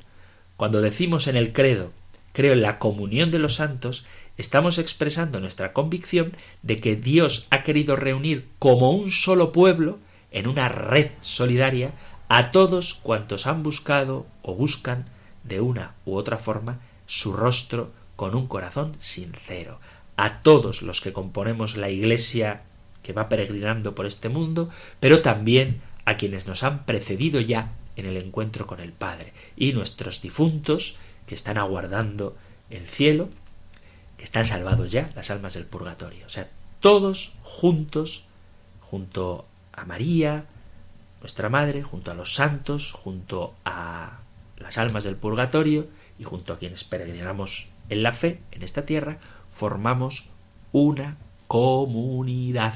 Cuando 0.58 0.82
decimos 0.82 1.26
en 1.26 1.38
el 1.38 1.54
credo, 1.54 1.90
creo 2.34 2.52
en 2.52 2.60
la 2.60 2.78
comunión 2.78 3.30
de 3.30 3.38
los 3.38 3.54
santos, 3.54 4.04
estamos 4.36 4.76
expresando 4.76 5.40
nuestra 5.40 5.72
convicción 5.72 6.32
de 6.60 6.80
que 6.80 6.96
Dios 6.96 7.46
ha 7.48 7.62
querido 7.62 7.96
reunir 7.96 8.46
como 8.58 8.90
un 8.90 9.10
solo 9.10 9.52
pueblo, 9.52 9.98
en 10.30 10.48
una 10.48 10.68
red 10.68 11.12
solidaria, 11.22 11.92
a 12.28 12.50
todos 12.50 12.92
cuantos 12.92 13.46
han 13.46 13.62
buscado 13.62 14.26
o 14.42 14.54
buscan 14.54 15.06
de 15.44 15.62
una 15.62 15.94
u 16.04 16.16
otra 16.16 16.36
forma 16.36 16.78
su 17.06 17.32
rostro 17.32 17.90
con 18.16 18.34
un 18.34 18.48
corazón 18.48 18.96
sincero, 18.98 19.80
a 20.18 20.42
todos 20.42 20.82
los 20.82 21.00
que 21.00 21.14
componemos 21.14 21.78
la 21.78 21.88
Iglesia 21.88 22.64
que 23.04 23.12
va 23.12 23.28
peregrinando 23.28 23.94
por 23.94 24.06
este 24.06 24.28
mundo, 24.28 24.70
pero 24.98 25.22
también 25.22 25.80
a 26.04 26.16
quienes 26.16 26.48
nos 26.48 26.64
han 26.64 26.84
precedido 26.84 27.40
ya 27.40 27.72
en 27.94 28.06
el 28.06 28.16
encuentro 28.16 28.66
con 28.66 28.80
el 28.80 28.92
Padre, 28.92 29.32
y 29.56 29.72
nuestros 29.72 30.20
difuntos 30.20 30.96
que 31.26 31.36
están 31.36 31.58
aguardando 31.58 32.36
el 32.70 32.86
cielo, 32.86 33.28
que 34.16 34.24
están 34.24 34.44
salvados 34.44 34.90
ya, 34.90 35.10
las 35.14 35.30
almas 35.30 35.54
del 35.54 35.66
purgatorio. 35.66 36.26
O 36.26 36.28
sea, 36.28 36.48
todos 36.80 37.34
juntos, 37.42 38.24
junto 38.80 39.46
a 39.72 39.84
María, 39.84 40.46
nuestra 41.20 41.48
Madre, 41.48 41.82
junto 41.82 42.10
a 42.10 42.14
los 42.14 42.34
santos, 42.34 42.92
junto 42.92 43.54
a 43.64 44.18
las 44.56 44.78
almas 44.78 45.04
del 45.04 45.16
purgatorio 45.16 45.86
y 46.18 46.24
junto 46.24 46.52
a 46.52 46.58
quienes 46.58 46.84
peregrinamos 46.84 47.68
en 47.88 48.02
la 48.02 48.12
fe 48.12 48.40
en 48.50 48.62
esta 48.62 48.86
tierra, 48.86 49.18
formamos 49.52 50.28
una 50.72 51.16
comunidad, 51.46 52.74